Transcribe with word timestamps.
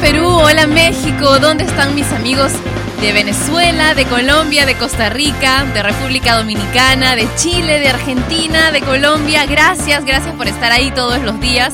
Perú, 0.00 0.28
hola 0.28 0.66
México, 0.66 1.38
¿dónde 1.40 1.64
están 1.64 1.94
mis 1.94 2.10
amigos 2.12 2.52
de 3.00 3.12
Venezuela, 3.12 3.94
de 3.94 4.04
Colombia, 4.04 4.64
de 4.64 4.76
Costa 4.76 5.08
Rica, 5.08 5.64
de 5.74 5.82
República 5.82 6.36
Dominicana, 6.36 7.16
de 7.16 7.26
Chile, 7.36 7.80
de 7.80 7.88
Argentina, 7.88 8.70
de 8.70 8.80
Colombia? 8.80 9.44
Gracias, 9.46 10.04
gracias 10.04 10.34
por 10.36 10.46
estar 10.46 10.70
ahí 10.70 10.92
todos 10.92 11.20
los 11.22 11.40
días. 11.40 11.72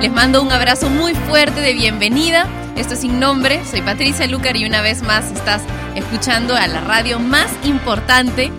Les 0.00 0.10
mando 0.10 0.42
un 0.42 0.50
abrazo 0.52 0.88
muy 0.88 1.14
fuerte 1.14 1.60
de 1.60 1.74
bienvenida. 1.74 2.46
Esto 2.76 2.94
es 2.94 3.00
Sin 3.00 3.20
Nombre, 3.20 3.60
soy 3.70 3.82
Patricia 3.82 4.26
Lucar 4.26 4.56
y 4.56 4.64
una 4.64 4.80
vez 4.80 5.02
más 5.02 5.30
estás 5.30 5.60
escuchando 5.94 6.56
a 6.56 6.66
la 6.68 6.80
radio 6.80 7.18
más 7.18 7.50
importante 7.64 8.50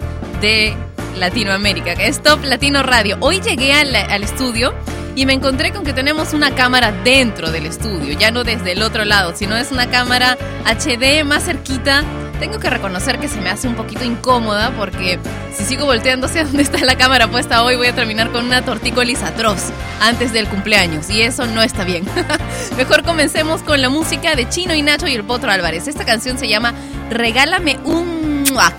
de 0.41 0.75
Latinoamérica, 1.15 1.95
que 1.95 2.07
es 2.07 2.21
Top 2.21 2.43
Latino 2.43 2.83
Radio. 2.83 3.17
Hoy 3.21 3.41
llegué 3.41 3.73
al, 3.73 3.95
al 3.95 4.23
estudio 4.23 4.75
y 5.17 5.25
me 5.25 5.33
encontré 5.33 5.73
con 5.73 5.83
que 5.83 5.93
tenemos 5.93 6.33
una 6.33 6.53
cámara 6.53 6.91
dentro 6.91 7.51
del 7.51 7.65
estudio, 7.65 8.15
ya 8.19 8.29
no 8.29 8.43
desde 8.43 8.73
el 8.73 8.83
otro 8.83 9.03
lado, 9.03 9.35
sino 9.35 9.57
es 9.57 9.71
una 9.71 9.89
cámara 9.89 10.37
HD 10.63 11.23
más 11.25 11.43
cerquita. 11.43 12.03
Tengo 12.39 12.59
que 12.59 12.69
reconocer 12.69 13.17
que 13.17 13.27
se 13.27 13.41
me 13.41 13.49
hace 13.49 13.67
un 13.67 13.73
poquito 13.73 14.03
incómoda 14.03 14.69
porque 14.77 15.17
si 15.51 15.63
sigo 15.65 15.85
volteando 15.85 16.27
hacia 16.27 16.43
donde 16.45 16.61
está 16.61 16.85
la 16.85 16.99
cámara 16.99 17.31
puesta 17.31 17.63
hoy 17.63 17.75
voy 17.75 17.87
a 17.87 17.95
terminar 17.95 18.31
con 18.31 18.45
una 18.45 18.61
tortícolis 18.61 19.23
atroz 19.23 19.71
antes 20.01 20.33
del 20.33 20.47
cumpleaños 20.47 21.09
y 21.09 21.23
eso 21.23 21.47
no 21.47 21.63
está 21.63 21.83
bien. 21.83 22.05
Mejor 22.77 23.01
comencemos 23.01 23.63
con 23.63 23.81
la 23.81 23.89
música 23.89 24.35
de 24.35 24.47
Chino 24.47 24.75
y 24.75 24.83
Nacho 24.83 25.07
y 25.07 25.15
el 25.15 25.23
Potro 25.23 25.49
Álvarez. 25.49 25.87
Esta 25.87 26.05
canción 26.05 26.37
se 26.37 26.47
llama 26.47 26.75
Regálame 27.09 27.79
un 27.85 28.43
muac. 28.51 28.75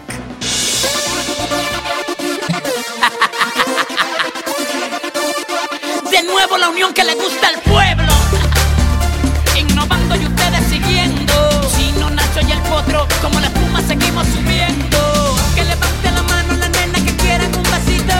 Nuevo 6.29 6.59
la 6.59 6.69
unión 6.69 6.93
que 6.93 7.05
le 7.05 7.15
gusta 7.15 7.49
al 7.49 7.61
pueblo. 7.63 8.13
Innovando 9.57 10.15
y 10.17 10.27
ustedes 10.27 10.65
siguiendo. 10.69 11.35
Chino, 11.77 12.11
Nacho 12.11 12.41
y 12.47 12.53
el 12.53 12.61
potro, 12.61 13.07
como 13.23 13.41
la 13.41 13.47
espuma 13.49 13.83
seguimos 13.83 14.27
subiendo. 14.29 15.37
Que 15.55 15.65
levante 15.65 16.11
la 16.13 16.23
mano 16.23 16.55
la 16.55 16.69
nena 16.69 16.99
que 17.05 17.17
quieran 17.17 17.51
un 17.55 17.63
besito. 17.63 18.15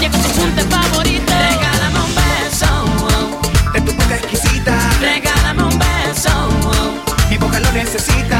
Llegó 0.00 0.16
su 0.22 0.30
punto 0.40 0.62
favorito. 0.74 1.32
Regálame 1.50 1.98
un 2.08 2.14
beso. 2.14 2.70
De 3.72 3.80
tu 3.80 3.92
boca 3.92 4.14
exquisita, 4.16 4.78
Regálame 5.00 5.62
un 5.64 5.78
beso. 5.78 6.30
mi 7.28 7.36
boca 7.36 7.58
lo 7.60 7.72
necesita. 7.72 8.31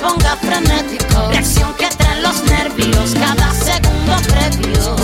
Ponga 0.00 0.36
frenético. 0.36 1.28
Reacción 1.28 1.74
que 1.74 1.88
trae 1.88 2.20
los 2.22 2.42
nervios 2.44 3.14
cada 3.14 3.52
segundo 3.52 4.16
previo. 4.28 4.99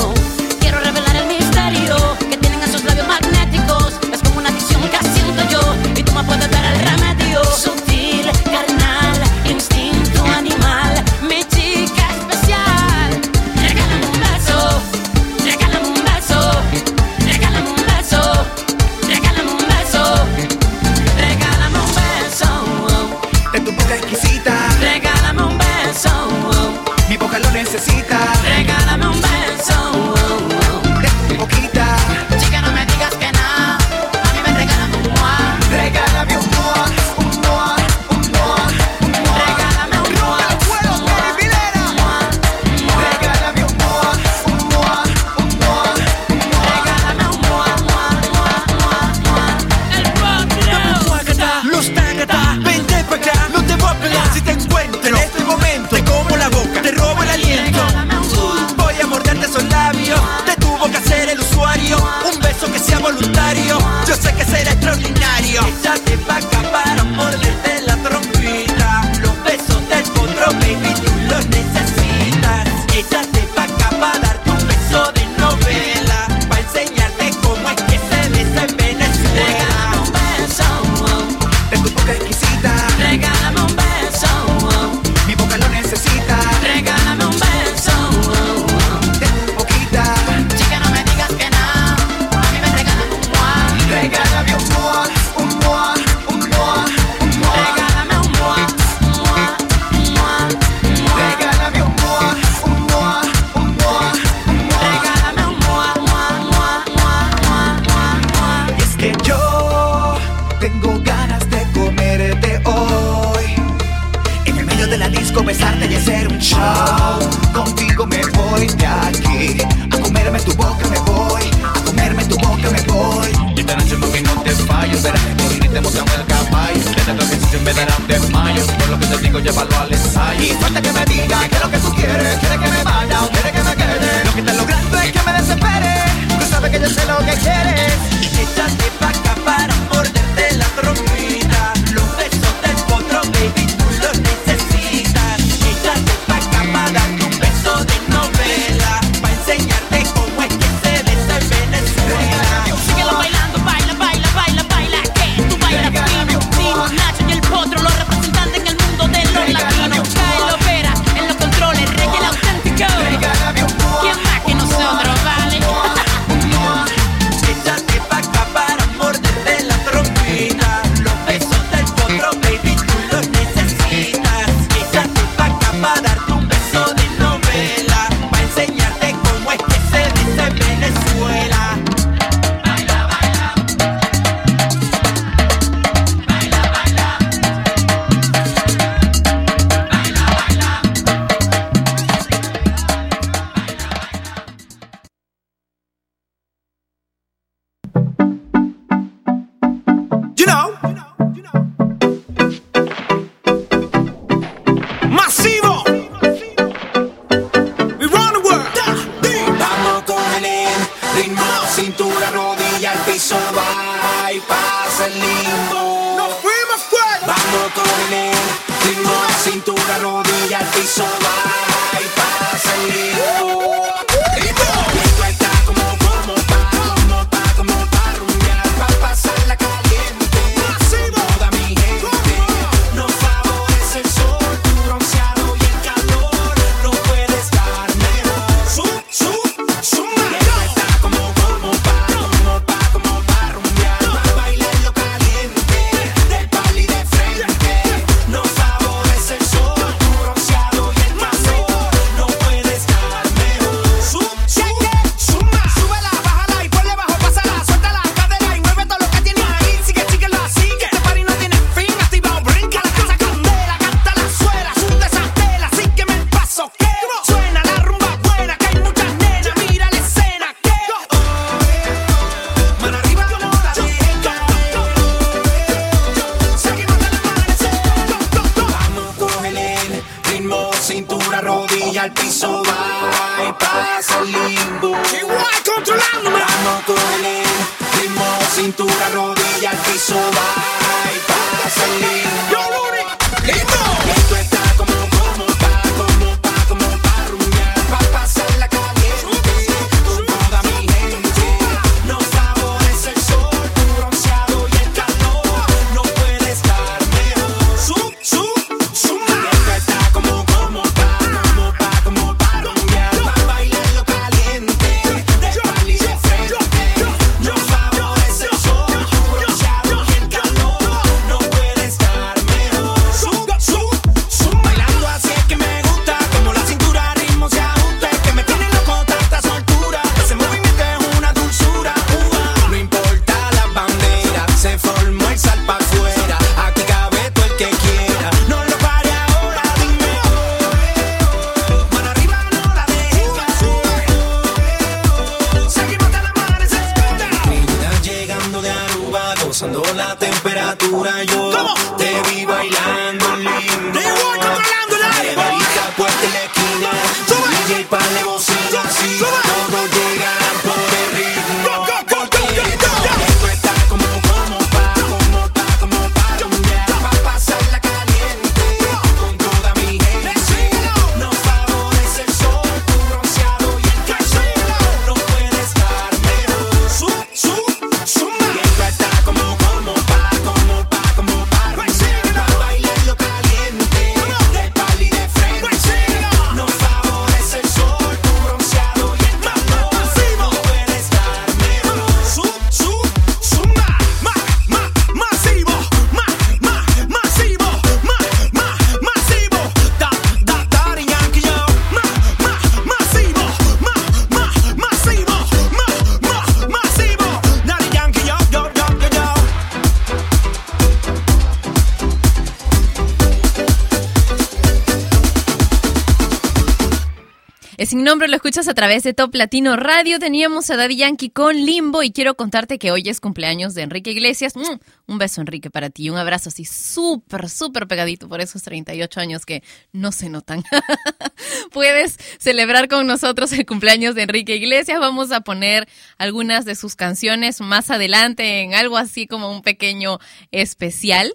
a 418.57 418.73
través 418.73 419.03
de 419.03 419.13
Top 419.13 419.35
Latino 419.35 419.77
Radio. 419.77 420.19
Teníamos 420.19 420.71
a 420.71 420.77
Daddy 420.77 420.97
Yankee 420.97 421.29
con 421.29 421.55
Limbo 421.55 422.03
y 422.03 422.11
quiero 422.11 422.37
contarte 422.37 422.79
que 422.79 422.91
hoy 422.91 423.03
es 423.07 423.21
cumpleaños 423.21 423.75
de 423.75 423.83
Enrique 423.83 424.13
Iglesias. 424.13 424.57
Mm, 424.57 424.79
un 425.09 425.19
beso, 425.19 425.43
Enrique, 425.43 425.71
para 425.71 425.91
ti. 425.91 426.09
Un 426.09 426.17
abrazo 426.17 426.49
así 426.49 426.65
súper, 426.65 427.51
súper 427.51 427.87
pegadito 427.87 428.31
por 428.31 428.41
esos 428.41 428.63
38 428.63 429.21
años 429.21 429.45
que 429.45 429.63
no 429.93 430.11
se 430.11 430.31
notan. 430.31 430.65
Puedes 431.71 432.17
celebrar 432.39 432.89
con 432.89 433.07
nosotros 433.07 433.53
el 433.53 433.67
cumpleaños 433.67 434.15
de 434.15 434.23
Enrique 434.23 434.57
Iglesias. 434.57 435.01
Vamos 435.01 435.33
a 435.33 435.43
poner 435.43 435.87
algunas 436.17 436.65
de 436.65 436.77
sus 436.77 436.97
canciones 436.97 437.61
más 437.61 437.91
adelante 437.91 438.63
en 438.63 438.75
algo 438.75 438.97
así 438.97 439.27
como 439.27 439.53
un 439.53 439.61
pequeño 439.61 440.19
especial. 440.51 441.35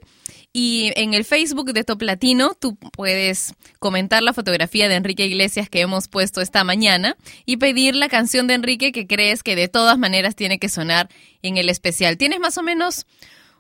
Y 0.54 0.92
en 0.96 1.14
el 1.14 1.24
Facebook 1.24 1.72
de 1.72 1.86
Top 1.86 2.02
Latino 2.02 2.54
tú 2.60 2.76
puedes 2.76 3.54
comentar 3.80 4.22
la 4.22 4.34
fotografía 4.34 4.90
de 4.90 4.96
Enrique 4.96 5.26
Iglesias 5.26 5.70
que 5.70 5.80
hemos 5.80 6.10
puesto 6.10 6.42
esta 6.42 6.66
mañana 6.66 7.16
y 7.46 7.58
pedir 7.58 7.96
la 7.96 8.10
canción 8.10 8.48
de 8.48 8.56
Enrique 8.56 8.92
que 8.92 9.08
crees 9.08 9.44
que 9.44 9.56
de 9.56 9.70
todas 9.70 9.98
maneras 9.98 10.36
tiene 10.36 10.60
que 10.60 10.68
sonar 10.68 11.08
en 11.42 11.56
el 11.56 11.70
especial. 11.70 12.18
Tienes 12.18 12.42
más 12.42 12.58
o 12.58 12.64
menos 12.64 13.06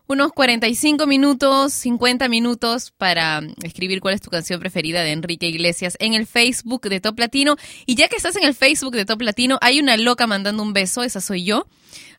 unos 0.08 0.34
45 0.34 1.08
minutos, 1.08 1.72
50 1.72 2.28
minutos 2.28 2.92
para 2.98 3.42
escribir 3.64 4.02
cuál 4.02 4.16
es 4.16 4.22
tu 4.22 4.30
canción 4.30 4.60
preferida 4.60 5.04
de 5.04 5.14
Enrique 5.14 5.48
Iglesias 5.48 5.96
en 6.02 6.14
el 6.14 6.28
Facebook 6.28 6.82
de 6.90 7.00
Top 7.00 7.18
Latino. 7.18 7.56
Y 7.86 7.96
ya 7.96 8.10
que 8.10 8.18
estás 8.18 8.36
en 8.36 8.44
el 8.44 8.54
Facebook 8.54 8.94
de 8.94 9.06
Top 9.06 9.22
Latino, 9.22 9.58
hay 9.62 9.80
una 9.80 9.96
loca 9.96 10.28
mandando 10.28 10.62
un 10.64 10.74
beso, 10.74 11.04
esa 11.04 11.22
soy 11.22 11.46
yo. 11.46 11.68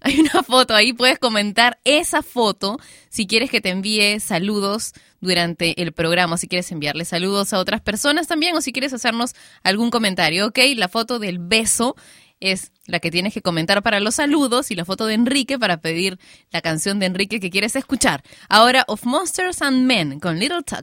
Hay 0.05 0.21
una 0.21 0.43
foto 0.43 0.75
ahí, 0.75 0.93
puedes 0.93 1.19
comentar 1.19 1.79
esa 1.85 2.23
foto 2.23 2.79
si 3.09 3.27
quieres 3.27 3.51
que 3.51 3.61
te 3.61 3.71
envíe 3.71 4.19
saludos 4.19 4.95
durante 5.21 5.81
el 5.81 5.93
programa, 5.93 6.37
si 6.37 6.49
quieres 6.49 6.73
enviarle 6.73 7.05
saludos 7.05 7.53
a 7.53 7.61
otras 7.61 7.81
personas 7.81 8.27
también 8.27 8.57
o 8.57 8.61
si 8.61 8.73
quieres 8.73 8.93
hacernos 8.93 9.35
algún 9.63 9.91
comentario, 9.91 10.49
¿ok? 10.49 10.59
La 10.75 10.89
foto 10.89 11.21
del 11.21 11.39
beso 11.39 11.95
es 12.41 12.73
la 12.87 12.99
que 12.99 13.13
tienes 13.13 13.33
que 13.33 13.43
comentar 13.43 13.85
para 13.85 14.01
los 14.01 14.17
saludos 14.17 14.73
y 14.73 14.75
la 14.75 14.85
foto 14.85 15.07
de 15.07 15.15
Enrique 15.15 15.61
para 15.61 15.81
pedir 15.81 16.19
la 16.51 16.61
canción 16.61 16.99
de 16.99 17.07
Enrique 17.07 17.39
que 17.39 17.51
quieres 17.51 17.77
escuchar. 17.77 18.25
Ahora, 18.49 18.85
Of 18.89 19.05
Monsters 19.05 19.63
and 19.63 19.87
Men 19.87 20.19
con 20.19 20.41
Little 20.41 20.65
Tux. 20.65 20.83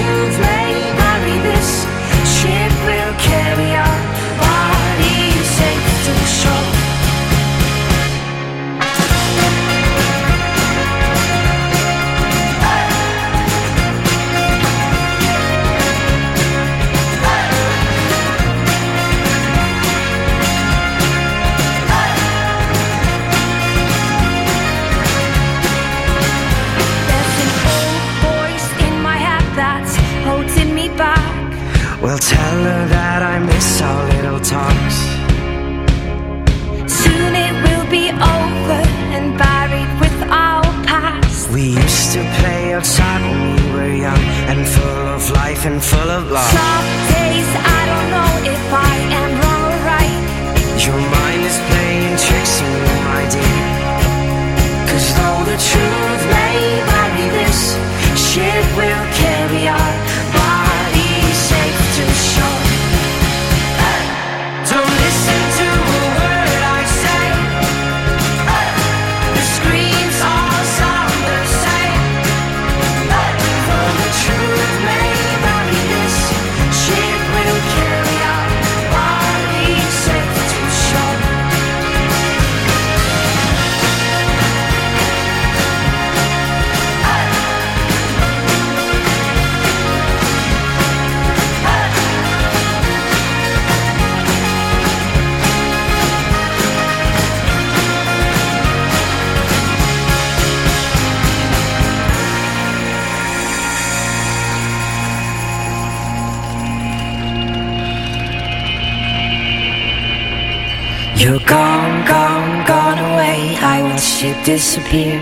Disappear. 114.45 115.21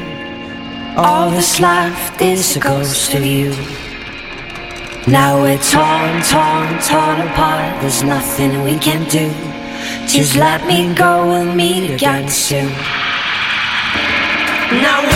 All 0.95 1.29
that's 1.29 1.59
left 1.59 2.21
is 2.21 2.55
a 2.55 2.59
ghost 2.61 3.13
of 3.13 3.25
you. 3.25 3.51
Now 5.07 5.41
we're 5.41 5.57
torn, 5.57 6.23
torn, 6.23 6.79
torn 6.79 7.27
apart. 7.27 7.81
There's 7.81 8.01
nothing 8.01 8.63
we 8.63 8.79
can 8.79 9.03
do. 9.09 9.27
Just 10.07 10.37
let 10.37 10.65
me 10.65 10.95
go, 10.95 11.27
we'll 11.27 11.53
meet 11.53 11.91
again 11.91 12.29
soon. 12.29 12.71
Now 14.81 15.08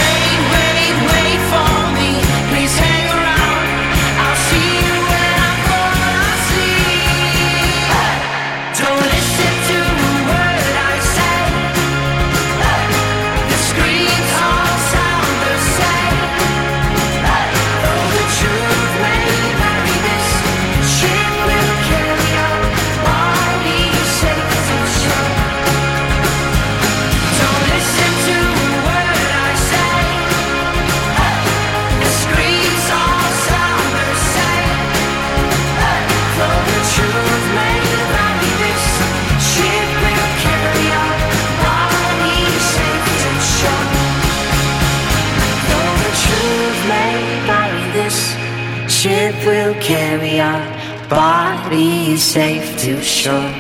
carry 49.82 50.40
our 50.40 51.10
bodies 51.10 52.24
safe 52.24 52.78
to 52.80 53.02
shore. 53.02 53.52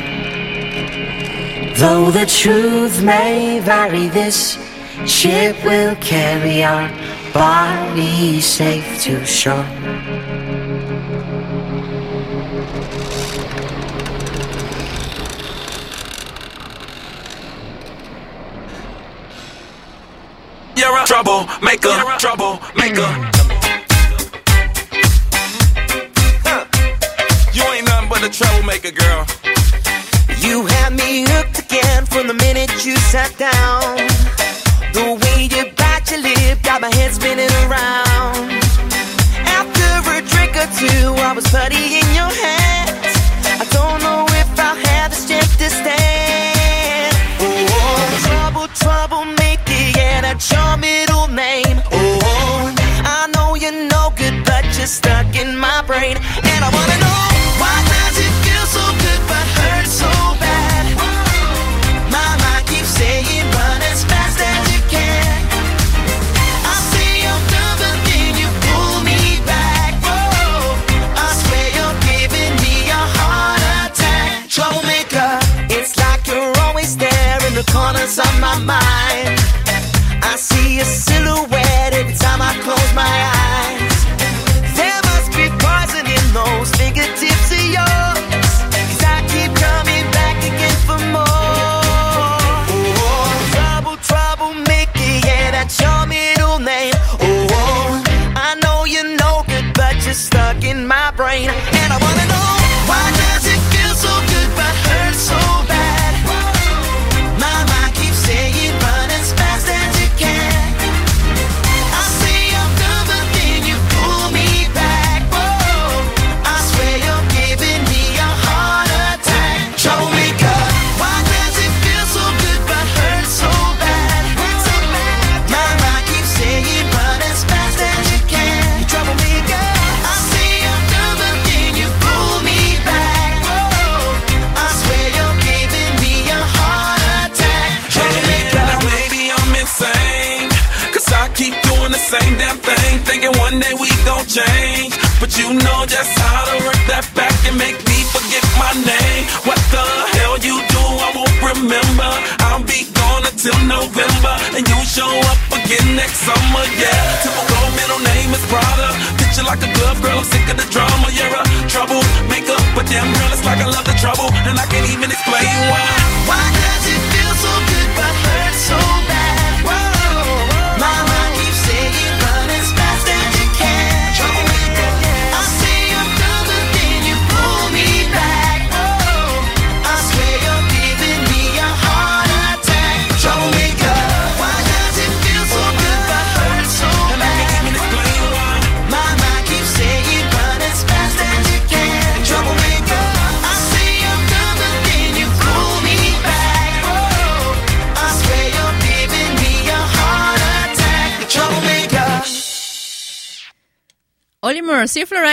Though 1.77 2.11
the 2.11 2.25
truth 2.25 3.01
may 3.03 3.59
vary, 3.59 4.07
this 4.07 4.57
ship 5.05 5.55
will 5.63 5.95
carry 5.95 6.63
our 6.63 6.89
bodies 7.33 8.45
safe 8.45 9.01
to 9.03 9.25
shore. 9.25 9.65
You're 20.75 20.97
a 20.97 21.05
troublemaker, 21.05 22.17
troublemaker. 22.19 23.32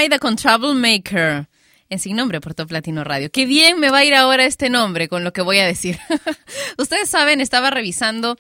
Florida 0.00 0.18
con 0.18 0.36
Troublemaker. 0.36 1.46
En 1.90 1.98
sin 1.98 2.16
nombre 2.16 2.40
por 2.40 2.54
Top 2.54 2.70
Latino 2.70 3.04
Radio. 3.04 3.30
Qué 3.30 3.44
bien 3.44 3.78
me 3.78 3.90
va 3.90 3.98
a 3.98 4.04
ir 4.06 4.14
ahora 4.14 4.46
este 4.46 4.70
nombre 4.70 5.10
con 5.10 5.24
lo 5.24 5.34
que 5.34 5.42
voy 5.42 5.58
a 5.58 5.66
decir. 5.66 5.98
Ustedes 6.78 7.10
saben, 7.10 7.42
estaba 7.42 7.68
revisando 7.68 8.38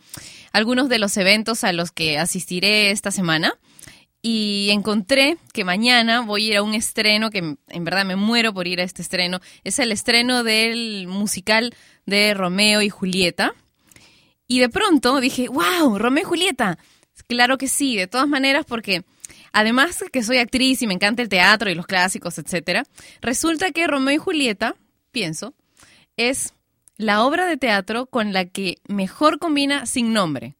algunos 0.54 0.88
de 0.88 0.98
los 0.98 1.14
eventos 1.18 1.62
a 1.62 1.74
los 1.74 1.90
que 1.90 2.18
asistiré 2.18 2.90
esta 2.92 3.10
semana 3.10 3.58
y 4.22 4.70
encontré 4.72 5.36
que 5.52 5.64
mañana 5.64 6.22
voy 6.22 6.46
a 6.46 6.48
ir 6.48 6.56
a 6.56 6.62
un 6.62 6.72
estreno 6.72 7.28
que 7.28 7.56
en 7.68 7.84
verdad 7.84 8.06
me 8.06 8.16
muero 8.16 8.54
por 8.54 8.66
ir 8.66 8.80
a 8.80 8.84
este 8.84 9.02
estreno. 9.02 9.40
Es 9.62 9.78
el 9.80 9.92
estreno 9.92 10.42
del 10.42 11.08
musical 11.08 11.74
de 12.06 12.32
Romeo 12.32 12.80
y 12.80 12.88
Julieta. 12.88 13.52
Y 14.48 14.60
de 14.60 14.70
pronto 14.70 15.20
dije, 15.20 15.48
wow, 15.48 15.98
Romeo 15.98 16.22
y 16.22 16.26
Julieta. 16.26 16.78
Claro 17.28 17.58
que 17.58 17.68
sí, 17.68 17.96
de 17.96 18.06
todas 18.06 18.28
maneras 18.28 18.64
porque 18.66 19.04
además 19.52 20.04
que 20.12 20.22
soy 20.22 20.38
actriz 20.38 20.82
y 20.82 20.86
me 20.86 20.94
encanta 20.94 21.22
el 21.22 21.28
teatro 21.28 21.70
y 21.70 21.74
los 21.74 21.86
clásicos, 21.86 22.38
etcétera, 22.38 22.84
resulta 23.20 23.70
que 23.70 23.86
Romeo 23.86 24.14
y 24.14 24.18
Julieta, 24.18 24.76
pienso, 25.12 25.54
es 26.16 26.54
la 26.96 27.24
obra 27.24 27.46
de 27.46 27.56
teatro 27.56 28.06
con 28.06 28.32
la 28.32 28.44
que 28.44 28.78
mejor 28.86 29.38
combina 29.38 29.86
sin 29.86 30.12
nombre. 30.12 30.56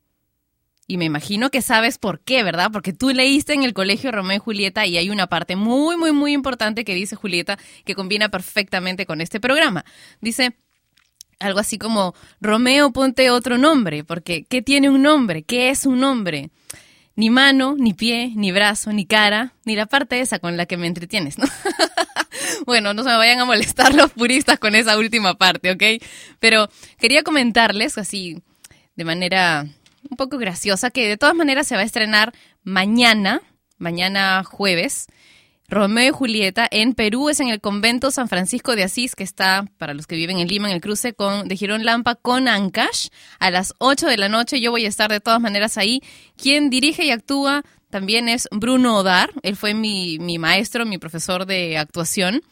Y 0.87 0.97
me 0.97 1.05
imagino 1.05 1.51
que 1.51 1.63
sabes 1.63 1.99
por 1.99 2.19
qué, 2.19 2.43
¿verdad? 2.43 2.71
Porque 2.73 2.93
tú 2.93 3.11
leíste 3.11 3.53
en 3.53 3.63
el 3.63 3.75
colegio 3.75 4.11
Romeo 4.11 4.39
y 4.39 4.41
Julieta 4.41 4.87
y 4.87 4.97
hay 4.97 5.09
una 5.09 5.29
parte 5.29 5.55
muy, 5.55 5.97
muy, 5.97 6.11
muy 6.11 6.33
importante 6.33 6.85
que 6.85 6.97
dice 6.97 7.15
Julieta 7.15 7.59
que 7.85 7.95
combina 7.95 8.29
perfectamente 8.29 9.07
con 9.07 9.21
este 9.21 9.39
programa. 9.39 9.85
Dice 10.21 10.57
algo 11.39 11.61
así 11.61 11.79
como, 11.79 12.15
Romeo, 12.41 12.93
ponte 12.93 13.31
otro 13.31 13.57
nombre, 13.57 14.03
porque 14.03 14.45
¿qué 14.45 14.63
tiene 14.63 14.91
un 14.91 15.03
nombre? 15.03 15.43
¿Qué 15.43 15.71
es 15.71 15.87
un 15.87 16.01
nombre? 16.01 16.51
Ni 17.21 17.29
mano, 17.29 17.77
ni 17.79 17.93
pie, 17.93 18.33
ni 18.35 18.51
brazo, 18.51 18.95
ni 18.95 19.05
cara, 19.05 19.53
ni 19.67 19.77
la 19.77 19.85
parte 19.85 20.23
esa 20.23 20.39
con 20.39 20.57
la 20.57 20.65
que 20.65 20.79
me 20.79 20.87
entretienes, 20.87 21.37
¿no? 21.37 21.45
bueno, 22.67 22.95
no 22.95 23.03
se 23.03 23.11
me 23.11 23.17
vayan 23.19 23.41
a 23.41 23.45
molestar 23.45 23.95
los 23.95 24.11
puristas 24.13 24.59
con 24.59 24.75
esa 24.75 24.97
última 24.97 25.35
parte, 25.35 25.71
¿ok? 25.71 26.03
Pero 26.39 26.71
quería 26.99 27.23
comentarles 27.23 27.99
así, 27.99 28.43
de 28.97 29.05
manera 29.05 29.67
un 30.09 30.17
poco 30.17 30.39
graciosa, 30.39 30.91
que 30.91 31.07
de 31.07 31.19
todas 31.19 31.35
maneras 31.35 31.67
se 31.67 31.75
va 31.75 31.83
a 31.83 31.85
estrenar 31.85 32.33
mañana, 32.63 33.43
mañana 33.77 34.43
jueves, 34.43 35.09
Romeo 35.71 36.09
y 36.09 36.11
Julieta 36.11 36.67
en 36.71 36.95
Perú, 36.95 37.29
es 37.31 37.39
en 37.39 37.49
el 37.49 37.61
convento 37.61 38.11
San 38.11 38.29
Francisco 38.29 38.75
de 38.75 38.83
Asís, 38.83 39.15
que 39.15 39.23
está, 39.23 39.65
para 39.79 39.95
los 39.95 40.09
que 40.09 40.17
viven 40.17 40.39
en 40.39 40.49
Lima, 40.49 40.69
en 40.69 40.75
el 40.75 40.81
cruce 40.81 41.15
con, 41.15 41.47
de 41.47 41.57
Girón 41.57 41.85
Lampa 41.85 42.17
con 42.17 42.49
Ancash, 42.49 43.09
a 43.39 43.53
las 43.53 43.75
8 43.79 44.09
de 44.09 44.17
la 44.17 44.29
noche. 44.29 44.61
Yo 44.61 44.73
voy 44.73 44.85
a 44.85 44.89
estar 44.89 45.11
de 45.11 45.21
todas 45.21 45.41
maneras 45.41 45.79
ahí. 45.79 46.03
Quien 46.37 46.71
dirige 46.71 47.05
y 47.05 47.13
actúa 47.13 47.65
también 47.89 48.29
es 48.29 48.49
Bruno 48.51 48.99
Odar, 48.99 49.31
él 49.43 49.57
fue 49.57 49.75
mi, 49.75 50.19
mi 50.19 50.39
maestro, 50.39 50.87
mi 50.87 50.99
profesor 50.99 51.47
de 51.47 51.79
actuación. 51.79 52.43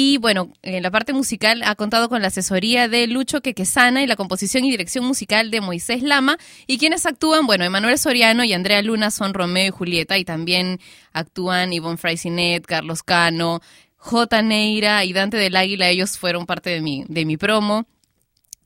Y 0.00 0.16
bueno, 0.18 0.52
en 0.62 0.80
la 0.84 0.92
parte 0.92 1.12
musical 1.12 1.60
ha 1.64 1.74
contado 1.74 2.08
con 2.08 2.22
la 2.22 2.28
asesoría 2.28 2.86
de 2.86 3.08
Lucho 3.08 3.40
Quequesana 3.40 4.00
y 4.00 4.06
la 4.06 4.14
composición 4.14 4.64
y 4.64 4.70
dirección 4.70 5.04
musical 5.04 5.50
de 5.50 5.60
Moisés 5.60 6.04
Lama. 6.04 6.38
Y 6.68 6.78
quienes 6.78 7.04
actúan, 7.04 7.48
bueno, 7.48 7.64
Emanuel 7.64 7.98
Soriano 7.98 8.44
y 8.44 8.52
Andrea 8.52 8.80
Luna 8.80 9.10
son 9.10 9.34
Romeo 9.34 9.66
y 9.66 9.70
Julieta. 9.70 10.16
Y 10.16 10.24
también 10.24 10.78
actúan 11.12 11.72
Ivonne 11.72 11.96
Fraisinet, 11.96 12.64
Carlos 12.64 13.02
Cano, 13.02 13.60
J. 13.96 14.40
Neira 14.42 15.04
y 15.04 15.12
Dante 15.12 15.36
del 15.36 15.56
Águila. 15.56 15.88
Ellos 15.88 16.16
fueron 16.16 16.46
parte 16.46 16.70
de 16.70 16.80
mi, 16.80 17.04
de 17.08 17.24
mi 17.24 17.36
promo. 17.36 17.84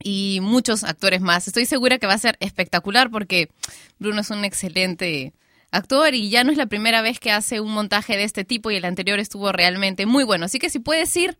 Y 0.03 0.37
muchos 0.39 0.83
actores 0.83 1.21
más. 1.21 1.47
Estoy 1.47 1.65
segura 1.65 1.97
que 1.97 2.05
va 2.05 2.13
a 2.13 2.19
ser 2.19 2.37
espectacular 2.41 3.09
porque 3.09 3.49
Bruno 3.97 4.21
es 4.21 4.29
un 4.29 4.45
excelente 4.45 5.33
actor 5.73 6.13
y 6.13 6.29
ya 6.29 6.43
no 6.43 6.51
es 6.51 6.57
la 6.57 6.67
primera 6.67 7.01
vez 7.01 7.19
que 7.19 7.31
hace 7.31 7.59
un 7.59 7.71
montaje 7.71 8.15
de 8.15 8.23
este 8.23 8.45
tipo 8.45 8.71
y 8.71 8.75
el 8.75 8.85
anterior 8.85 9.19
estuvo 9.19 9.51
realmente 9.51 10.05
muy 10.05 10.23
bueno. 10.23 10.45
Así 10.45 10.59
que 10.59 10.69
si 10.69 10.79
puedes 10.79 11.15
ir, 11.17 11.37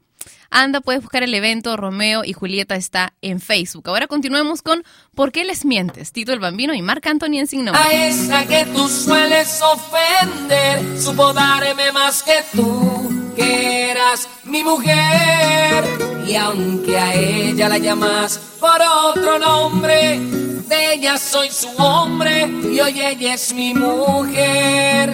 anda, 0.49 0.81
puedes 0.81 1.01
buscar 1.01 1.23
el 1.23 1.33
evento 1.33 1.77
Romeo 1.77 2.23
y 2.25 2.33
Julieta 2.33 2.75
está 2.75 3.13
en 3.21 3.39
Facebook. 3.39 3.87
Ahora 3.87 4.07
continuemos 4.07 4.61
con 4.61 4.83
¿Por 5.15 5.31
qué 5.31 5.43
les 5.45 5.65
mientes? 5.65 6.11
Tito 6.11 6.33
el 6.33 6.39
Bambino 6.39 6.73
y 6.73 6.81
Marc 6.81 7.05
Anthony 7.07 7.39
en 7.39 7.65
Nombre. 7.65 7.81
A 7.81 8.07
esa 8.07 8.47
que 8.47 8.65
tú 8.65 8.87
sueles 8.87 9.61
ofender, 9.61 10.99
supo 10.99 11.33
darme 11.33 11.91
más 11.91 12.23
que 12.23 12.39
tú, 12.53 13.33
que 13.35 13.91
eras 13.91 14.27
mi 14.45 14.63
mujer. 14.63 16.12
Y 16.25 16.36
aunque 16.36 16.97
a 16.97 17.13
ella 17.13 17.69
la 17.69 17.77
llamas 17.77 18.39
por 18.59 18.81
otro 18.81 19.38
nombre, 19.39 20.19
de 20.67 20.93
ella 20.93 21.17
soy 21.17 21.49
su 21.49 21.69
hombre 21.77 22.47
y 22.71 22.79
hoy 22.79 23.01
ella 23.01 23.33
es 23.33 23.53
mi 23.53 23.73
mujer. 23.73 25.13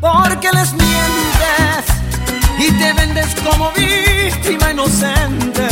Porque 0.00 0.48
les 0.52 0.72
mientes 0.72 1.84
y 2.58 2.70
te 2.72 2.92
vendes 2.92 3.34
como 3.44 3.72
víctima 3.72 4.70
inocente, 4.70 5.68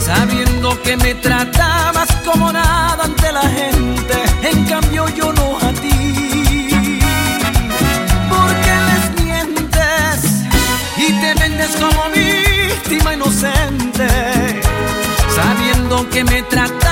sabiendo 0.00 0.80
que 0.82 0.96
me 0.96 1.14
tratabas 1.16 2.08
como 2.24 2.52
nada 2.52 3.04
ante 3.04 3.32
la 3.32 3.42
gente, 3.42 4.14
en 4.42 4.64
cambio 4.64 5.08
yo 5.08 5.32
no 5.32 5.37
sabiendo 15.36 16.10
que 16.10 16.24
me 16.24 16.42
tratabas 16.42 16.87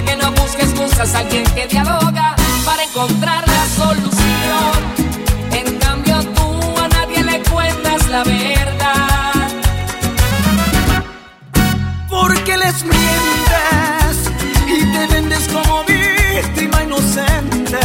que 0.00 0.16
no 0.16 0.32
busca 0.32 0.62
excusas, 0.62 1.14
alguien 1.14 1.44
que 1.54 1.66
dialoga 1.66 2.34
para 2.64 2.82
encontrar 2.84 3.46
la 3.46 3.66
solución. 3.66 4.78
En 5.50 5.78
cambio 5.78 6.22
tú 6.34 6.80
a 6.82 6.88
nadie 6.88 7.22
le 7.22 7.42
cuentas 7.42 8.08
la 8.08 8.24
verdad. 8.24 9.50
Porque 12.08 12.56
les 12.56 12.82
mientes 12.84 14.14
y 14.66 14.92
te 14.92 15.06
vendes 15.14 15.46
como 15.48 15.84
víctima 15.84 16.84
inocente, 16.84 17.80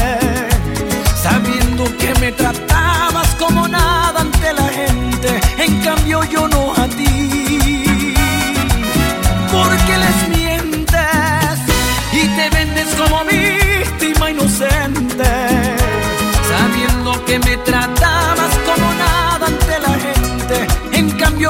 sabiendo 1.22 1.84
que 1.98 2.14
me 2.22 2.32
tratabas 2.32 3.36
como 3.36 3.68
nada 3.68 4.22
ante 4.22 4.54
la 4.54 4.68
gente. 4.70 5.42
En 5.58 5.82
cambio 5.82 6.24
yo 6.24 6.48
no 6.48 6.67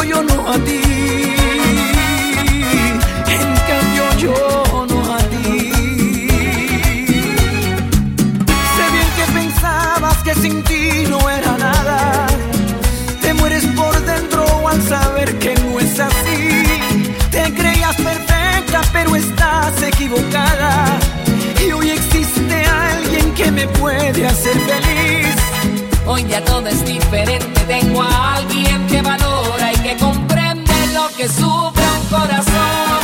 yo 0.04 0.24
no 0.24 0.52
a 0.52 0.58
ti. 0.60 0.82
En 3.38 3.48
cambio 3.70 4.04
yo 4.18 4.86
no 4.90 5.14
a 5.14 5.18
ti. 5.18 5.72
Sé 8.76 8.86
bien 8.96 9.10
que 9.18 9.26
pensabas 9.34 10.18
que 10.24 10.36
sin 10.36 10.64
ti 10.64 11.06
no 11.10 11.30
era 11.30 11.58
nada. 11.58 12.28
Te 13.22 13.34
mueres 13.34 13.66
por 13.76 13.94
dentro 14.06 14.68
al 14.68 14.82
saber 14.84 15.38
que 15.40 15.56
no 15.56 15.80
es 15.80 16.00
así. 16.00 16.64
Te 17.32 17.54
creías 17.54 17.96
perfecta, 17.96 18.82
pero 18.94 19.16
estás 19.16 19.82
equivocada. 19.82 21.00
Y 21.66 21.72
hoy 21.72 21.90
existe 21.90 22.66
alguien 22.66 23.34
que 23.34 23.52
me 23.52 23.68
puede 23.68 24.28
hacer 24.28 24.58
feliz. 24.60 25.36
Hoy 26.06 26.26
ya 26.30 26.44
todo 26.44 26.68
es 26.68 26.86
diferente 26.86 27.57
que 31.18 31.28
sufra 31.28 31.88
un 32.00 32.08
corazón. 32.10 33.00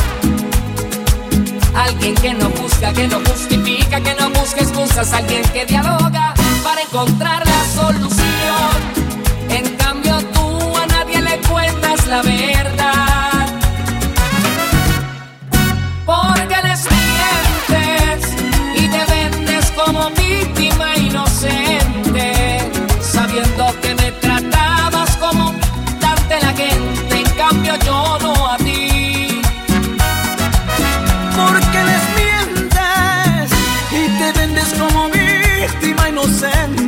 Alguien 1.74 2.14
que 2.14 2.32
no 2.32 2.48
busca, 2.50 2.92
que 2.92 3.08
no 3.08 3.18
justifica, 3.18 4.00
que 4.00 4.14
no 4.14 4.30
busca 4.30 4.60
excusas. 4.60 5.12
Alguien 5.12 5.42
que 5.52 5.66
dialoga 5.66 6.32
para 6.62 6.82
encontrar 6.82 7.44
la 7.44 7.64
solución. 7.74 8.76
En 9.50 9.74
cambio 9.76 10.18
tú 10.32 10.76
a 10.76 10.86
nadie 10.86 11.20
le 11.22 11.38
cuentas 11.48 12.06
la 12.06 12.22
vez. 12.22 12.53
todo 27.78 28.50
a 28.50 28.56
ti 28.58 29.40
Porque 31.36 31.78
les 31.90 32.04
mientes 32.16 33.50
y 33.90 34.08
te 34.18 34.38
vendes 34.38 34.74
como 34.74 35.08
víctima 35.10 36.08
inocente. 36.08 36.83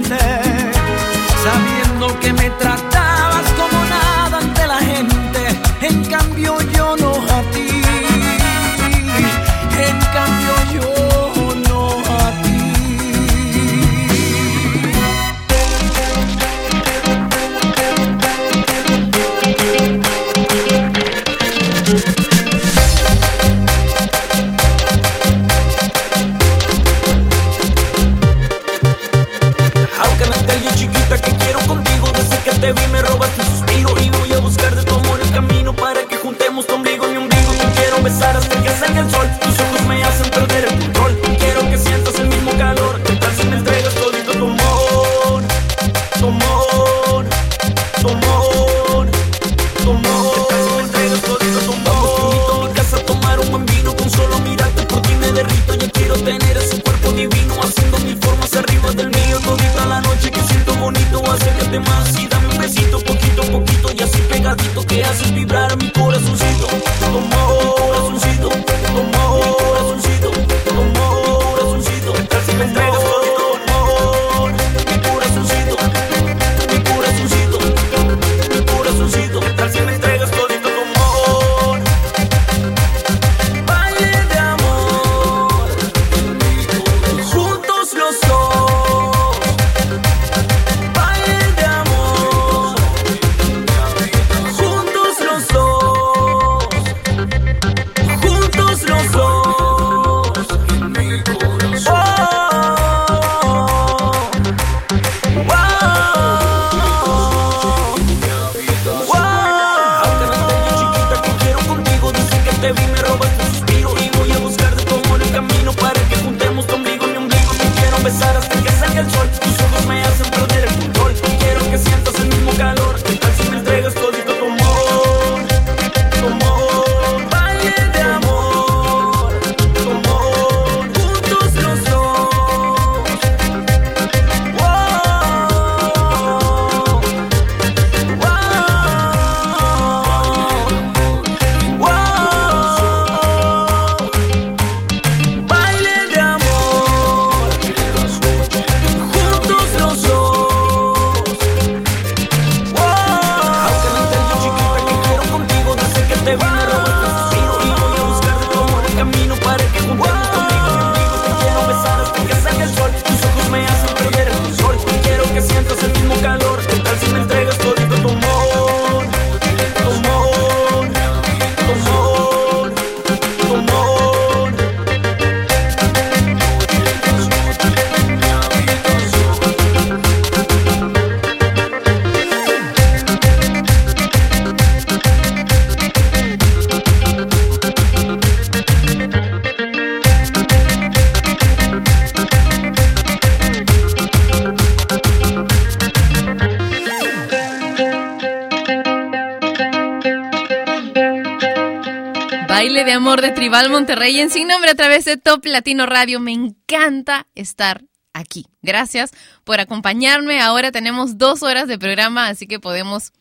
Baile 202.57 202.85
de 202.85 202.93
amor 202.93 203.21
de 203.21 203.33
Tribal 203.33 203.69
Monterrey 203.69 204.19
en 204.19 204.31
Sin 204.31 204.49
Nombre 204.49 204.71
a 204.71 204.75
través 204.75 205.05
de 205.05 205.19
Top 205.19 205.45
Latino 205.45 205.85
Radio. 205.85 206.21
Me 206.21 206.33
encanta 206.33 207.27
estar 207.35 207.85
aquí. 208.15 208.47
Gracias 208.63 209.11
por 209.45 209.61
acompañarme. 209.61 210.41
Ahora 210.41 210.73
tenemos 210.73 211.19
dos 211.19 211.43
horas 211.43 211.69
de 211.69 211.79
programa, 211.79 212.29
así 212.29 212.47
que 212.47 212.59
podemos 212.59 213.13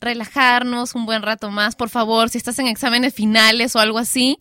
relajarnos 0.00 0.94
un 0.94 1.04
buen 1.04 1.22
rato 1.22 1.50
más. 1.50 1.74
Por 1.74 1.88
favor, 1.88 2.30
si 2.30 2.38
estás 2.38 2.60
en 2.60 2.68
exámenes 2.68 3.12
finales 3.12 3.74
o 3.74 3.80
algo 3.80 3.98
así, 3.98 4.38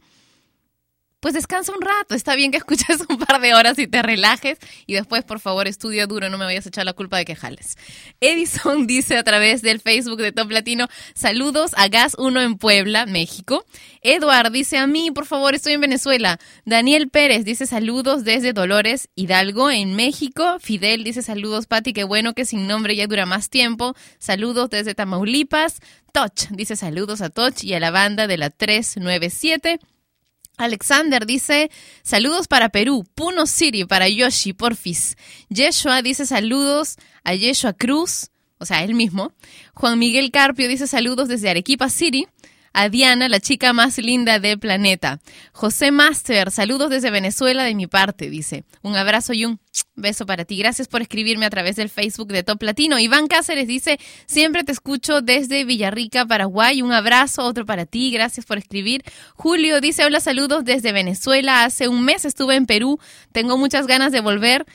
pues 1.26 1.34
descansa 1.34 1.72
un 1.72 1.82
rato. 1.82 2.14
Está 2.14 2.36
bien 2.36 2.52
que 2.52 2.58
escuches 2.60 3.00
un 3.10 3.18
par 3.18 3.42
de 3.42 3.56
horas 3.56 3.80
y 3.80 3.88
te 3.88 4.04
relajes 4.04 4.60
y 4.86 4.94
después, 4.94 5.24
por 5.24 5.40
favor, 5.40 5.68
estudia 5.68 6.06
duro, 6.06 6.30
no 6.30 6.38
me 6.38 6.46
vayas 6.46 6.68
a 6.68 6.70
echar 6.70 6.86
la 6.86 6.94
culpa 6.94 7.18
de 7.18 7.26
que 7.26 7.36
jales. 7.36 7.80
Edison 8.22 8.86
dice 8.88 9.18
a 9.18 9.24
través 9.24 9.64
del 9.64 9.82
Facebook 9.82 10.22
de 10.22 10.32
Top 10.32 10.52
Latino, 10.52 10.88
saludos 11.16 11.72
a 11.78 11.88
Gas 11.88 12.16
1 12.20 12.42
en 12.42 12.60
Puebla, 12.60 13.08
México. 13.08 13.66
Eduard 14.04 14.52
dice 14.52 14.78
a 14.78 14.86
mí, 14.86 15.10
por 15.10 15.26
favor, 15.26 15.56
estoy 15.56 15.74
en 15.74 15.82
Venezuela. 15.82 16.38
Daniel 16.64 17.10
Pérez 17.10 17.44
dice 17.44 17.66
saludos 17.66 18.24
desde 18.24 18.54
Dolores 18.54 19.10
Hidalgo 19.16 19.72
en 19.72 19.96
México. 19.96 20.60
Fidel 20.60 21.04
dice 21.04 21.24
saludos, 21.24 21.66
Pati, 21.66 21.94
qué 21.94 22.04
bueno 22.04 22.36
que 22.36 22.46
sin 22.46 22.68
nombre 22.68 22.96
ya 22.96 23.08
dura 23.08 23.26
más 23.26 23.50
tiempo. 23.50 23.96
Saludos 24.20 24.70
desde 24.70 24.94
Tamaulipas. 24.94 25.80
Toch 26.12 26.50
dice 26.52 26.76
saludos 26.76 27.22
a 27.22 27.32
Toch 27.32 27.64
y 27.64 27.74
a 27.74 27.80
la 27.80 27.90
banda 27.90 28.28
de 28.28 28.38
la 28.38 28.52
397. 28.52 29.80
Alexander 30.58 31.26
dice 31.26 31.70
saludos 32.04 32.48
para 32.48 32.70
Perú, 32.70 33.06
Puno 33.16 33.46
City 33.46 33.86
para 33.86 34.08
Yoshi, 34.10 34.54
porfis. 34.54 35.18
Yeshua 35.50 36.02
dice 36.02 36.26
saludos 36.26 36.96
a 37.24 37.34
Yeshua 37.34 37.74
Cruz, 37.74 38.30
o 38.58 38.66
sea, 38.66 38.84
él 38.84 38.94
mismo. 38.94 39.34
Juan 39.74 40.00
Miguel 40.00 40.32
Carpio 40.32 40.68
dice 40.68 40.88
saludos 40.88 41.28
desde 41.28 41.50
Arequipa 41.50 41.90
City. 41.90 42.28
A 42.78 42.90
Diana, 42.90 43.30
la 43.30 43.40
chica 43.40 43.72
más 43.72 43.98
linda 44.00 44.38
del 44.38 44.60
planeta. 44.60 45.22
José 45.54 45.92
Master, 45.92 46.52
saludos 46.52 46.90
desde 46.90 47.10
Venezuela 47.10 47.64
de 47.64 47.74
mi 47.74 47.88
parte, 47.88 48.30
dice. 48.30 48.66
Un 48.82 48.98
abrazo 48.98 49.32
y 49.32 49.46
un 49.46 49.62
beso 49.96 50.26
para 50.26 50.44
ti. 50.44 50.58
Gracias 50.58 50.90
por 50.90 51.02
escribirme 51.02 51.46
a 51.46 51.50
través 51.50 51.78
del 51.78 51.88
Facebook 51.88 52.34
de 52.34 52.44
Top 52.44 52.62
Latino. 52.62 53.00
Iván 53.00 53.28
Cáceres 53.28 53.70
dice, 53.70 53.98
siempre 54.26 54.66
te 54.66 54.74
escucho 54.74 55.22
desde 55.22 55.64
Villarrica, 55.64 56.26
Paraguay. 56.26 56.82
Un 56.82 56.92
abrazo, 56.92 57.44
otro 57.44 57.66
para 57.66 57.86
ti. 57.86 58.12
Gracias 58.12 58.46
por 58.46 58.58
escribir. 58.58 59.06
Julio 59.36 59.80
dice, 59.80 60.04
hola, 60.04 60.20
saludos 60.20 60.66
desde 60.66 60.92
Venezuela. 60.92 61.64
Hace 61.64 61.88
un 61.88 62.04
mes 62.04 62.26
estuve 62.26 62.56
en 62.56 62.66
Perú. 62.66 63.00
Tengo 63.32 63.58
muchas 63.58 63.88
ganas 63.88 64.12
de 64.12 64.20
volver. 64.20 64.66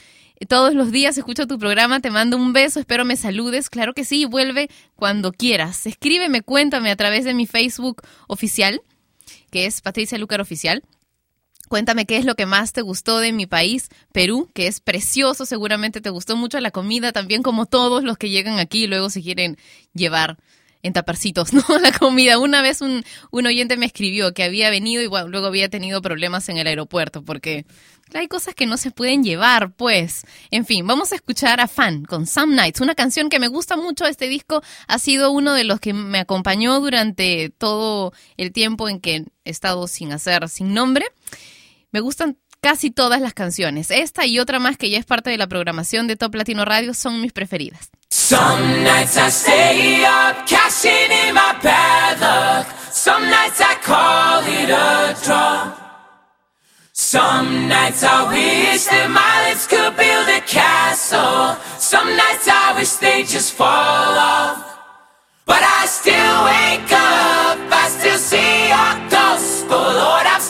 Todos 0.48 0.74
los 0.74 0.90
días 0.90 1.18
escucho 1.18 1.46
tu 1.46 1.58
programa, 1.58 2.00
te 2.00 2.10
mando 2.10 2.36
un 2.36 2.52
beso, 2.52 2.80
espero 2.80 3.04
me 3.04 3.16
saludes. 3.16 3.68
Claro 3.68 3.92
que 3.92 4.04
sí, 4.04 4.24
vuelve 4.24 4.68
cuando 4.96 5.32
quieras. 5.32 5.86
Escríbeme, 5.86 6.42
cuéntame 6.42 6.90
a 6.90 6.96
través 6.96 7.24
de 7.24 7.34
mi 7.34 7.46
Facebook 7.46 8.02
oficial, 8.26 8.80
que 9.50 9.66
es 9.66 9.80
Patricia 9.82 10.18
Lucar 10.18 10.40
Oficial. 10.40 10.82
Cuéntame 11.68 12.04
qué 12.04 12.16
es 12.16 12.24
lo 12.24 12.34
que 12.34 12.46
más 12.46 12.72
te 12.72 12.82
gustó 12.82 13.20
de 13.20 13.32
mi 13.32 13.46
país, 13.46 13.90
Perú, 14.12 14.50
que 14.54 14.66
es 14.66 14.80
precioso, 14.80 15.46
seguramente 15.46 16.00
te 16.00 16.10
gustó 16.10 16.36
mucho 16.36 16.58
la 16.58 16.72
comida, 16.72 17.12
también 17.12 17.44
como 17.44 17.66
todos 17.66 18.02
los 18.02 18.18
que 18.18 18.28
llegan 18.28 18.58
aquí 18.58 18.84
y 18.84 18.86
luego 18.88 19.08
se 19.08 19.22
quieren 19.22 19.56
llevar 19.94 20.36
en 20.82 20.92
taparcitos, 20.92 21.52
¿no? 21.54 21.62
La 21.80 21.92
comida. 21.92 22.38
Una 22.38 22.62
vez 22.62 22.80
un, 22.80 23.04
un 23.30 23.46
oyente 23.46 23.76
me 23.76 23.86
escribió 23.86 24.32
que 24.34 24.44
había 24.44 24.70
venido 24.70 25.02
y 25.02 25.08
luego 25.08 25.46
había 25.46 25.68
tenido 25.68 26.02
problemas 26.02 26.48
en 26.48 26.58
el 26.58 26.66
aeropuerto 26.66 27.22
porque 27.22 27.66
hay 28.18 28.28
cosas 28.28 28.54
que 28.54 28.66
no 28.66 28.76
se 28.76 28.90
pueden 28.90 29.22
llevar, 29.22 29.72
pues. 29.72 30.22
En 30.50 30.66
fin, 30.66 30.86
vamos 30.86 31.12
a 31.12 31.16
escuchar 31.16 31.60
a 31.60 31.68
Fan 31.68 32.04
con 32.04 32.26
Some 32.26 32.54
Nights, 32.54 32.80
una 32.80 32.94
canción 32.94 33.28
que 33.28 33.38
me 33.38 33.48
gusta 33.48 33.76
mucho. 33.76 34.06
Este 34.06 34.28
disco 34.28 34.62
ha 34.88 34.98
sido 34.98 35.30
uno 35.30 35.54
de 35.54 35.64
los 35.64 35.80
que 35.80 35.92
me 35.92 36.18
acompañó 36.18 36.80
durante 36.80 37.50
todo 37.56 38.12
el 38.36 38.52
tiempo 38.52 38.88
en 38.88 39.00
que 39.00 39.24
he 39.44 39.50
estado 39.50 39.86
sin 39.86 40.12
hacer, 40.12 40.48
sin 40.48 40.74
nombre. 40.74 41.06
Me 41.92 42.00
gustan 42.00 42.36
casi 42.60 42.90
todas 42.90 43.20
las 43.20 43.34
canciones. 43.34 43.90
Esta 43.90 44.26
y 44.26 44.38
otra 44.38 44.58
más 44.58 44.76
que 44.76 44.90
ya 44.90 44.98
es 44.98 45.06
parte 45.06 45.30
de 45.30 45.38
la 45.38 45.48
programación 45.48 46.06
de 46.06 46.16
Top 46.16 46.34
Latino 46.34 46.64
Radio 46.64 46.94
son 46.94 47.20
mis 47.20 47.32
preferidas. 47.32 47.90
Some 48.30 48.84
nights 48.84 49.16
I 49.16 49.28
stay 49.28 50.04
up, 50.04 50.46
cashing 50.46 51.10
in 51.10 51.34
my 51.34 51.58
bad 51.60 52.20
luck. 52.20 52.64
Some 52.92 53.28
nights 53.28 53.60
I 53.60 53.74
call 53.82 54.46
it 54.46 54.70
a 54.70 55.18
draw. 55.24 55.74
Some 56.92 57.66
nights 57.66 58.04
I 58.04 58.30
wish 58.30 58.86
that 58.86 59.10
my 59.10 59.50
lips 59.50 59.66
could 59.66 59.96
build 59.98 60.28
a 60.30 60.38
castle. 60.46 61.58
Some 61.76 62.06
nights 62.14 62.46
I 62.46 62.72
wish 62.78 63.02
they 63.02 63.24
just 63.24 63.52
fall 63.52 64.14
off. 64.14 64.78
But 65.44 65.66
I 65.66 65.86
still 65.90 66.36
wake 66.46 66.92
up, 66.94 67.58
I 67.66 67.90
still 67.90 68.20
see 68.30 68.70
your 68.70 68.94
ghost. 69.10 69.66
Oh 69.74 69.90
Lord, 69.90 70.26
I'm 70.30 70.40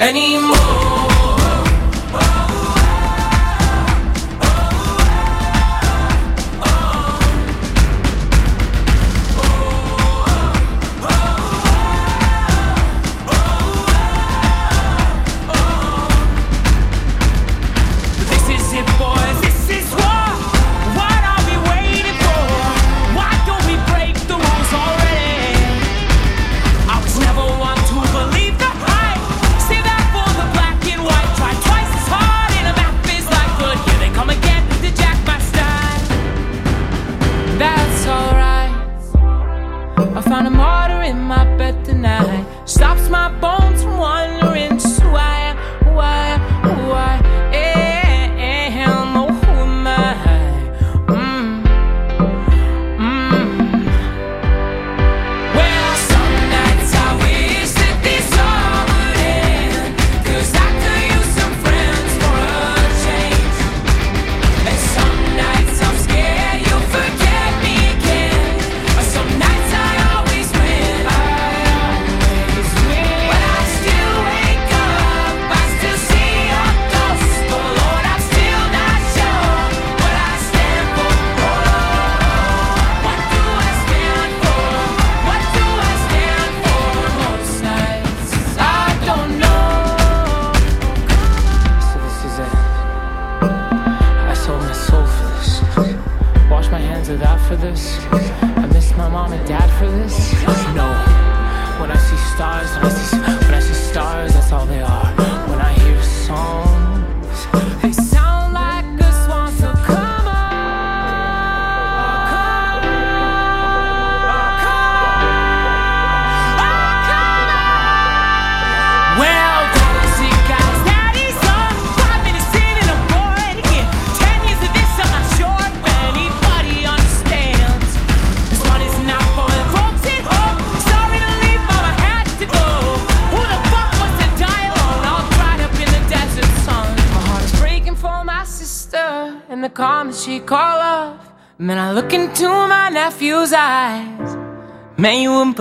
anymore. 0.00 0.67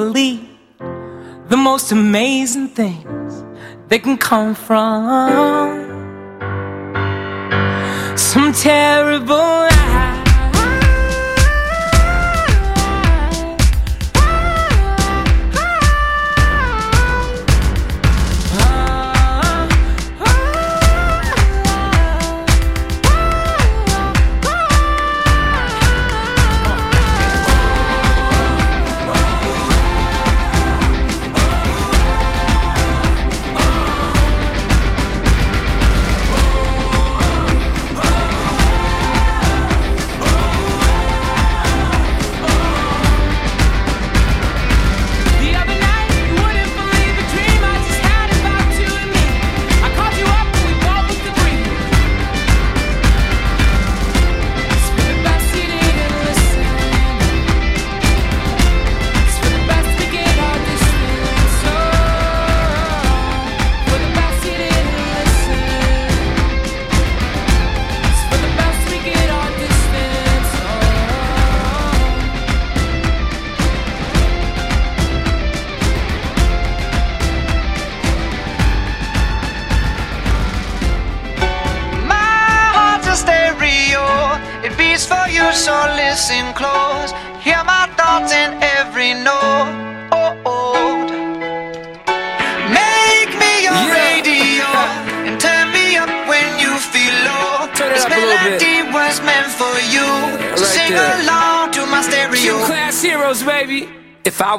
Believe 0.07 0.47
the 1.49 1.57
most 1.57 1.91
amazing 1.91 2.69
things 2.69 3.43
that 3.89 3.99
can 4.03 4.17
come 4.17 4.55
from. 4.55 5.67
Some 8.15 8.53
terrible 8.53 9.46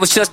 was 0.09 0.14
just 0.14 0.28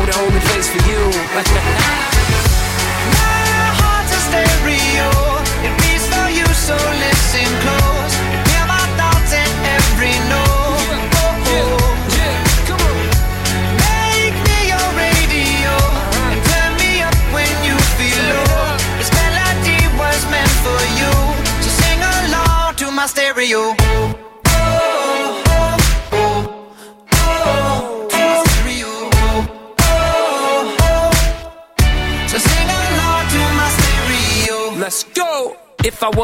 the 0.00 0.18
only 0.18 0.40
place 0.40 0.68
for 0.68 0.80
you. 0.88 1.02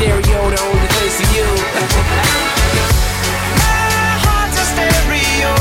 stereo, 0.00 0.40
the 0.48 0.60
only 0.64 0.88
place 0.96 1.16
for 1.20 1.28
you. 1.36 1.44
My 3.60 4.16
heart's 4.24 4.56
a 4.56 4.64
stereo. 4.72 5.52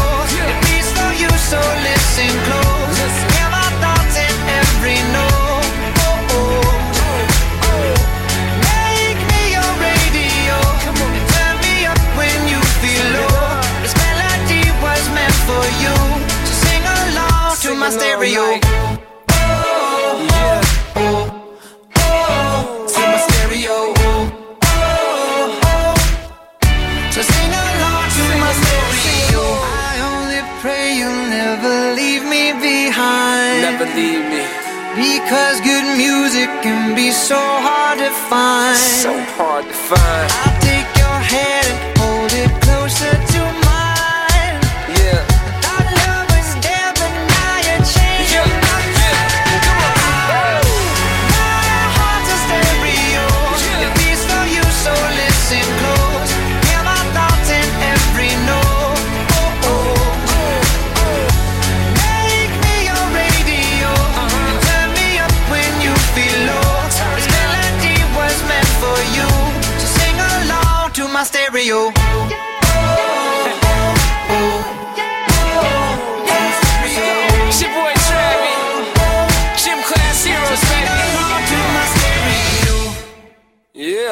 It 0.47 0.55
beats 0.63 0.91
for 0.95 1.11
you, 1.11 1.27
so 1.51 1.59
listen 1.83 2.31
close. 2.47 3.15
Hear 3.35 3.49
my 3.51 3.67
thoughts 3.83 4.15
in 4.15 4.35
every 4.63 4.99
note. 5.11 5.67
Oh, 6.07 6.31
oh. 6.39 6.71
Make 8.63 9.19
me 9.27 9.41
your 9.59 9.71
radio 9.83 10.55
and 10.87 11.27
turn 11.35 11.55
me 11.59 11.83
up 11.91 11.99
when 12.15 12.39
you 12.47 12.59
feel 12.79 13.05
low. 13.19 13.59
This 13.83 13.91
melody 13.99 14.71
was 14.79 15.03
meant 15.11 15.37
for 15.43 15.65
you, 15.83 15.95
so 16.47 16.53
sing 16.63 16.83
along 16.87 17.59
to 17.59 17.75
my 17.75 17.89
stereo. 17.91 18.68
Because 35.29 35.61
good 35.61 35.95
music 35.95 36.49
can 36.63 36.95
be 36.95 37.11
so 37.11 37.37
hard 37.37 37.99
to 37.99 38.09
find. 38.09 38.75
So 38.75 39.13
hard 39.37 39.63
to 39.63 39.73
find. 39.73 40.31
I'll 40.41 40.59
take 40.59 40.89
your 40.97 41.19
hand 41.21 41.98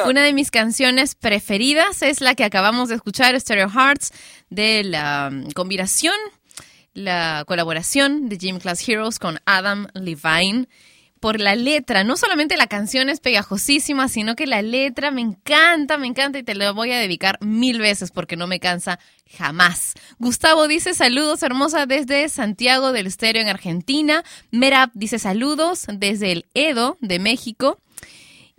Una 0.08 0.22
de 0.22 0.32
mis 0.32 0.50
canciones 0.50 1.14
preferidas 1.14 2.00
es 2.00 2.22
la 2.22 2.34
que 2.34 2.42
acabamos 2.42 2.88
de 2.88 2.94
escuchar, 2.94 3.38
Stereo 3.38 3.68
Hearts, 3.68 4.10
de 4.48 4.82
la 4.82 5.28
um, 5.30 5.50
combinación, 5.50 6.14
la 6.94 7.44
colaboración 7.46 8.30
de 8.30 8.38
Gym 8.38 8.58
Class 8.58 8.88
Heroes 8.88 9.18
con 9.18 9.38
Adam 9.44 9.86
Levine 9.92 10.66
por 11.20 11.38
la 11.38 11.54
letra. 11.56 12.04
No 12.04 12.16
solamente 12.16 12.56
la 12.56 12.68
canción 12.68 13.10
es 13.10 13.20
pegajosísima, 13.20 14.08
sino 14.08 14.34
que 14.34 14.46
la 14.46 14.62
letra 14.62 15.10
me 15.10 15.20
encanta, 15.20 15.98
me 15.98 16.06
encanta 16.06 16.38
y 16.38 16.42
te 16.42 16.54
la 16.54 16.72
voy 16.72 16.90
a 16.92 16.98
dedicar 16.98 17.36
mil 17.42 17.78
veces 17.78 18.10
porque 18.10 18.36
no 18.36 18.46
me 18.46 18.60
cansa 18.60 18.98
jamás. 19.36 19.92
Gustavo 20.18 20.68
dice 20.68 20.94
saludos 20.94 21.42
hermosa 21.42 21.84
desde 21.84 22.30
Santiago 22.30 22.92
del 22.92 23.08
Estero 23.08 23.40
en 23.40 23.48
Argentina. 23.48 24.24
Merab 24.52 24.88
dice 24.94 25.18
saludos 25.18 25.84
desde 25.92 26.32
el 26.32 26.46
Edo 26.54 26.96
de 27.02 27.18
México. 27.18 27.78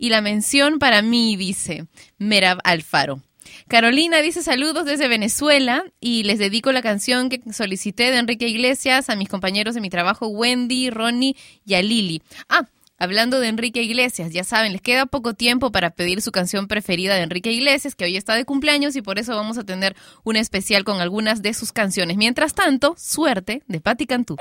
Y 0.00 0.08
la 0.08 0.22
mención 0.22 0.78
para 0.78 1.02
mí 1.02 1.36
dice 1.36 1.84
Merab 2.16 2.58
Alfaro. 2.64 3.20
Carolina 3.68 4.22
dice 4.22 4.42
saludos 4.42 4.86
desde 4.86 5.08
Venezuela 5.08 5.84
y 6.00 6.22
les 6.22 6.38
dedico 6.38 6.72
la 6.72 6.80
canción 6.80 7.28
que 7.28 7.42
solicité 7.52 8.10
de 8.10 8.16
Enrique 8.16 8.48
Iglesias 8.48 9.10
a 9.10 9.16
mis 9.16 9.28
compañeros 9.28 9.74
de 9.74 9.82
mi 9.82 9.90
trabajo, 9.90 10.28
Wendy, 10.28 10.88
Ronnie 10.88 11.36
y 11.66 11.74
a 11.74 11.82
Lili. 11.82 12.22
Ah, 12.48 12.66
hablando 12.98 13.40
de 13.40 13.48
Enrique 13.48 13.82
Iglesias, 13.82 14.32
ya 14.32 14.42
saben, 14.42 14.72
les 14.72 14.80
queda 14.80 15.04
poco 15.04 15.34
tiempo 15.34 15.70
para 15.70 15.90
pedir 15.90 16.22
su 16.22 16.32
canción 16.32 16.66
preferida 16.66 17.14
de 17.16 17.20
Enrique 17.20 17.52
Iglesias, 17.52 17.94
que 17.94 18.06
hoy 18.06 18.16
está 18.16 18.36
de 18.36 18.46
cumpleaños 18.46 18.96
y 18.96 19.02
por 19.02 19.18
eso 19.18 19.36
vamos 19.36 19.58
a 19.58 19.64
tener 19.64 19.94
un 20.24 20.36
especial 20.36 20.82
con 20.82 21.02
algunas 21.02 21.42
de 21.42 21.52
sus 21.52 21.72
canciones. 21.72 22.16
Mientras 22.16 22.54
tanto, 22.54 22.94
suerte 22.96 23.62
de 23.68 23.80
Patti 23.82 24.06
Cantú. 24.06 24.38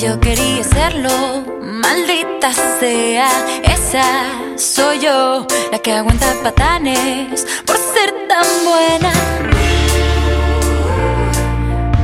Yo 0.00 0.18
quería 0.18 0.64
serlo. 0.64 1.44
Maldita 1.60 2.52
sea, 2.78 3.28
esa 3.62 4.56
soy 4.56 5.00
yo, 5.00 5.46
la 5.70 5.78
que 5.78 5.92
aguanta 5.92 6.26
patanes 6.42 7.46
por 7.66 7.76
ser 7.76 8.10
tan 8.28 8.46
buena. 8.64 9.12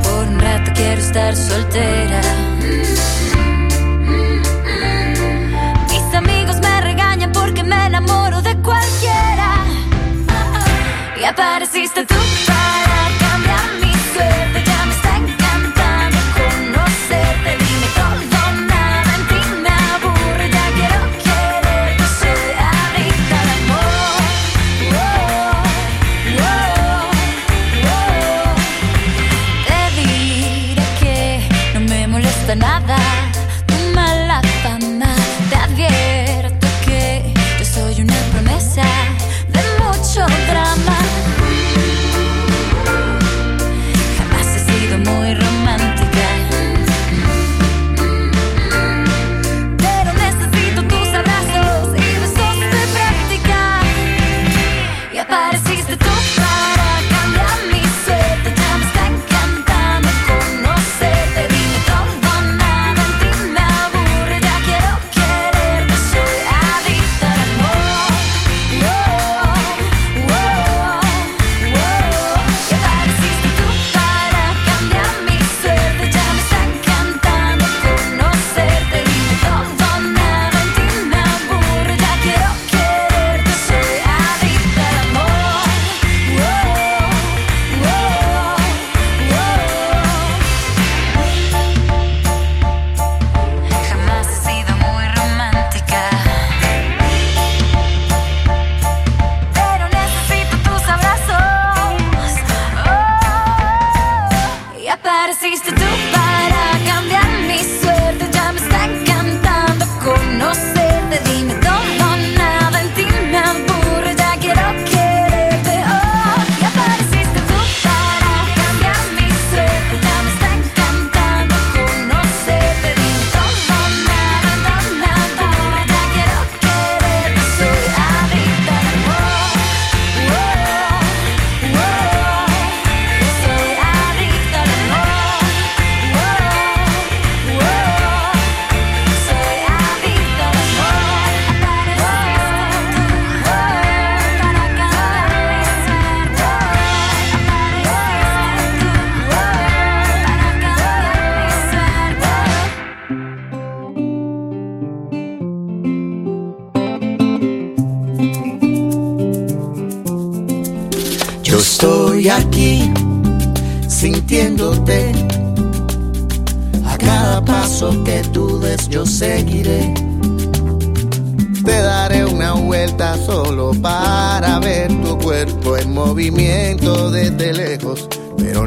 Por 0.03 0.27
un 0.27 0.39
rato 0.39 0.71
quiero 0.75 1.01
estar 1.01 1.35
soltera. 1.35 2.21
Mis 5.89 6.13
amigos 6.13 6.57
me 6.61 6.81
regañan 6.81 7.31
porque 7.31 7.63
me 7.63 7.87
enamoro 7.87 8.41
de 8.43 8.55
cualquiera. 8.57 9.49
Y 11.19 11.23
apareciste 11.23 12.05
tú 12.05 12.15
para 12.45 12.86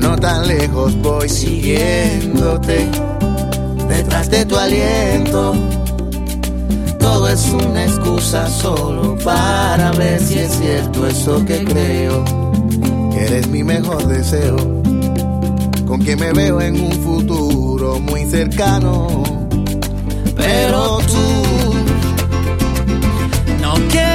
no 0.00 0.16
tan 0.16 0.46
lejos 0.48 0.96
voy 0.96 1.28
siguiéndote. 1.28 2.88
Detrás 3.88 4.30
de 4.30 4.44
tu 4.44 4.56
aliento, 4.56 5.54
todo 6.98 7.28
es 7.28 7.46
una 7.48 7.84
excusa 7.84 8.48
solo 8.48 9.16
para 9.24 9.92
ver 9.92 10.20
si 10.20 10.38
es 10.38 10.52
cierto 10.52 11.06
eso 11.06 11.44
que 11.44 11.64
creo 11.64 12.24
que 13.12 13.24
eres 13.24 13.48
mi 13.48 13.62
mejor 13.62 14.06
deseo, 14.06 14.56
con 15.86 16.00
quien 16.02 16.18
me 16.18 16.32
veo 16.32 16.60
en 16.60 16.80
un 16.80 16.92
futuro 16.92 17.98
muy 18.00 18.24
cercano. 18.24 19.22
Pero 20.36 20.98
tú 21.06 21.74
No 23.60 23.74
quieres 23.90 24.09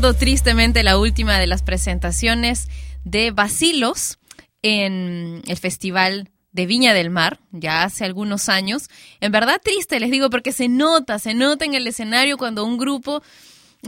Tristemente 0.00 0.82
la 0.82 0.96
última 0.96 1.38
de 1.38 1.46
las 1.46 1.62
presentaciones 1.62 2.68
de 3.04 3.32
Basilos 3.32 4.18
en 4.62 5.42
el 5.46 5.58
Festival 5.58 6.30
de 6.52 6.64
Viña 6.64 6.94
del 6.94 7.10
Mar, 7.10 7.38
ya 7.52 7.82
hace 7.82 8.06
algunos 8.06 8.48
años. 8.48 8.88
En 9.20 9.30
verdad 9.30 9.60
triste, 9.62 10.00
les 10.00 10.10
digo, 10.10 10.30
porque 10.30 10.52
se 10.52 10.68
nota, 10.68 11.18
se 11.18 11.34
nota 11.34 11.66
en 11.66 11.74
el 11.74 11.86
escenario 11.86 12.38
cuando 12.38 12.64
un 12.64 12.78
grupo 12.78 13.22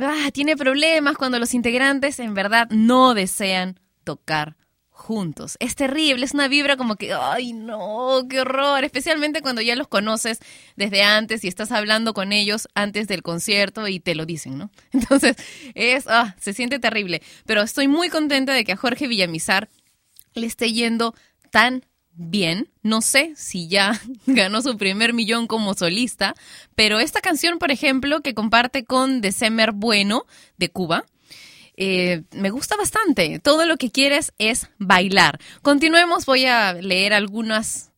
ah, 0.02 0.30
tiene 0.34 0.54
problemas, 0.54 1.16
cuando 1.16 1.38
los 1.38 1.54
integrantes 1.54 2.18
en 2.18 2.34
verdad 2.34 2.68
no 2.70 3.14
desean 3.14 3.80
tocar 4.04 4.56
juntos. 5.03 5.57
Es 5.61 5.74
terrible, 5.74 6.24
es 6.24 6.32
una 6.32 6.48
vibra 6.48 6.76
como 6.76 6.96
que, 6.96 7.12
ay 7.12 7.53
no, 7.53 8.26
qué 8.30 8.40
horror, 8.40 8.84
especialmente 8.84 9.42
cuando 9.42 9.61
ya 9.61 9.76
los 9.76 9.88
conoces 9.88 10.38
desde 10.76 11.03
antes 11.03 11.44
y 11.44 11.48
estás 11.48 11.72
hablando 11.72 12.14
con 12.14 12.32
ellos 12.32 12.68
antes 12.74 13.09
del 13.09 13.22
concierto 13.22 13.88
y 13.88 14.00
te 14.00 14.14
lo 14.14 14.24
dicen, 14.24 14.57
¿no? 14.57 14.70
Entonces, 14.92 15.36
es, 15.74 16.07
ah, 16.09 16.34
se 16.40 16.55
siente 16.55 16.78
terrible. 16.78 17.20
Pero 17.44 17.62
estoy 17.62 17.88
muy 17.88 18.09
contenta 18.09 18.53
de 18.55 18.64
que 18.64 18.72
a 18.72 18.76
Jorge 18.76 19.09
Villamizar 19.09 19.68
le 20.34 20.46
esté 20.46 20.72
yendo 20.72 21.14
tan 21.50 21.84
bien. 22.14 22.70
No 22.82 23.00
sé 23.00 23.32
si 23.36 23.68
ya 23.68 24.00
ganó 24.26 24.62
su 24.62 24.76
primer 24.76 25.12
millón 25.12 25.46
como 25.46 25.74
solista, 25.74 26.34
pero 26.74 27.00
esta 27.00 27.20
canción, 27.20 27.59
por 27.59 27.70
ejemplo, 27.70 28.20
que 28.20 28.34
comparte 28.34 28.84
con 28.84 29.20
December 29.20 29.72
Bueno 29.72 30.26
de 30.57 30.70
Cuba, 30.70 31.05
eh, 31.77 32.23
me 32.33 32.51
gusta 32.51 32.77
bastante. 32.77 33.39
Todo 33.39 33.66
lo 33.66 33.77
que 33.77 33.91
quieres 33.91 34.33
es 34.39 34.68
bailar. 34.79 35.39
Continuemos, 35.62 36.27
voy 36.27 36.47
a 36.47 36.75
leer 36.75 37.12
algunas 37.14 37.91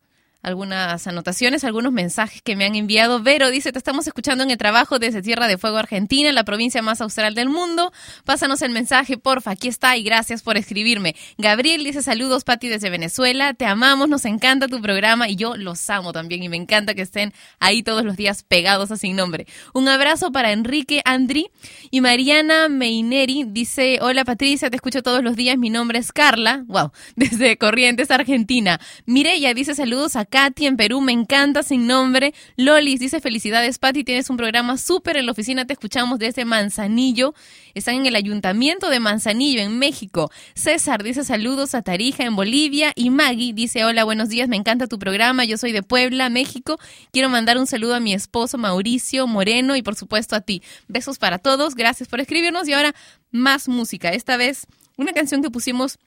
algunas 0.44 1.06
anotaciones, 1.06 1.64
algunos 1.64 1.92
mensajes 1.92 2.42
que 2.42 2.54
me 2.54 2.64
han 2.64 2.74
enviado. 2.74 3.22
Vero 3.22 3.50
dice, 3.50 3.72
te 3.72 3.78
estamos 3.78 4.06
escuchando 4.06 4.44
en 4.44 4.50
el 4.50 4.58
trabajo 4.58 4.98
desde 4.98 5.22
Tierra 5.22 5.48
de 5.48 5.58
Fuego, 5.58 5.78
Argentina, 5.78 6.30
la 6.32 6.44
provincia 6.44 6.82
más 6.82 7.00
austral 7.00 7.34
del 7.34 7.48
mundo. 7.48 7.92
Pásanos 8.24 8.62
el 8.62 8.70
mensaje, 8.70 9.16
porfa, 9.16 9.52
aquí 9.52 9.68
está 9.68 9.96
y 9.96 10.02
gracias 10.02 10.42
por 10.42 10.56
escribirme. 10.56 11.16
Gabriel 11.38 11.82
dice, 11.82 12.02
saludos, 12.02 12.44
Pati, 12.44 12.68
desde 12.68 12.90
Venezuela. 12.90 13.54
Te 13.54 13.64
amamos, 13.64 14.08
nos 14.08 14.24
encanta 14.26 14.68
tu 14.68 14.80
programa 14.80 15.28
y 15.28 15.36
yo 15.36 15.56
los 15.56 15.88
amo 15.88 16.12
también 16.12 16.42
y 16.42 16.48
me 16.48 16.56
encanta 16.56 16.94
que 16.94 17.02
estén 17.02 17.32
ahí 17.58 17.82
todos 17.82 18.04
los 18.04 18.16
días 18.16 18.42
pegados 18.42 18.90
a 18.90 18.96
sin 18.96 19.16
nombre. 19.16 19.46
Un 19.72 19.88
abrazo 19.88 20.30
para 20.30 20.52
Enrique 20.52 21.00
Andri 21.04 21.50
y 21.90 22.02
Mariana 22.02 22.68
Meineri 22.68 23.44
dice, 23.48 23.98
hola 24.02 24.24
Patricia, 24.24 24.68
te 24.68 24.76
escucho 24.76 25.02
todos 25.02 25.24
los 25.24 25.36
días, 25.36 25.56
mi 25.56 25.70
nombre 25.70 25.98
es 25.98 26.12
Carla, 26.12 26.64
wow, 26.66 26.92
desde 27.16 27.56
Corrientes, 27.56 28.10
Argentina. 28.10 28.78
Mireya 29.06 29.54
dice, 29.54 29.74
saludos 29.74 30.16
a 30.16 30.26
Katy 30.34 30.66
en 30.66 30.76
Perú, 30.76 31.00
me 31.00 31.12
encanta 31.12 31.62
sin 31.62 31.86
nombre. 31.86 32.34
Lolis 32.56 32.98
dice 32.98 33.20
felicidades 33.20 33.78
Pati, 33.78 34.02
tienes 34.02 34.30
un 34.30 34.36
programa 34.36 34.78
súper 34.78 35.16
en 35.16 35.26
la 35.26 35.32
oficina, 35.32 35.64
te 35.64 35.74
escuchamos 35.74 36.18
desde 36.18 36.44
Manzanillo. 36.44 37.34
Están 37.74 37.94
en 37.94 38.06
el 38.06 38.16
ayuntamiento 38.16 38.90
de 38.90 38.98
Manzanillo, 38.98 39.60
en 39.60 39.78
México. 39.78 40.32
César 40.56 41.04
dice 41.04 41.22
saludos 41.22 41.76
a 41.76 41.82
Tarija, 41.82 42.24
en 42.24 42.34
Bolivia. 42.34 42.90
Y 42.96 43.10
Maggie 43.10 43.52
dice 43.52 43.84
hola, 43.84 44.02
buenos 44.02 44.28
días, 44.28 44.48
me 44.48 44.56
encanta 44.56 44.88
tu 44.88 44.98
programa, 44.98 45.44
yo 45.44 45.56
soy 45.56 45.70
de 45.70 45.84
Puebla, 45.84 46.28
México. 46.30 46.80
Quiero 47.12 47.28
mandar 47.28 47.56
un 47.56 47.68
saludo 47.68 47.94
a 47.94 48.00
mi 48.00 48.12
esposo 48.12 48.58
Mauricio 48.58 49.28
Moreno 49.28 49.76
y 49.76 49.82
por 49.82 49.94
supuesto 49.94 50.34
a 50.34 50.40
ti. 50.40 50.64
Besos 50.88 51.18
para 51.18 51.38
todos, 51.38 51.76
gracias 51.76 52.08
por 52.08 52.18
escribirnos 52.18 52.66
y 52.66 52.72
ahora 52.72 52.92
más 53.30 53.68
música. 53.68 54.08
Esta 54.08 54.36
vez 54.36 54.66
una 54.96 55.12
canción 55.12 55.42
que 55.42 55.50
pusimos 55.50 56.00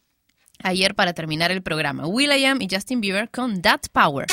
ayer 0.63 0.95
para 0.95 1.13
terminar 1.13 1.51
el 1.51 1.61
programa. 1.61 2.07
Will.i.am 2.07 2.61
y 2.61 2.67
Justin 2.69 3.01
Bieber 3.01 3.29
con 3.29 3.61
That 3.61 3.81
Power. 3.91 4.27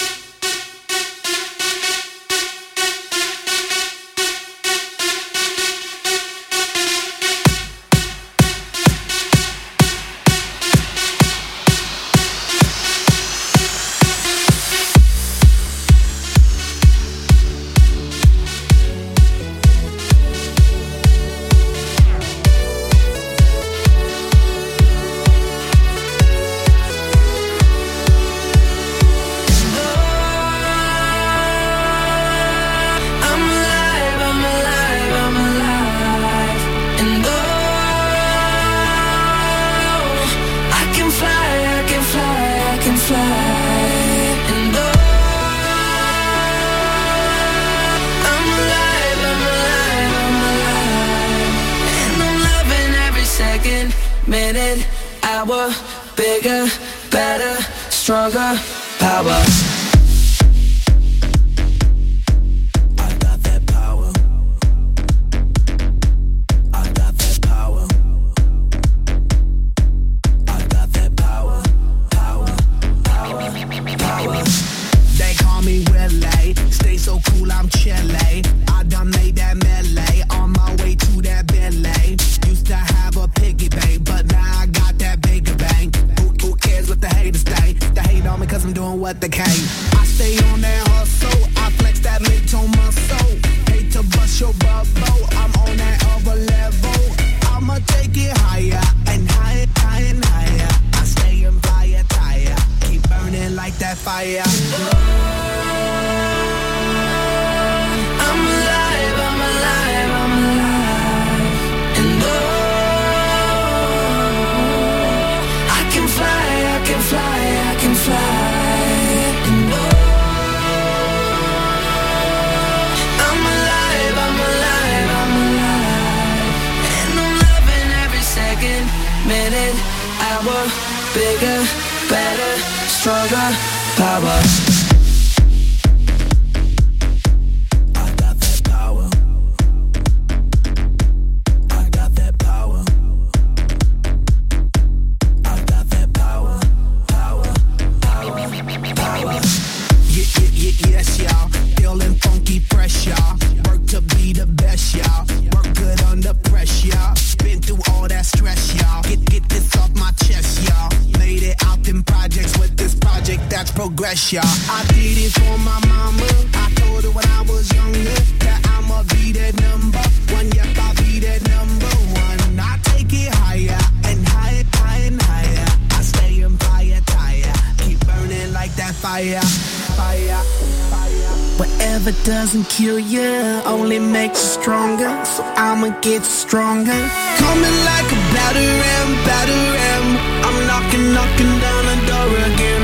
Coming 187.42 187.78
like 187.90 188.08
a 188.16 188.20
battering, 188.34 189.10
battering. 189.26 190.06
I'm 190.46 190.56
knocking, 190.68 191.06
knocking 191.12 191.52
down 191.64 191.82
the 191.90 191.96
door 192.06 192.30
again. 192.50 192.83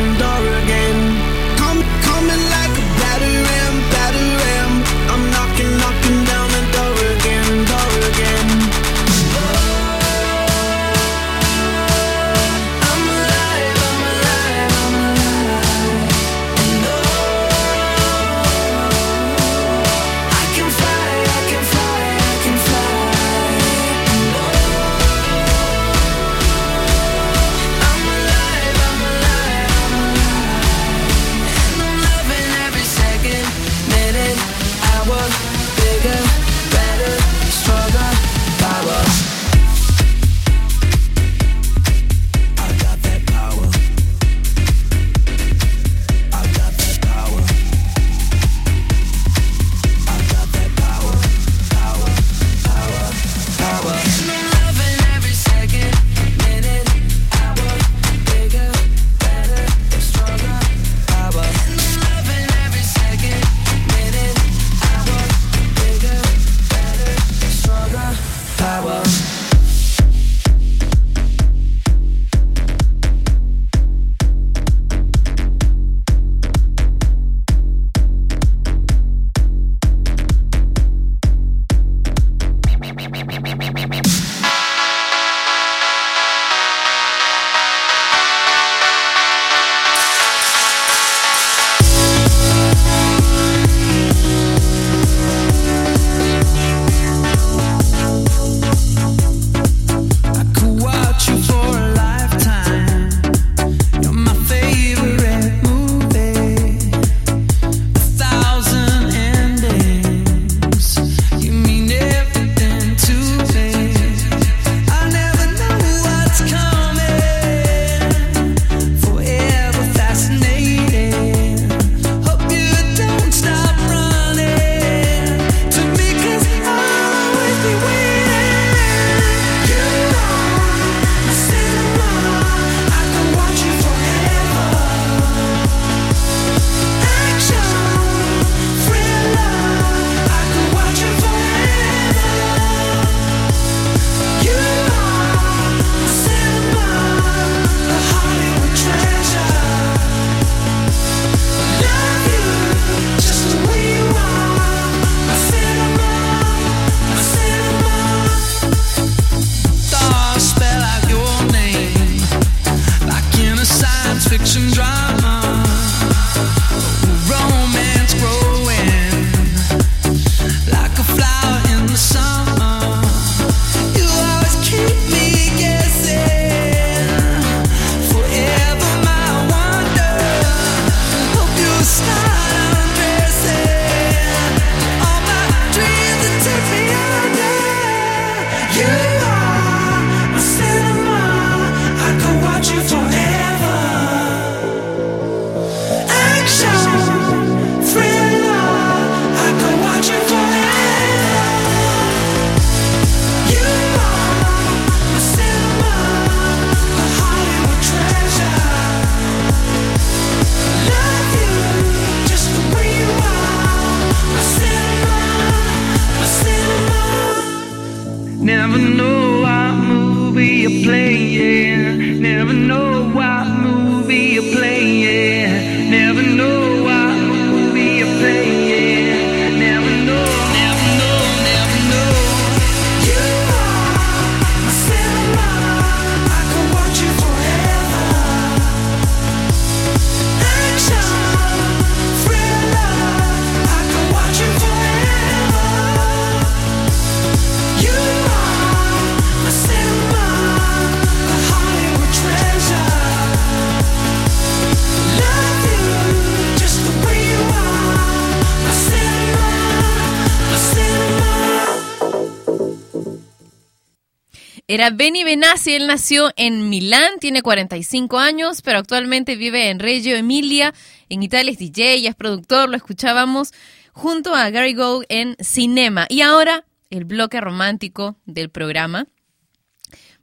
Era 264.73 264.91
Benny 264.91 265.25
Benassi, 265.25 265.75
él 265.75 265.89
nació 265.89 266.31
en 266.37 266.69
Milán, 266.69 267.19
tiene 267.19 267.43
45 267.43 268.21
años, 268.21 268.63
pero 268.63 268.79
actualmente 268.79 269.35
vive 269.35 269.69
en 269.69 269.81
Reggio 269.81 270.15
Emilia, 270.15 270.73
en 271.09 271.25
Italia 271.25 271.51
es 271.51 271.59
DJ, 271.59 272.07
es 272.07 272.15
productor, 272.15 272.69
lo 272.69 272.77
escuchábamos 272.77 273.53
junto 273.93 274.33
a 274.33 274.49
Gary 274.51 274.75
Go 274.75 275.03
en 275.09 275.35
Cinema. 275.41 276.07
Y 276.09 276.21
ahora 276.21 276.67
el 276.89 277.05
bloque 277.05 277.41
romántico 277.41 278.15
del 278.27 278.49
programa. 278.49 279.09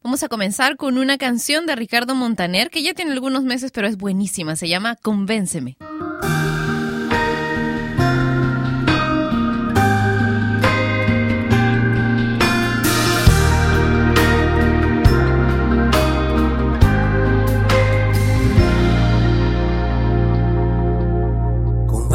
Vamos 0.02 0.24
a 0.24 0.30
comenzar 0.30 0.78
con 0.78 0.98
una 0.98 1.18
canción 1.18 1.66
de 1.66 1.76
Ricardo 1.76 2.16
Montaner 2.16 2.70
que 2.70 2.82
ya 2.84 2.94
tiene 2.94 3.12
algunos 3.12 3.44
meses, 3.44 3.72
pero 3.74 3.86
es 3.86 3.98
buenísima. 3.98 4.56
Se 4.56 4.70
llama 4.70 4.96
Convénceme. 4.96 5.76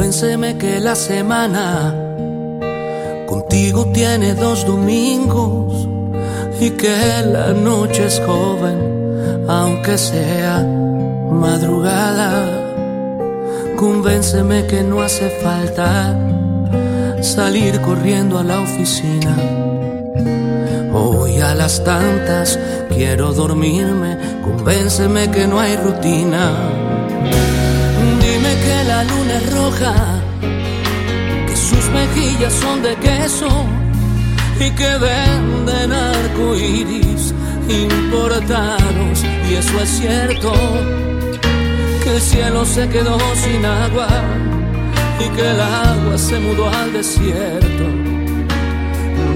Convénceme 0.03 0.57
que 0.57 0.81
la 0.81 0.95
semana 0.95 1.95
contigo 3.25 3.85
tiene 3.93 4.33
dos 4.33 4.65
domingos 4.65 5.87
y 6.59 6.71
que 6.71 7.23
la 7.25 7.53
noche 7.53 8.07
es 8.07 8.21
joven, 8.25 9.45
aunque 9.47 9.97
sea 9.97 10.61
madrugada. 11.31 12.45
Convénceme 13.77 14.67
que 14.67 14.83
no 14.83 15.01
hace 15.01 15.29
falta 15.41 16.19
salir 17.21 17.79
corriendo 17.79 18.39
a 18.39 18.43
la 18.43 18.59
oficina. 18.59 19.37
Hoy 20.93 21.39
a 21.39 21.55
las 21.55 21.81
tantas 21.81 22.59
quiero 22.89 23.31
dormirme, 23.31 24.17
convénceme 24.43 25.31
que 25.31 25.47
no 25.47 25.61
hay 25.61 25.77
rutina. 25.77 27.62
Luna 29.03 29.39
roja, 29.51 29.93
que 31.47 31.55
sus 31.55 31.89
mejillas 31.89 32.53
son 32.53 32.81
de 32.81 32.95
queso 32.95 33.49
y 34.59 34.69
que 34.71 34.91
venden 34.97 35.91
arcoíris 35.91 37.33
importados. 37.67 39.23
Y 39.49 39.55
eso 39.55 39.81
es 39.81 39.89
cierto, 39.89 40.53
que 42.03 42.15
el 42.15 42.21
cielo 42.21 42.65
se 42.65 42.87
quedó 42.89 43.17
sin 43.35 43.65
agua 43.65 44.07
y 45.19 45.29
que 45.35 45.51
el 45.51 45.59
agua 45.59 46.17
se 46.17 46.39
mudó 46.39 46.69
al 46.69 46.93
desierto. 46.93 47.85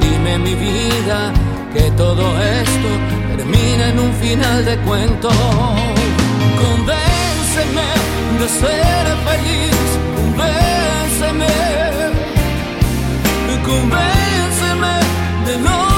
Dime 0.02 0.38
mi 0.40 0.56
vida 0.56 1.34
que 1.74 1.92
todo 1.92 2.24
esto 2.42 2.90
termina 3.38 3.90
en 3.90 4.00
un 4.00 4.14
final 4.14 4.66
de 4.66 4.78
cuento. 4.78 5.30
Convénceme 7.58 8.38
de 8.38 8.48
ser 8.50 9.06
feliz, 9.26 10.00
convénceme, 10.16 11.48
convénceme 13.66 15.00
de 15.44 15.58
no 15.58 15.97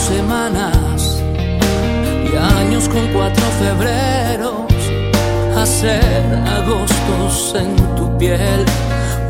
semanas 0.00 1.22
y 2.24 2.36
años 2.36 2.88
con 2.88 3.06
cuatro 3.12 3.44
febreros, 3.58 4.62
hacer 5.56 6.24
agostos 6.58 7.54
en 7.54 7.76
tu 7.96 8.16
piel, 8.18 8.64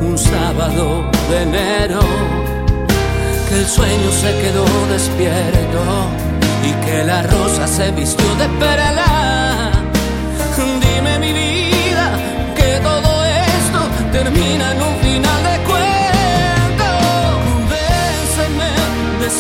un 0.01 0.17
sábado 0.17 1.11
de 1.29 1.43
enero, 1.43 2.01
que 3.49 3.55
el 3.57 3.67
sueño 3.67 4.11
se 4.13 4.31
quedó 4.43 4.65
despierto 4.93 5.83
y 6.63 6.73
que 6.85 7.05
la 7.05 7.23
rosa 7.23 7.67
se 7.67 7.91
vistió 7.91 8.35
de 8.37 8.49
perla. 8.61 9.73
Dime 10.81 11.19
mi 11.19 11.33
vida 11.33 12.07
que 12.55 12.81
todo 12.83 13.25
esto 13.25 13.81
termina 14.13 14.73
en 14.73 14.83
un 14.83 14.97
final 15.07 15.41
de 15.49 15.57
cuento. 15.69 16.89
Convénceme 17.49 18.71
de 19.21 19.31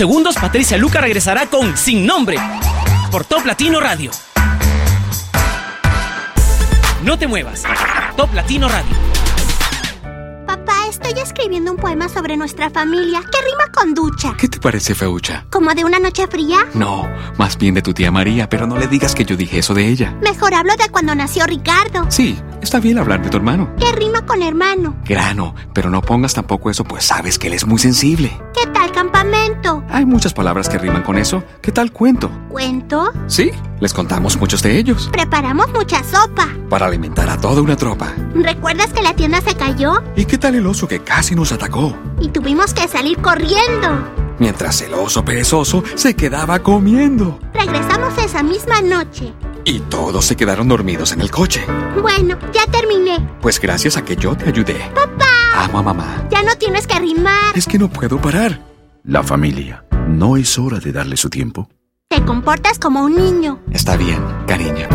segundos 0.00 0.36
Patricia 0.36 0.78
Luca 0.78 1.02
regresará 1.02 1.44
con 1.44 1.76
Sin 1.76 2.06
Nombre 2.06 2.38
por 3.10 3.26
Top 3.26 3.44
Latino 3.44 3.80
Radio. 3.80 4.10
No 7.04 7.18
te 7.18 7.26
muevas, 7.26 7.64
Top 8.16 8.32
Latino 8.32 8.66
Radio. 8.66 8.96
Papá, 10.46 10.86
estoy 10.88 11.12
escribiendo 11.22 11.72
un 11.72 11.76
poema 11.76 12.08
sobre 12.08 12.38
nuestra 12.38 12.70
familia 12.70 13.20
que 13.20 13.42
rima 13.42 13.70
con 13.74 13.92
ducha. 13.92 14.34
¿Qué 14.38 14.48
te 14.48 14.58
parece, 14.58 14.94
Feucha? 14.94 15.44
¿Como 15.50 15.74
de 15.74 15.84
una 15.84 15.98
noche 15.98 16.26
fría? 16.28 16.60
No, 16.72 17.06
más 17.36 17.58
bien 17.58 17.74
de 17.74 17.82
tu 17.82 17.92
tía 17.92 18.10
María, 18.10 18.48
pero 18.48 18.66
no 18.66 18.78
le 18.78 18.86
digas 18.86 19.14
que 19.14 19.26
yo 19.26 19.36
dije 19.36 19.58
eso 19.58 19.74
de 19.74 19.86
ella. 19.86 20.16
Mejor 20.22 20.54
hablo 20.54 20.74
de 20.76 20.88
cuando 20.88 21.14
nació 21.14 21.44
Ricardo. 21.44 22.06
Sí, 22.08 22.38
está 22.62 22.80
bien 22.80 22.96
hablar 22.96 23.22
de 23.22 23.28
tu 23.28 23.36
hermano. 23.36 23.76
Que 23.76 23.92
rima 23.92 24.24
con 24.24 24.42
hermano. 24.42 24.96
Grano, 25.04 25.54
pero 25.74 25.90
no 25.90 26.00
pongas 26.00 26.32
tampoco 26.32 26.70
eso, 26.70 26.84
pues 26.84 27.04
sabes 27.04 27.38
que 27.38 27.48
él 27.48 27.52
es 27.52 27.66
muy 27.66 27.78
sensible. 27.78 28.40
¿Qué 28.54 28.66
tal 28.70 28.90
Hay 29.90 30.06
muchas 30.06 30.32
palabras 30.32 30.68
que 30.68 30.78
riman 30.78 31.02
con 31.02 31.18
eso. 31.18 31.42
¿Qué 31.60 31.72
tal 31.72 31.92
cuento? 31.92 32.30
¿Cuento? 32.48 33.12
Sí, 33.26 33.50
les 33.80 33.92
contamos 33.92 34.36
muchos 34.38 34.62
de 34.62 34.78
ellos. 34.78 35.08
Preparamos 35.12 35.68
mucha 35.72 36.02
sopa. 36.02 36.48
Para 36.68 36.86
alimentar 36.86 37.28
a 37.28 37.36
toda 37.36 37.60
una 37.60 37.76
tropa. 37.76 38.12
¿Recuerdas 38.34 38.92
que 38.92 39.02
la 39.02 39.14
tienda 39.14 39.40
se 39.40 39.54
cayó? 39.54 40.02
¿Y 40.16 40.24
qué 40.24 40.38
tal 40.38 40.54
el 40.54 40.66
oso 40.66 40.88
que 40.88 41.00
casi 41.00 41.34
nos 41.34 41.52
atacó? 41.52 41.94
Y 42.20 42.28
tuvimos 42.28 42.72
que 42.72 42.88
salir 42.88 43.18
corriendo. 43.18 43.88
Mientras 44.38 44.80
el 44.80 44.94
oso 44.94 45.24
perezoso 45.24 45.82
se 45.94 46.14
quedaba 46.16 46.60
comiendo. 46.60 47.38
Regresamos 47.52 48.16
esa 48.18 48.42
misma 48.42 48.80
noche. 48.80 49.34
Y 49.64 49.80
todos 49.80 50.24
se 50.24 50.36
quedaron 50.36 50.68
dormidos 50.68 51.12
en 51.12 51.20
el 51.20 51.30
coche. 51.30 51.64
Bueno, 52.00 52.38
ya 52.52 52.66
terminé. 52.70 53.18
Pues 53.42 53.60
gracias 53.60 53.96
a 53.98 54.04
que 54.04 54.16
yo 54.16 54.34
te 54.34 54.48
ayudé. 54.48 54.78
Papá, 54.94 55.64
Amo 55.64 55.78
a 55.80 55.82
mamá. 55.82 56.24
ya 56.30 56.42
no 56.42 56.54
tienes 56.56 56.86
que 56.86 56.98
rimar. 56.98 57.52
Es 57.54 57.66
que 57.66 57.78
no 57.78 57.88
puedo 57.90 58.18
parar. 58.18 58.69
La 59.10 59.22
familia. 59.24 59.84
¿No 60.06 60.36
es 60.36 60.56
hora 60.56 60.78
de 60.78 60.92
darle 60.92 61.16
su 61.16 61.28
tiempo? 61.28 61.68
Te 62.08 62.24
comportas 62.24 62.78
como 62.78 63.02
un 63.02 63.16
niño. 63.16 63.58
Está 63.72 63.96
bien, 63.96 64.22
cariño. 64.46 64.86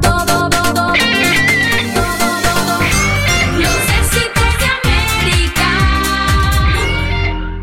Todo, 0.00 0.48
todo, 0.48 0.94
los 3.58 3.76
éxitos 4.00 4.52
de 4.58 4.64
América. 4.80 5.68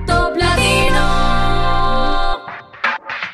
Top 0.06 0.38
Latino. 0.38 1.00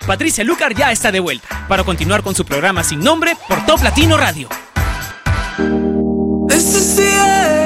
Patricia 0.08 0.46
Lucar 0.46 0.74
ya 0.74 0.94
está 0.94 1.12
de 1.12 1.20
vuelta 1.20 1.66
para 1.68 1.84
continuar 1.84 2.24
con 2.24 2.36
su 2.36 2.46
programa 2.46 2.86
sin 2.86 3.02
nombre 3.02 3.36
por 3.50 3.66
Top 3.66 3.84
Latino 3.84 4.16
Radio. 4.16 4.48
This 6.48 6.74
is 6.74 6.96
the 6.96 7.10
end 7.10 7.66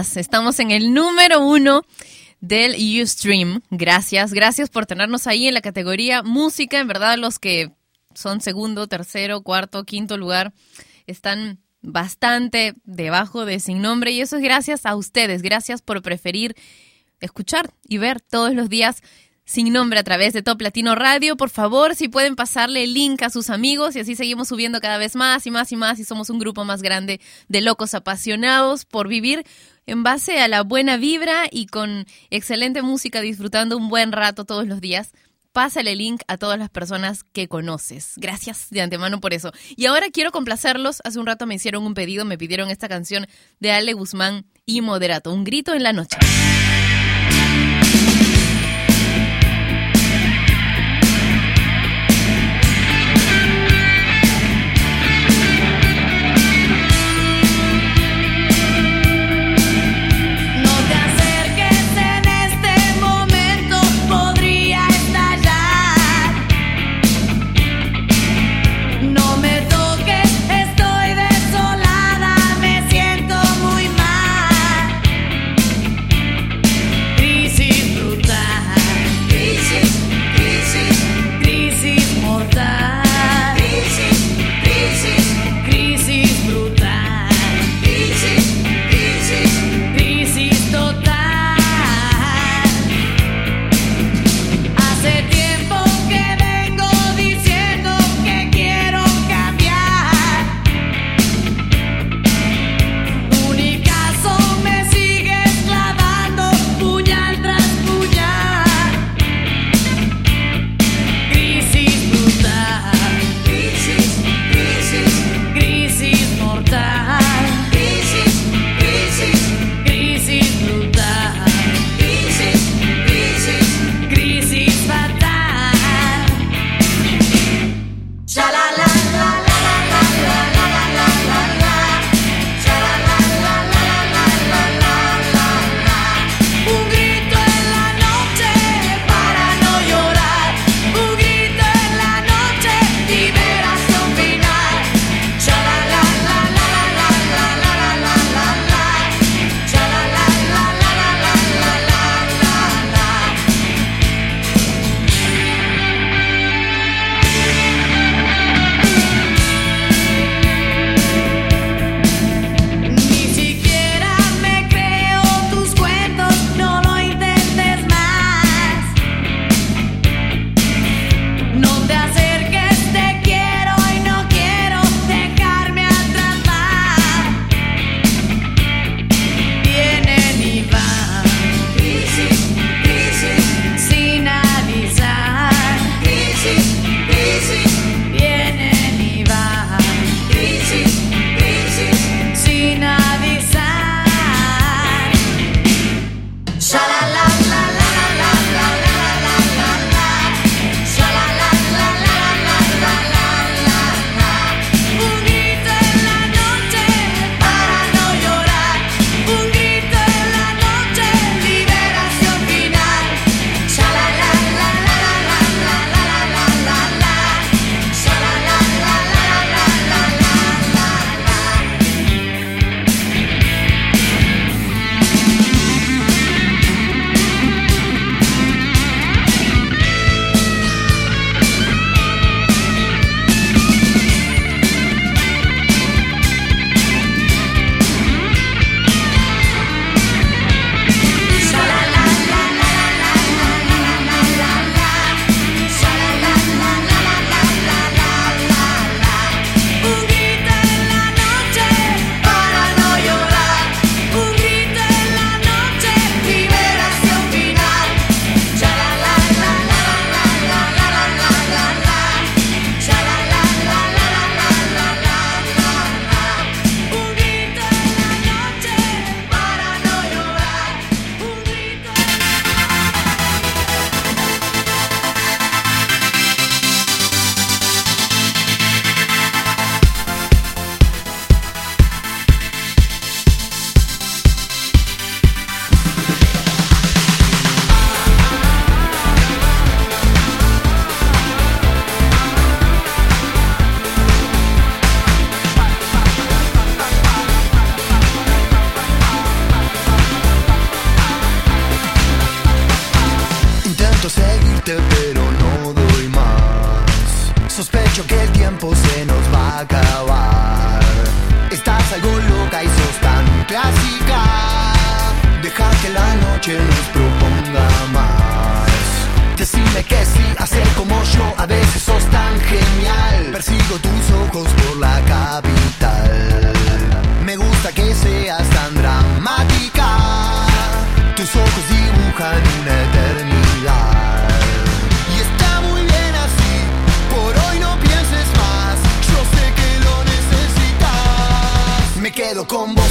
estamos 0.00 0.58
en 0.60 0.70
el 0.70 0.94
número 0.94 1.40
uno 1.40 1.84
del 2.40 2.74
Ustream. 3.02 3.60
Gracias, 3.70 4.32
gracias 4.32 4.70
por 4.70 4.86
tenernos 4.86 5.26
ahí 5.26 5.46
en 5.46 5.54
la 5.54 5.60
categoría 5.60 6.22
música. 6.22 6.78
En 6.78 6.88
verdad, 6.88 7.18
los 7.18 7.38
que 7.38 7.70
son 8.14 8.40
segundo, 8.40 8.86
tercero, 8.86 9.42
cuarto, 9.42 9.84
quinto 9.84 10.16
lugar 10.16 10.54
están 11.06 11.58
bastante 11.82 12.74
debajo 12.84 13.44
de 13.44 13.60
sin 13.60 13.82
nombre 13.82 14.12
y 14.12 14.22
eso 14.22 14.36
es 14.36 14.42
gracias 14.42 14.86
a 14.86 14.96
ustedes. 14.96 15.42
Gracias 15.42 15.82
por 15.82 16.00
preferir 16.00 16.56
escuchar 17.20 17.70
y 17.86 17.98
ver 17.98 18.22
todos 18.22 18.54
los 18.54 18.70
días 18.70 19.02
sin 19.44 19.72
nombre 19.72 19.98
a 19.98 20.04
través 20.04 20.32
de 20.32 20.42
Top 20.42 20.62
Latino 20.62 20.94
Radio. 20.94 21.36
Por 21.36 21.50
favor, 21.50 21.96
si 21.96 22.08
pueden 22.08 22.36
pasarle 22.36 22.84
el 22.84 22.94
link 22.94 23.20
a 23.22 23.30
sus 23.30 23.50
amigos 23.50 23.96
y 23.96 24.00
así 24.00 24.14
seguimos 24.14 24.48
subiendo 24.48 24.80
cada 24.80 24.96
vez 24.96 25.16
más 25.16 25.44
y 25.44 25.50
más 25.50 25.72
y 25.72 25.76
más 25.76 25.98
y 25.98 26.04
somos 26.04 26.30
un 26.30 26.38
grupo 26.38 26.64
más 26.64 26.82
grande 26.82 27.20
de 27.48 27.60
locos 27.60 27.94
apasionados 27.94 28.84
por 28.84 29.08
vivir 29.08 29.44
en 29.90 30.04
base 30.04 30.40
a 30.40 30.46
la 30.46 30.62
buena 30.62 30.96
vibra 30.96 31.46
y 31.50 31.66
con 31.66 32.06
excelente 32.30 32.80
música, 32.80 33.20
disfrutando 33.20 33.76
un 33.76 33.88
buen 33.88 34.12
rato 34.12 34.44
todos 34.44 34.66
los 34.66 34.80
días. 34.80 35.12
Pásale 35.52 35.92
el 35.92 35.98
link 35.98 36.22
a 36.28 36.38
todas 36.38 36.60
las 36.60 36.70
personas 36.70 37.24
que 37.24 37.48
conoces. 37.48 38.12
Gracias 38.16 38.68
de 38.70 38.82
antemano 38.82 39.20
por 39.20 39.34
eso. 39.34 39.52
Y 39.76 39.86
ahora 39.86 40.06
quiero 40.12 40.30
complacerlos. 40.30 41.00
Hace 41.02 41.18
un 41.18 41.26
rato 41.26 41.44
me 41.46 41.56
hicieron 41.56 41.84
un 41.84 41.94
pedido, 41.94 42.24
me 42.24 42.38
pidieron 42.38 42.70
esta 42.70 42.88
canción 42.88 43.26
de 43.58 43.72
Ale 43.72 43.92
Guzmán 43.92 44.46
y 44.64 44.80
Moderato, 44.80 45.32
Un 45.32 45.42
grito 45.42 45.74
en 45.74 45.82
la 45.82 45.92
noche. 45.92 46.18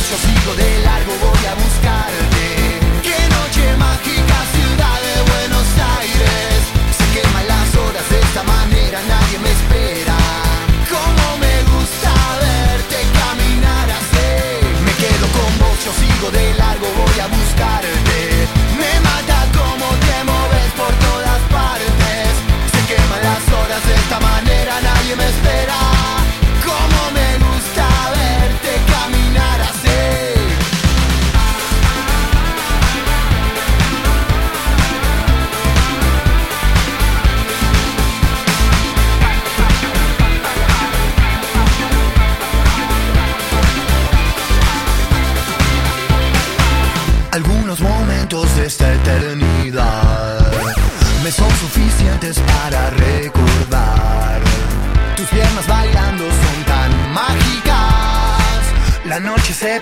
Yo 0.09 0.17
sigo 0.17 0.55
de 0.55 0.79
largo, 0.79 1.28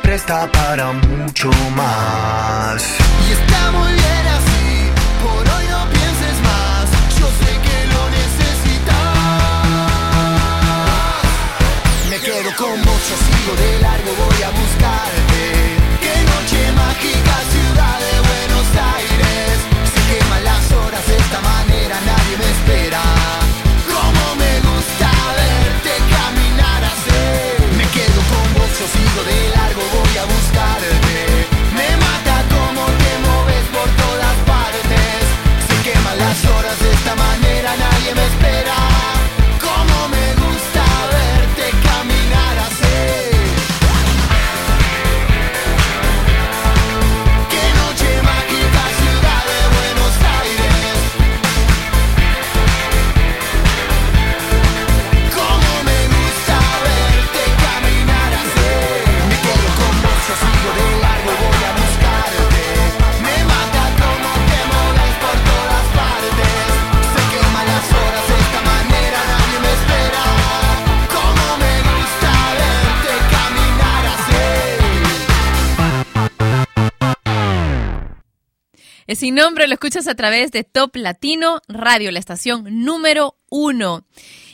presta 0.02 0.50
para 0.52 0.92
mucho 0.92 1.50
más. 1.76 2.84
Y 3.28 3.32
está 3.32 3.72
muy 3.72 3.92
bien 3.94 4.28
así. 4.38 4.92
Por 5.24 5.48
hoy 5.54 5.66
no 5.70 5.90
pienses 5.90 6.42
más. 6.42 6.86
Yo 7.20 7.28
sé 7.40 7.52
que 7.66 7.78
lo 7.94 8.02
necesitas. 8.10 9.16
Me 12.10 12.18
quedo 12.20 12.56
con 12.56 12.76
yo 12.84 13.16
sigo 13.28 13.54
de 13.56 13.70
largo, 13.82 13.97
sin 79.18 79.34
nombre, 79.34 79.68
lo 79.68 79.74
escuchas 79.74 80.08
a 80.08 80.14
través 80.14 80.52
de 80.52 80.64
Top 80.64 80.96
Latino 80.96 81.60
Radio, 81.68 82.12
la 82.12 82.20
estación 82.20 82.86
número 82.86 83.36
uno. 83.50 84.06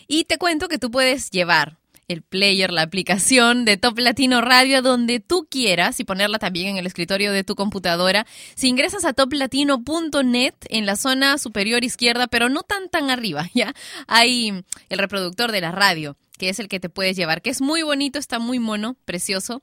Y 0.08 0.24
te 0.24 0.38
cuento 0.38 0.70
que 0.70 0.78
tú 0.78 0.90
puedes 0.90 1.32
llevar 1.32 1.80
el 2.08 2.22
player, 2.22 2.72
la 2.72 2.84
aplicación 2.84 3.66
de 3.66 3.76
Top 3.76 4.00
Latino 4.00 4.40
Radio 4.40 4.82
donde 4.82 5.20
tú 5.20 5.48
quieras 5.52 6.00
y 6.00 6.06
ponerla 6.06 6.40
también 6.40 6.68
en 6.68 6.78
el 6.78 6.86
escritorio 6.86 7.34
de 7.34 7.44
tu 7.44 7.56
computadora. 7.56 8.26
Si 8.56 8.70
ingresas 8.70 9.04
a 9.04 9.12
toplatino.net 9.12 10.54
en 10.70 10.86
la 10.86 10.96
zona 10.96 11.38
superior 11.40 11.84
izquierda, 11.84 12.28
pero 12.28 12.48
no 12.48 12.64
tan 12.64 12.88
tan 12.88 13.10
arriba, 13.10 13.50
¿ya? 13.54 13.74
Hay 14.08 14.64
el 14.88 14.98
reproductor 14.98 15.52
de 15.52 15.60
la 15.60 15.74
radio, 15.74 16.16
que 16.38 16.48
es 16.48 16.60
el 16.60 16.70
que 16.70 16.80
te 16.80 16.88
puedes 16.88 17.18
llevar, 17.18 17.42
que 17.42 17.50
es 17.50 17.60
muy 17.60 17.82
bonito, 17.82 18.18
está 18.18 18.40
muy 18.40 18.60
mono, 18.60 18.96
precioso. 19.04 19.62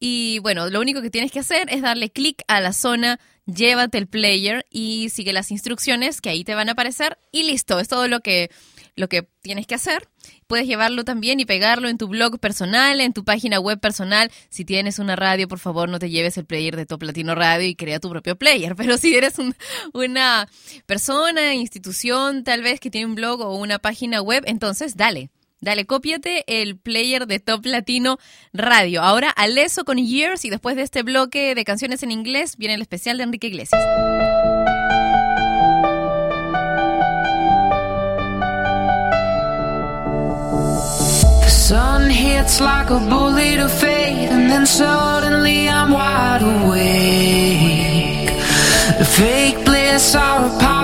Y 0.00 0.38
bueno, 0.40 0.68
lo 0.70 0.80
único 0.80 1.02
que 1.02 1.10
tienes 1.10 1.30
que 1.30 1.40
hacer 1.40 1.68
es 1.70 1.82
darle 1.82 2.10
clic 2.10 2.42
a 2.48 2.60
la 2.60 2.72
zona 2.72 3.20
Llévate 3.46 3.98
el 3.98 4.06
player 4.06 4.64
y 4.70 5.08
sigue 5.08 5.32
las 5.32 5.50
instrucciones 5.50 6.20
que 6.20 6.30
ahí 6.30 6.44
te 6.44 6.54
van 6.54 6.68
a 6.68 6.72
aparecer 6.72 7.18
y 7.32 7.42
listo, 7.44 7.80
es 7.80 7.88
todo 7.88 8.06
lo 8.06 8.20
que 8.20 8.50
lo 8.96 9.08
que 9.08 9.22
tienes 9.40 9.66
que 9.66 9.74
hacer. 9.74 10.08
Puedes 10.46 10.66
llevarlo 10.66 11.04
también 11.04 11.40
y 11.40 11.46
pegarlo 11.46 11.88
en 11.88 11.96
tu 11.96 12.06
blog 12.06 12.38
personal, 12.38 13.00
en 13.00 13.12
tu 13.12 13.24
página 13.24 13.58
web 13.58 13.80
personal. 13.80 14.30
Si 14.50 14.64
tienes 14.64 14.98
una 14.98 15.16
radio, 15.16 15.48
por 15.48 15.58
favor, 15.58 15.88
no 15.88 15.98
te 15.98 16.10
lleves 16.10 16.36
el 16.36 16.44
player 16.44 16.76
de 16.76 16.86
Top 16.86 17.02
Latino 17.02 17.34
Radio 17.34 17.66
y 17.66 17.74
crea 17.74 17.98
tu 17.98 18.10
propio 18.10 18.36
player. 18.36 18.74
Pero 18.76 18.98
si 18.98 19.14
eres 19.14 19.38
un- 19.38 19.56
una 19.94 20.46
persona, 20.86 21.54
institución, 21.54 22.44
tal 22.44 22.62
vez 22.62 22.78
que 22.78 22.90
tiene 22.90 23.06
un 23.06 23.14
blog 23.14 23.40
o 23.40 23.56
una 23.56 23.78
página 23.78 24.20
web, 24.20 24.44
entonces 24.46 24.96
dale. 24.96 25.30
Dale, 25.62 25.84
cópiate 25.84 26.44
el 26.46 26.78
player 26.78 27.26
de 27.26 27.38
Top 27.38 27.66
Latino 27.66 28.18
Radio. 28.54 29.02
Ahora 29.02 29.28
Aleso 29.28 29.84
con 29.84 29.98
Years 29.98 30.46
y 30.46 30.50
después 30.50 30.74
de 30.74 30.82
este 30.82 31.02
bloque 31.02 31.54
de 31.54 31.64
canciones 31.66 32.02
en 32.02 32.10
inglés 32.10 32.56
viene 32.56 32.74
el 32.74 32.80
especial 32.80 33.18
de 33.18 33.24
Enrique 33.24 33.48
Iglesias. 33.48 33.82
Sun 41.46 42.10
hits 42.10 42.60
like 42.60 42.90
a 42.90 42.98
bullet 42.98 43.60
of 43.62 43.70
fate, 43.70 44.28
and 44.30 44.50
then 44.50 44.66
suddenly 44.66 45.68
I'm 45.68 45.92
wide 45.92 46.42
awake. 46.42 48.30
The 48.98 49.04
fake 49.04 49.64
bliss 49.66 50.16
our 50.16 50.46
apologies 50.46 50.79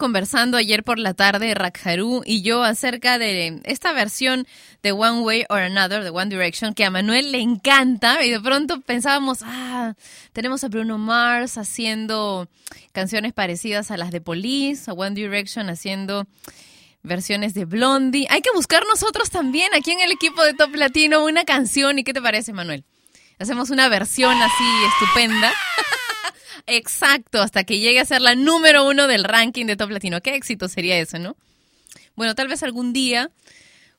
conversando 0.00 0.56
ayer 0.56 0.82
por 0.82 0.98
la 0.98 1.14
tarde, 1.14 1.54
Rakharu 1.54 2.22
y 2.24 2.42
yo, 2.42 2.64
acerca 2.64 3.18
de 3.18 3.60
esta 3.64 3.92
versión 3.92 4.48
de 4.82 4.90
One 4.90 5.20
Way 5.20 5.44
or 5.50 5.60
Another, 5.60 6.02
de 6.02 6.10
One 6.10 6.30
Direction, 6.30 6.74
que 6.74 6.84
a 6.84 6.90
Manuel 6.90 7.30
le 7.30 7.38
encanta. 7.38 8.24
Y 8.24 8.30
de 8.30 8.40
pronto 8.40 8.80
pensábamos, 8.80 9.40
ah, 9.44 9.94
tenemos 10.32 10.64
a 10.64 10.68
Bruno 10.68 10.98
Mars 10.98 11.58
haciendo 11.58 12.48
canciones 12.90 13.32
parecidas 13.32 13.90
a 13.90 13.96
las 13.96 14.10
de 14.10 14.20
Police, 14.20 14.90
a 14.90 14.94
One 14.94 15.14
Direction 15.14 15.68
haciendo 15.68 16.26
versiones 17.02 17.54
de 17.54 17.66
Blondie. 17.66 18.26
Hay 18.30 18.40
que 18.40 18.50
buscar 18.54 18.82
nosotros 18.88 19.30
también 19.30 19.68
aquí 19.74 19.92
en 19.92 20.00
el 20.00 20.10
equipo 20.10 20.42
de 20.42 20.54
Top 20.54 20.74
Latino 20.74 21.24
una 21.24 21.44
canción. 21.44 21.98
¿Y 21.98 22.04
qué 22.04 22.14
te 22.14 22.22
parece, 22.22 22.52
Manuel? 22.52 22.84
Hacemos 23.38 23.70
una 23.70 23.88
versión 23.88 24.32
así 24.40 24.64
estupenda. 24.88 25.52
Exacto, 26.66 27.40
hasta 27.40 27.64
que 27.64 27.78
llegue 27.78 28.00
a 28.00 28.04
ser 28.04 28.20
la 28.20 28.34
número 28.34 28.86
uno 28.86 29.06
del 29.06 29.24
ranking 29.24 29.66
de 29.66 29.76
Top 29.76 29.90
Latino. 29.90 30.20
Qué 30.20 30.34
éxito 30.34 30.68
sería 30.68 30.98
eso, 30.98 31.18
¿no? 31.18 31.36
Bueno, 32.16 32.34
tal 32.34 32.48
vez 32.48 32.62
algún 32.62 32.92
día, 32.92 33.30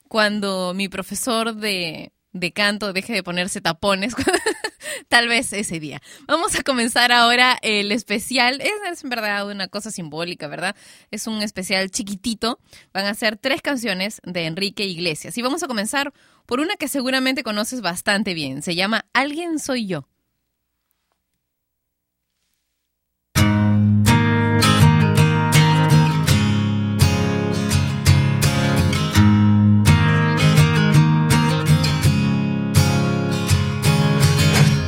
cuando 0.07 0.73
mi 0.73 0.89
profesor 0.89 1.55
de, 1.55 2.11
de 2.33 2.51
canto 2.51 2.93
deje 2.93 3.13
de 3.13 3.23
ponerse 3.23 3.61
tapones, 3.61 4.13
tal 5.09 5.27
vez 5.27 5.53
ese 5.53 5.79
día. 5.79 6.01
Vamos 6.27 6.55
a 6.55 6.63
comenzar 6.63 7.11
ahora 7.11 7.57
el 7.61 7.91
especial. 7.91 8.61
Es, 8.61 8.71
es, 8.91 9.03
en 9.03 9.09
verdad 9.09 9.49
una 9.49 9.67
cosa 9.67 9.91
simbólica, 9.91 10.47
¿verdad? 10.47 10.75
Es 11.11 11.27
un 11.27 11.41
especial 11.41 11.89
chiquitito. 11.91 12.59
Van 12.93 13.05
a 13.05 13.13
ser 13.13 13.37
tres 13.37 13.61
canciones 13.61 14.21
de 14.23 14.45
Enrique 14.45 14.85
Iglesias. 14.85 15.37
Y 15.37 15.41
vamos 15.41 15.63
a 15.63 15.67
comenzar 15.67 16.13
por 16.45 16.59
una 16.59 16.75
que 16.75 16.87
seguramente 16.87 17.43
conoces 17.43 17.81
bastante 17.81 18.33
bien. 18.33 18.61
Se 18.61 18.75
llama 18.75 19.05
Alguien 19.13 19.59
soy 19.59 19.87
yo. 19.87 20.07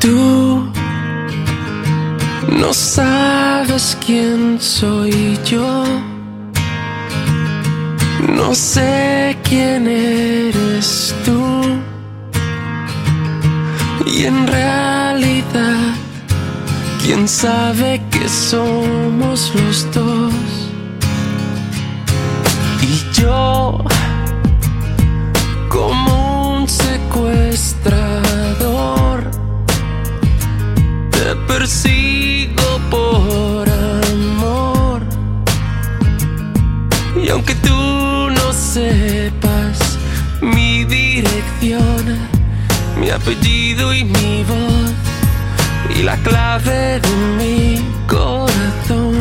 Tú 0.04 0.70
no 2.60 2.74
sabes 2.74 3.98
quién 4.06 4.60
soy 4.60 5.40
yo. 5.46 5.86
No 8.36 8.54
sé 8.54 9.38
quién 9.46 9.88
eres 9.88 11.16
tú. 11.24 11.42
Y 14.06 14.26
en 14.26 14.46
realidad, 14.46 15.96
quién 17.02 17.26
sabe 17.26 18.02
que 18.12 18.28
somos 18.28 19.54
los 19.56 19.90
dos. 19.94 20.34
Y 22.82 23.22
yo, 23.22 23.82
como 25.70 26.58
un 26.58 26.68
secuestrador, 26.68 28.43
persigo 31.64 32.78
por 32.92 33.70
amor. 33.70 35.02
Y 37.24 37.30
aunque 37.30 37.56
tú 37.56 38.30
no 38.38 38.52
sepas 38.52 39.98
mi 40.42 40.84
dirección, 40.84 42.04
mi 43.00 43.10
apellido 43.12 43.94
y 43.94 44.04
mi 44.04 44.44
voz, 44.44 44.92
y 45.98 46.04
la 46.04 46.18
clave 46.18 47.00
de 47.00 47.16
mi 47.40 47.82
corazón, 48.08 49.16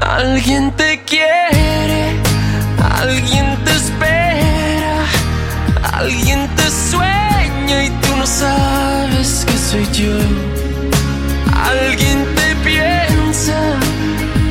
alguien 0.00 0.72
te 0.72 1.04
quiere, 1.04 2.16
alguien 3.00 3.46
te 3.64 3.72
espera, 3.82 5.04
alguien 6.00 6.48
te 6.56 6.68
sueña 6.90 7.84
y 7.84 7.90
tú 8.02 8.16
no 8.16 8.26
sabes 8.26 9.46
que 9.46 9.56
soy 9.56 9.86
yo. 9.92 10.65
Alguien 11.64 12.26
te 12.34 12.56
piensa 12.64 13.58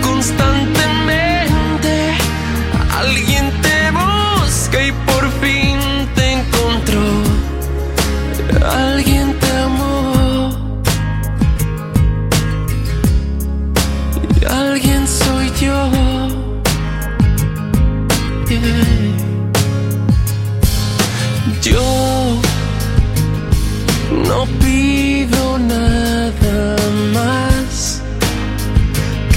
constantemente. 0.02 1.94
Alguien 2.98 3.52
te 3.61 3.91
busca 3.91 4.84
y 4.86 4.91
por 4.91 5.32
fin 5.41 5.80
te 6.15 6.34
encontró. 6.34 7.06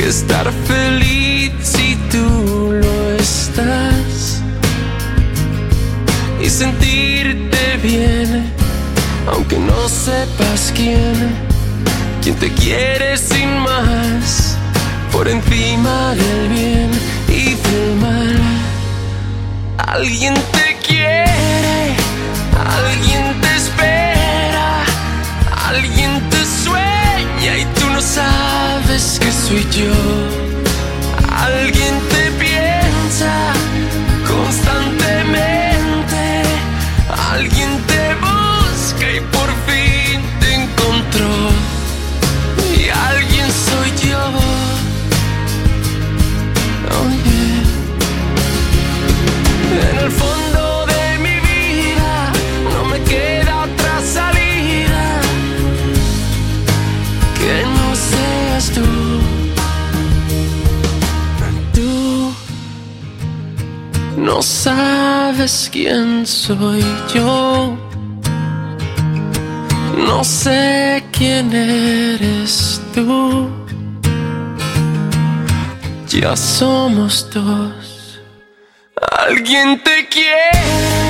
Estar 0.08 0.50
feliz 0.66 1.52
si 1.60 1.94
tú 2.10 2.72
lo 2.72 3.12
estás 3.12 4.40
y 6.42 6.48
sentirte 6.48 7.76
bien, 7.82 8.50
aunque 9.30 9.58
no 9.58 9.86
sepas 9.86 10.72
quién, 10.74 11.12
quien 12.22 12.36
te 12.36 12.50
quiere 12.54 13.18
sin 13.18 13.58
más, 13.58 14.56
por 15.12 15.28
encima 15.28 16.14
del 16.14 16.48
bien 16.48 16.90
y 17.28 17.54
del 17.54 17.96
mal. 18.00 18.40
Alguien 19.76 20.34
te 20.52 20.76
quiere, 20.86 21.96
alguien 22.56 23.24
te 23.37 23.37
sabes 28.98 29.18
que 29.20 29.32
soy 29.32 29.66
yo. 29.70 29.92
Alguien 31.30 31.94
te 32.10 32.17
no 64.38 64.42
sabes 64.42 65.68
quién 65.72 66.24
soy 66.24 66.80
yo. 67.12 67.76
No 69.96 70.22
sé 70.22 71.02
quién 71.10 71.52
eres 71.52 72.80
tú. 72.94 73.50
Ya 76.06 76.36
somos 76.36 77.28
dos. 77.34 78.20
Alguien 79.26 79.82
te 79.82 80.06
quiere, 80.06 81.07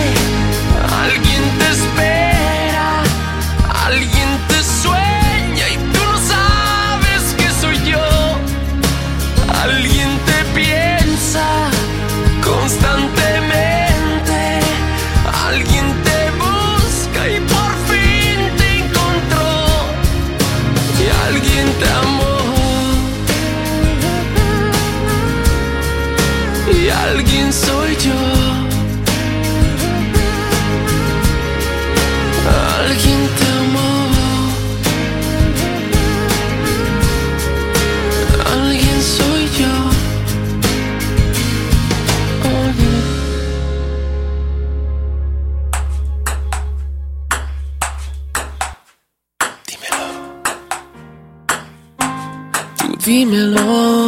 dímelo. 53.19 54.07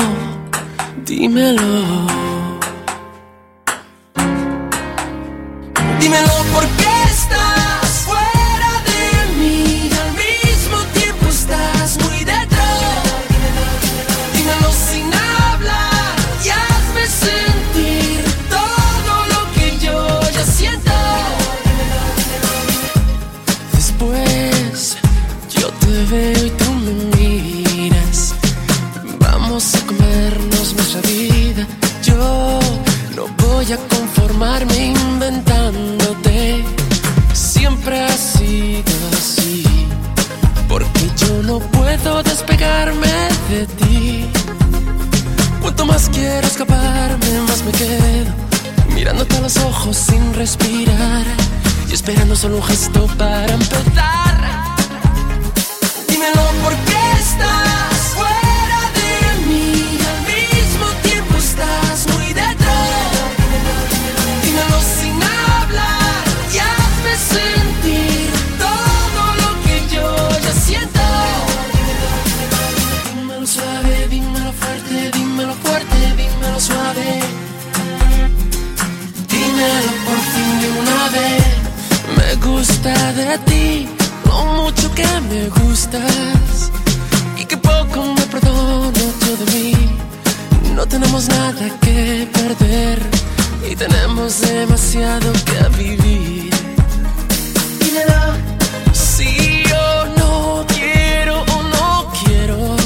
Dímelo 1.04 1.99
Mirándote 49.00 49.38
a 49.38 49.40
los 49.40 49.56
ojos 49.56 49.96
sin 49.96 50.34
respirar 50.34 51.24
y 51.88 51.94
esperando 51.94 52.36
solo 52.36 52.56
un 52.56 52.62
gesto 52.62 53.06
para 53.16 53.50
empezar. 53.50 54.36
Dímelo 56.06 56.42
por 56.62 56.74
qué. 56.84 57.00
a 83.32 83.38
ti 83.44 83.86
lo 84.26 84.44
mucho 84.62 84.92
que 84.92 85.06
me 85.28 85.48
gustas 85.60 86.72
y 87.36 87.44
que 87.44 87.56
poco 87.56 88.14
me 88.14 88.22
perdono 88.22 88.92
yo 89.24 89.36
de 89.40 89.46
mí. 89.54 89.74
No 90.74 90.84
tenemos 90.86 91.28
nada 91.28 91.64
que 91.80 92.28
perder 92.32 92.98
y 93.70 93.76
tenemos 93.76 94.40
demasiado 94.40 95.32
que 95.48 95.58
vivir. 95.78 96.50
Dímelo. 97.80 98.22
Si 98.92 99.62
yo 99.70 100.06
no 100.18 100.64
quiero 100.74 101.42
o 101.54 101.62
no 101.74 102.12
quiero, 102.24 102.76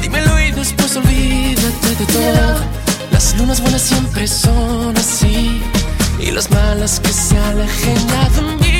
dímelo 0.00 0.40
y 0.40 0.50
después 0.50 0.96
olvídate 0.96 1.90
de 2.00 2.06
todo. 2.06 2.56
Las 3.12 3.36
lunas 3.36 3.60
buenas 3.60 3.82
siempre 3.82 4.26
son 4.26 4.96
así 4.96 5.62
y 6.18 6.30
las 6.32 6.50
malas 6.50 6.98
que 6.98 7.12
se 7.12 7.38
alejen 7.38 8.06
de 8.34 8.42
mí. 8.60 8.71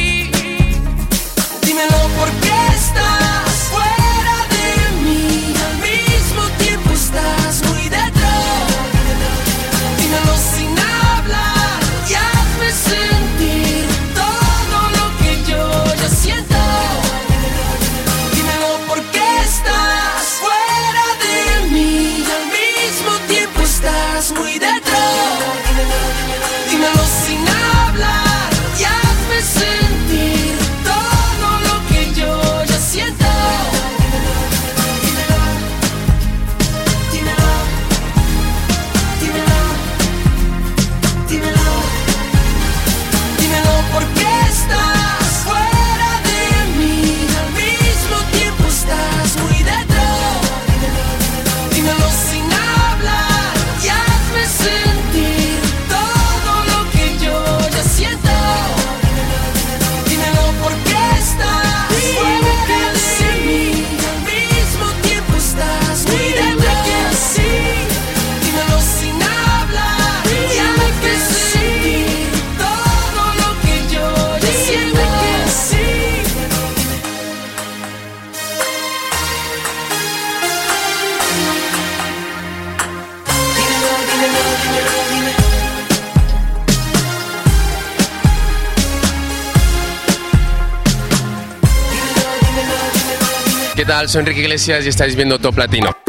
tal? 94.02 94.08
Soy 94.08 94.20
Enrique 94.20 94.40
Iglesias 94.40 94.84
y 94.84 94.88
estáis 94.88 95.14
viendo 95.16 95.38
Top 95.38 95.56
Latino. 95.58 96.01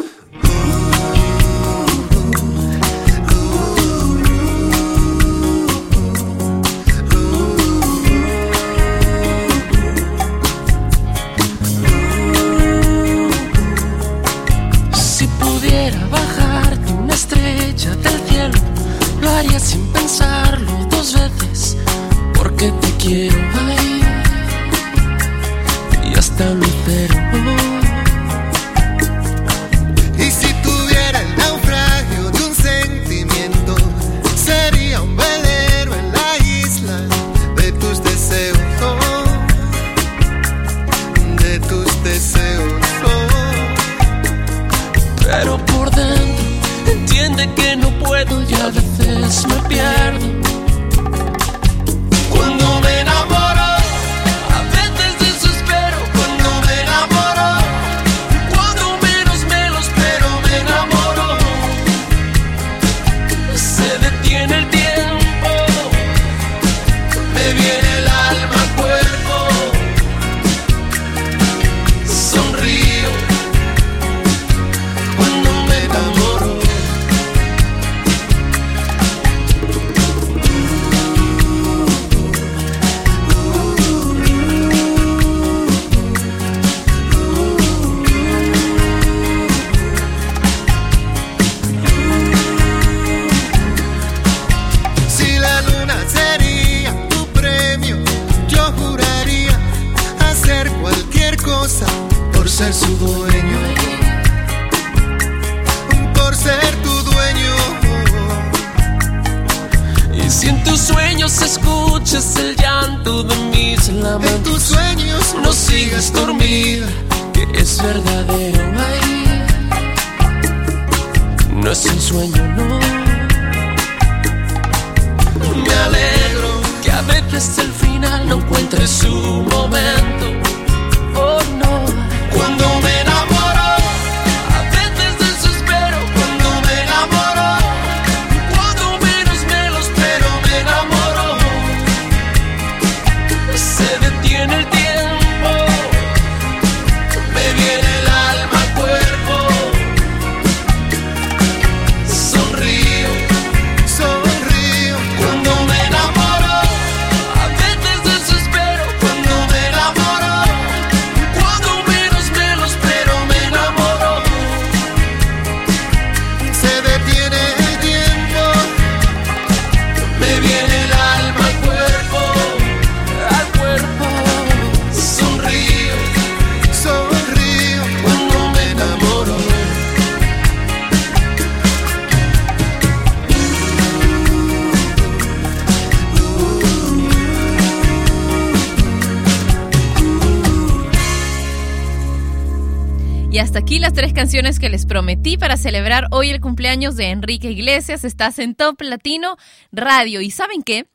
Prometí 194.94 195.38
para 195.38 195.58
celebrar 195.58 196.06
hoy 196.12 196.30
el 196.30 196.40
cumpleaños 196.40 196.96
de 196.96 197.10
Enrique 197.10 197.50
Iglesias. 197.50 198.04
Estás 198.04 198.38
en 198.38 198.54
Top 198.54 198.80
Latino 198.80 199.38
Radio. 199.72 200.22
¿Y 200.22 200.30
saben 200.30 200.62
qué? 200.62 200.86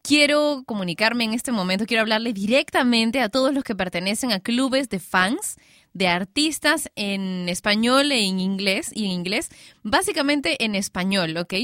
Quiero 0.00 0.62
comunicarme 0.64 1.24
en 1.24 1.32
este 1.34 1.50
momento, 1.50 1.84
quiero 1.84 2.02
hablarle 2.02 2.32
directamente 2.32 3.20
a 3.20 3.30
todos 3.30 3.52
los 3.52 3.64
que 3.64 3.74
pertenecen 3.74 4.30
a 4.30 4.38
clubes 4.38 4.88
de 4.90 5.00
fans 5.00 5.56
de 5.92 6.06
artistas 6.06 6.88
en 6.94 7.48
español 7.48 8.12
e 8.12 8.24
en 8.28 8.38
inglés, 8.38 8.92
y 8.94 9.06
en 9.06 9.10
inglés, 9.10 9.48
básicamente 9.82 10.64
en 10.64 10.76
español, 10.76 11.36
¿ok? 11.36 11.54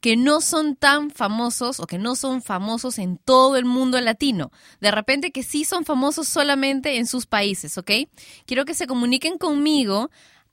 que 0.00 0.16
no 0.16 0.40
son 0.40 0.76
tan 0.76 1.10
famosos 1.10 1.80
o 1.80 1.86
que 1.86 1.98
no 1.98 2.16
son 2.16 2.42
famosos 2.42 2.98
en 2.98 3.18
todo 3.18 3.56
el 3.56 3.64
mundo 3.64 4.00
latino. 4.00 4.50
De 4.80 4.90
repente 4.90 5.30
que 5.30 5.42
sí 5.42 5.64
son 5.64 5.84
famosos 5.84 6.28
solamente 6.28 6.96
en 6.96 7.06
sus 7.06 7.26
países, 7.26 7.76
¿ok? 7.78 7.90
Quiero 8.46 8.64
que 8.64 8.74
se 8.74 8.86
comuniquen 8.86 9.38
conmigo 9.38 10.10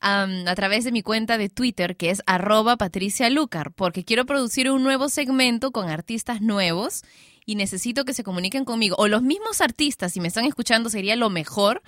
a 0.07 0.55
través 0.55 0.83
de 0.83 0.91
mi 0.91 1.01
cuenta 1.01 1.39
de 1.39 1.49
Twitter, 1.49 1.97
que 1.97 2.11
es 2.11 2.21
arroba 2.27 2.77
Patricia 2.77 3.27
Lucar, 3.31 3.71
porque 3.71 4.05
quiero 4.05 4.25
producir 4.25 4.69
un 4.69 4.83
nuevo 4.83 5.09
segmento 5.09 5.71
con 5.71 5.89
artistas 5.89 6.41
nuevos 6.41 7.01
y 7.43 7.55
necesito 7.55 8.05
que 8.05 8.13
se 8.13 8.23
comuniquen 8.23 8.65
conmigo. 8.65 8.95
O 8.99 9.07
los 9.07 9.23
mismos 9.23 9.61
artistas, 9.61 10.13
si 10.13 10.19
me 10.19 10.27
están 10.27 10.45
escuchando, 10.45 10.91
sería 10.91 11.15
lo 11.15 11.31
mejor 11.31 11.81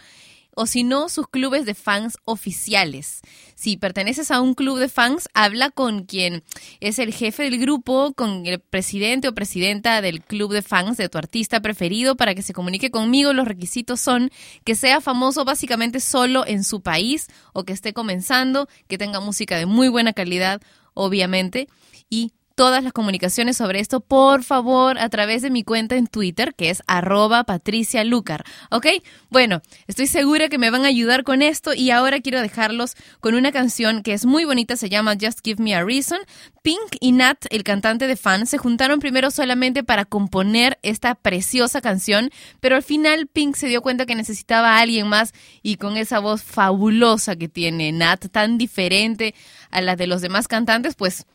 o 0.60 0.66
si 0.66 0.84
no, 0.84 1.08
sus 1.08 1.28
clubes 1.28 1.68
de 1.68 1.76
fans 1.76 2.18
oficiales. 2.26 3.22
Si 3.58 3.76
perteneces 3.76 4.30
a 4.30 4.40
un 4.40 4.54
club 4.54 4.78
de 4.78 4.88
fans, 4.88 5.30
habla 5.34 5.72
con 5.72 6.04
quien 6.04 6.44
es 6.80 7.00
el 7.00 7.12
jefe 7.12 7.42
del 7.42 7.58
grupo, 7.58 8.14
con 8.14 8.46
el 8.46 8.60
presidente 8.60 9.28
o 9.28 9.34
presidenta 9.34 10.00
del 10.04 10.22
club 10.22 10.54
de 10.54 10.62
fans 10.62 10.96
de 10.96 11.10
tu 11.10 11.18
artista 11.18 11.60
preferido 11.60 12.16
para 12.16 12.36
que 12.36 12.44
se 12.44 12.54
comunique 12.54 12.92
conmigo. 12.92 13.34
Los 13.34 13.48
requisitos 13.48 14.00
son 14.00 14.30
que 14.64 14.76
sea 14.76 15.02
famoso 15.02 15.44
básicamente 15.44 16.02
solo 16.02 16.46
en 16.46 16.64
su 16.64 16.82
país 16.82 17.30
o 17.52 17.64
que 17.64 17.74
esté 17.74 17.94
comenzando, 17.94 18.70
que 18.88 19.00
tenga 19.00 19.22
música 19.22 19.58
de 19.58 19.66
muy 19.66 19.90
buena 19.90 20.14
calidad, 20.14 20.62
obviamente, 20.94 21.68
y 22.12 22.34
todas 22.58 22.84
las 22.84 22.92
comunicaciones 22.92 23.56
sobre 23.56 23.80
esto, 23.80 24.00
por 24.00 24.44
favor, 24.44 24.98
a 24.98 25.10
través 25.10 25.44
de 25.44 25.52
mi 25.52 25.64
cuenta 25.64 25.96
en 25.96 26.08
Twitter, 26.08 26.56
que 26.56 26.72
es 26.72 26.82
arroba 26.88 27.44
Patricia 27.44 28.04
Lucar. 28.04 28.44
¿Ok? 28.72 28.88
Bueno, 29.30 29.62
estoy 29.86 30.08
segura 30.08 30.50
que 30.50 30.58
me 30.58 30.72
van 30.72 30.84
a 30.84 30.88
ayudar 30.88 31.24
con 31.24 31.44
esto 31.44 31.76
y 31.76 31.92
ahora 31.92 32.20
quiero 32.20 32.42
dejarlos 32.42 32.96
con 33.20 33.36
una 33.36 33.52
canción 33.52 34.02
que 34.02 34.14
es 34.14 34.26
muy 34.26 34.44
bonita, 34.44 34.76
se 34.76 34.90
llama 34.90 35.16
Just 35.22 35.42
Give 35.44 35.64
Me 35.64 35.76
a 35.76 35.84
Reason. 35.84 36.18
Pink 36.64 36.98
y 37.00 37.12
Nat, 37.12 37.46
el 37.52 37.64
cantante 37.64 38.08
de 38.08 38.18
fan, 38.18 38.48
se 38.48 38.58
juntaron 38.58 39.00
primero 39.00 39.30
solamente 39.30 39.84
para 39.84 40.06
componer 40.06 40.80
esta 40.82 41.14
preciosa 41.14 41.80
canción, 41.80 42.32
pero 42.60 42.76
al 42.76 42.84
final 42.84 43.28
Pink 43.28 43.56
se 43.56 43.68
dio 43.68 43.84
cuenta 43.84 44.08
que 44.08 44.16
necesitaba 44.16 44.74
a 44.74 44.80
alguien 44.80 45.08
más 45.08 45.32
y 45.62 45.78
con 45.78 45.96
esa 45.96 46.18
voz 46.18 46.42
fabulosa 46.42 47.36
que 47.36 47.50
tiene 47.50 47.92
Nat, 47.92 48.30
tan 48.32 48.58
diferente 48.58 49.36
a 49.70 49.80
la 49.80 49.96
de 49.96 50.08
los 50.08 50.22
demás 50.22 50.48
cantantes, 50.48 50.96
pues 50.96 51.28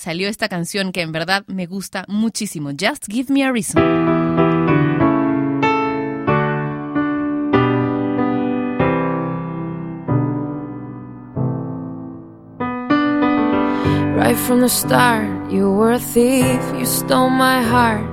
salió 0.00 0.28
esta 0.28 0.48
canción 0.48 0.92
que 0.92 1.02
en 1.02 1.12
verdad 1.12 1.44
me 1.46 1.66
gusta 1.66 2.06
muchísimo. 2.08 2.70
Just 2.70 3.04
Give 3.06 3.30
Me 3.30 3.44
a 3.44 3.52
Reason. 3.52 3.78
Right 14.16 14.36
from 14.36 14.60
the 14.60 14.68
start, 14.68 15.28
you 15.50 15.70
were 15.70 15.92
a 15.92 15.98
thief, 15.98 16.60
you 16.78 16.86
stole 16.86 17.28
my 17.28 17.62
heart, 17.62 18.06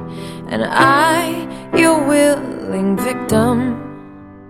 and 0.49 0.65
I, 0.65 1.47
your 1.73 2.05
willing 2.05 2.97
victim. 2.97 3.77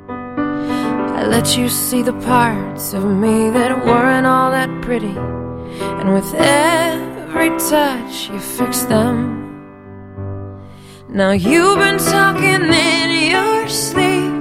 I 0.09 1.23
let 1.27 1.55
you 1.55 1.69
see 1.69 2.01
the 2.01 2.13
parts 2.13 2.93
of 2.93 3.03
me 3.05 3.51
that 3.51 3.85
weren't 3.85 4.25
all 4.25 4.49
that 4.49 4.69
pretty, 4.81 5.15
and 5.99 6.13
with 6.13 6.33
every 6.33 7.06
touch, 7.69 8.29
you 8.29 8.39
fix 8.39 8.83
them. 8.83 9.35
Now 11.09 11.31
you've 11.31 11.79
been 11.79 11.97
talking 11.97 12.63
in 12.63 13.31
your 13.31 13.67
sleep. 13.67 14.33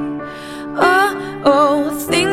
Oh, 0.79 1.43
oh, 1.45 1.99
things 2.11 2.26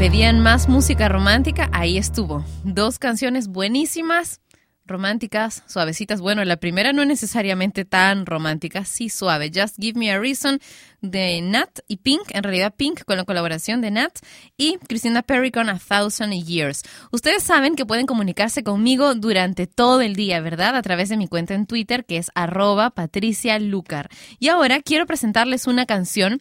pedían 0.00 0.40
más 0.40 0.66
música 0.66 1.10
romántica, 1.10 1.68
ahí 1.74 1.98
estuvo. 1.98 2.42
Dos 2.64 2.98
canciones 2.98 3.48
buenísimas, 3.48 4.40
románticas, 4.86 5.62
suavecitas. 5.66 6.22
Bueno, 6.22 6.42
la 6.46 6.56
primera 6.56 6.94
no 6.94 7.04
necesariamente 7.04 7.84
tan 7.84 8.24
romántica, 8.24 8.86
sí 8.86 9.10
suave. 9.10 9.52
Just 9.54 9.76
Give 9.78 9.98
Me 9.98 10.10
a 10.10 10.18
Reason 10.18 10.58
de 11.02 11.42
Nat 11.42 11.80
y 11.86 11.98
Pink, 11.98 12.22
en 12.30 12.42
realidad 12.42 12.72
Pink 12.74 13.04
con 13.04 13.18
la 13.18 13.24
colaboración 13.24 13.82
de 13.82 13.90
Nat 13.90 14.20
y 14.56 14.78
Christina 14.88 15.20
Perry 15.20 15.50
con 15.50 15.68
A 15.68 15.78
Thousand 15.78 16.32
Years. 16.32 16.82
Ustedes 17.12 17.42
saben 17.42 17.76
que 17.76 17.84
pueden 17.84 18.06
comunicarse 18.06 18.64
conmigo 18.64 19.14
durante 19.14 19.66
todo 19.66 20.00
el 20.00 20.16
día, 20.16 20.40
¿verdad? 20.40 20.76
A 20.76 20.82
través 20.82 21.10
de 21.10 21.18
mi 21.18 21.28
cuenta 21.28 21.52
en 21.52 21.66
Twitter 21.66 22.06
que 22.06 22.16
es 22.16 22.30
arroba 22.34 22.88
Patricia 22.88 23.58
Lucar. 23.58 24.08
Y 24.38 24.48
ahora 24.48 24.80
quiero 24.80 25.04
presentarles 25.04 25.66
una 25.66 25.84
canción 25.84 26.40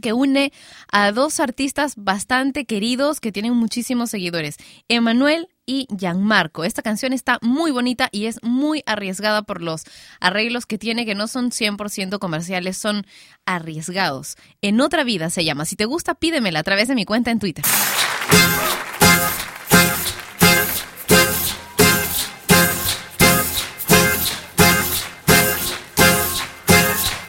que 0.00 0.12
une 0.12 0.52
a 0.90 1.12
dos 1.12 1.40
artistas 1.40 1.94
bastante 1.96 2.64
queridos 2.64 3.20
que 3.20 3.32
tienen 3.32 3.54
muchísimos 3.54 4.10
seguidores, 4.10 4.56
Emanuel 4.88 5.48
y 5.66 5.88
Gianmarco. 5.96 6.64
Esta 6.64 6.82
canción 6.82 7.12
está 7.12 7.38
muy 7.42 7.72
bonita 7.72 8.08
y 8.12 8.26
es 8.26 8.42
muy 8.42 8.82
arriesgada 8.86 9.42
por 9.42 9.60
los 9.60 9.82
arreglos 10.20 10.64
que 10.64 10.78
tiene, 10.78 11.04
que 11.04 11.14
no 11.14 11.26
son 11.26 11.50
100% 11.50 12.18
comerciales, 12.18 12.76
son 12.76 13.06
arriesgados. 13.44 14.36
En 14.62 14.80
otra 14.80 15.04
vida 15.04 15.28
se 15.30 15.44
llama. 15.44 15.64
Si 15.64 15.76
te 15.76 15.84
gusta, 15.84 16.14
pídemela 16.14 16.60
a 16.60 16.64
través 16.64 16.88
de 16.88 16.94
mi 16.94 17.04
cuenta 17.04 17.30
en 17.30 17.40
Twitter. 17.40 17.64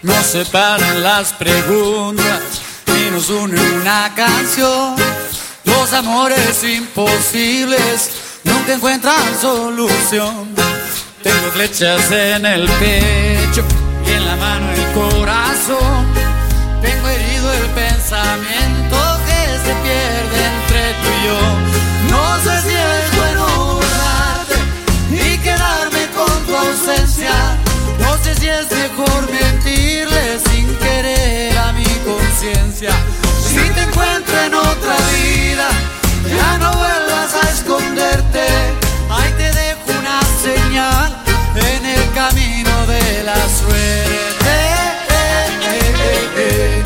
Nos 0.04 0.26
separan 0.28 1.04
las 1.04 1.34
preguntas 1.34 2.57
nos 3.18 3.30
une 3.32 3.60
una 3.82 4.14
canción. 4.14 4.96
Los 5.64 5.92
amores 5.92 6.64
imposibles 6.64 8.12
nunca 8.44 8.74
encuentran 8.76 9.26
solución. 9.42 10.54
Tengo 11.24 11.52
flechas 11.52 12.12
en 12.12 12.46
el 12.46 12.70
pecho 12.84 13.64
y 14.06 14.12
en 14.12 14.24
la 14.24 14.36
mano 14.36 14.72
el 14.72 14.86
corazón. 14.94 16.06
Tengo 16.80 17.08
herido 17.08 17.54
el 17.54 17.66
pensamiento 17.82 18.98
que 19.28 19.42
se 19.66 19.74
pierde 19.86 20.38
entre 20.54 20.82
tú 21.02 21.08
y 21.18 21.26
yo. 21.28 21.42
No 22.14 22.26
sé 22.44 22.62
si 22.68 22.76
es 22.76 23.18
bueno 23.18 23.80
darte 23.98 24.58
y 25.12 25.38
quedarme 25.40 26.04
con 26.16 26.46
tu 26.46 26.56
ausencia. 26.56 27.34
No 28.00 28.16
sé 28.24 28.36
si 28.36 28.48
es 28.48 28.70
mejor 28.70 29.32
si 32.40 32.46
te 33.74 33.82
encuentro 33.82 34.40
en 34.46 34.54
otra 34.54 34.96
vida, 35.12 35.70
ya 36.30 36.58
no 36.60 36.72
vuelvas 36.72 37.34
a 37.34 37.50
esconderte. 37.50 38.46
Ahí 39.10 39.34
te 39.38 39.52
dejo 39.52 40.00
una 40.00 40.22
señal 40.44 41.18
en 41.56 41.84
el 41.84 42.14
camino 42.14 42.86
de 42.86 43.24
la 43.24 43.34
suerte. 43.34 44.46
Eh, 44.46 44.76
eh, 46.38 46.38
eh, 46.38 46.84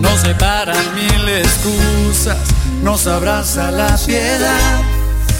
Nos 0.00 0.20
separan 0.20 0.94
mil 0.96 1.28
excusas, 1.28 2.38
nos 2.82 3.06
abraza 3.06 3.70
la 3.70 3.96
piedad 4.04 4.99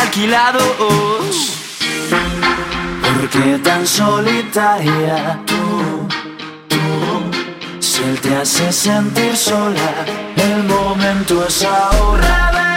Alquilados. 0.00 1.52
¿Por 3.00 3.28
qué 3.30 3.58
tan 3.62 3.86
solitaria 3.86 5.38
tú? 5.46 6.08
Tú. 6.68 7.80
Si 7.80 8.02
él 8.02 8.20
te 8.20 8.34
hace 8.36 8.72
sentir 8.72 9.36
sola, 9.36 10.04
el 10.36 10.64
momento 10.64 11.46
es 11.46 11.64
ahora. 11.64 12.73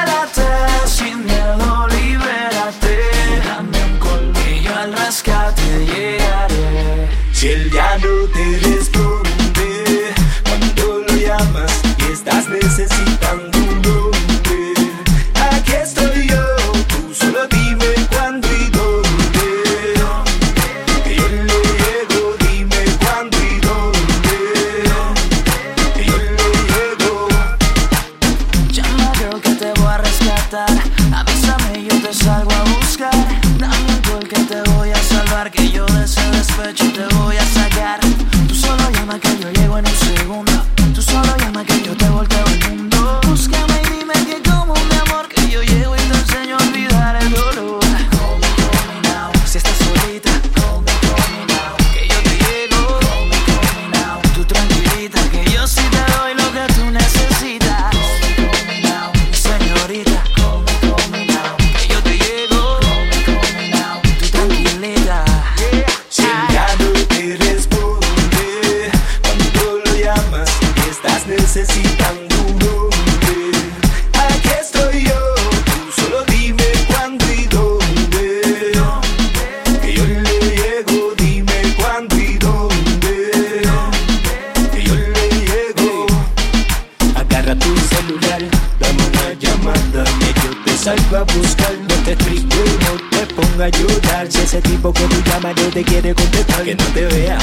quiere 95.84 96.16
contestar 96.16 96.64
que 96.64 96.76
no 96.76 96.84
te 96.86 97.06
vea. 97.06 97.38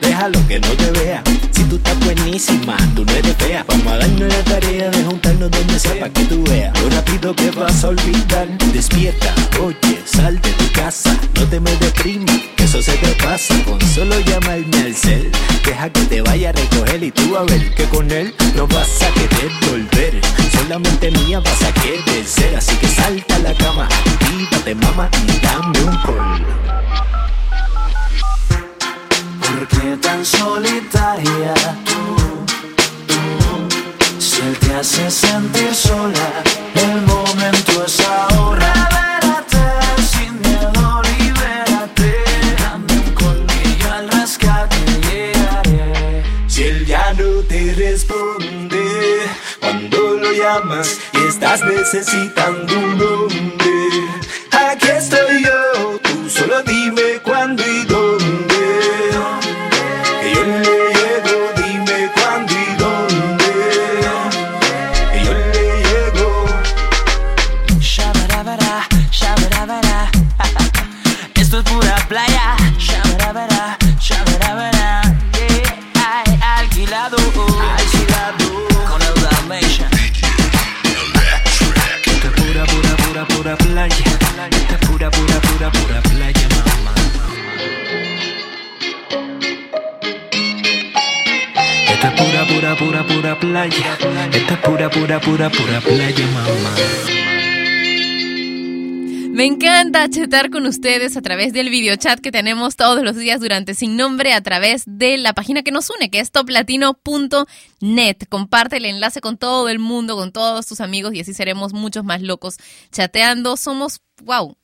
Déjalo 0.00 0.46
que 0.46 0.58
no 0.58 0.68
te 0.68 0.90
vea. 0.92 1.22
Si 1.52 1.64
tú 1.64 1.76
estás 1.76 1.98
buenísima, 2.00 2.76
tú 2.94 3.04
no 3.04 3.12
eres 3.12 3.36
fea. 3.36 3.64
Vamos 3.68 3.86
a 3.86 3.98
darnos 3.98 4.28
la 4.28 4.44
tarea 4.44 4.90
de 4.90 5.04
juntarnos 5.04 5.50
donde 5.50 5.78
sea 5.78 5.98
para 5.98 6.12
que 6.12 6.24
tú 6.24 6.42
veas 6.44 6.80
lo 6.80 6.88
rápido 6.90 7.34
que 7.34 7.50
vas 7.50 7.84
a 7.84 7.88
olvidar. 7.88 8.48
Despierta, 8.72 9.34
oye, 9.60 10.00
sal 10.04 10.40
de 10.40 10.50
tu 10.50 10.72
casa. 10.72 11.16
No 11.34 11.46
te 11.46 11.60
me 11.60 11.70
deprimas, 11.76 12.40
eso 12.58 12.82
se 12.82 12.92
te 12.92 13.12
pasa. 13.22 13.54
Con 13.64 13.80
solo 13.80 14.18
llamarme 14.20 14.78
al 14.78 14.94
cel, 14.94 15.30
deja 15.64 15.90
que 15.90 16.02
te 16.02 16.22
vaya 16.22 16.50
a 16.50 16.52
recoger 16.52 17.02
y 17.02 17.10
tú 17.10 17.36
a 17.36 17.44
ver 17.44 17.74
que 17.74 17.84
con 17.84 18.10
él 18.10 18.34
no 18.56 18.66
vas 18.66 19.02
a 19.02 19.10
quedar. 19.12 19.27
Un 51.94 52.37
pura, 94.98 95.20
pura, 95.20 95.50
pura, 95.50 95.80
playa, 95.80 96.26
mamá. 96.26 96.74
Me 99.30 99.44
encanta 99.44 100.10
chatar 100.10 100.50
con 100.50 100.66
ustedes 100.66 101.16
a 101.16 101.22
través 101.22 101.52
del 101.52 101.70
videochat 101.70 102.18
que 102.18 102.32
tenemos 102.32 102.74
todos 102.74 103.04
los 103.04 103.14
días 103.14 103.40
durante 103.40 103.74
Sin 103.74 103.96
Nombre 103.96 104.32
a 104.32 104.40
través 104.40 104.82
de 104.86 105.16
la 105.16 105.34
página 105.34 105.62
que 105.62 105.70
nos 105.70 105.88
une, 105.90 106.10
que 106.10 106.18
es 106.18 106.32
toplatino.net. 106.32 108.16
Comparte 108.28 108.78
el 108.78 108.86
enlace 108.86 109.20
con 109.20 109.38
todo 109.38 109.68
el 109.68 109.78
mundo, 109.78 110.16
con 110.16 110.32
todos 110.32 110.66
tus 110.66 110.80
amigos 110.80 111.14
y 111.14 111.20
así 111.20 111.32
seremos 111.32 111.72
muchos 111.72 112.02
más 112.02 112.20
locos 112.20 112.56
chateando. 112.90 113.56
Somos, 113.56 114.00
wow, 114.24 114.56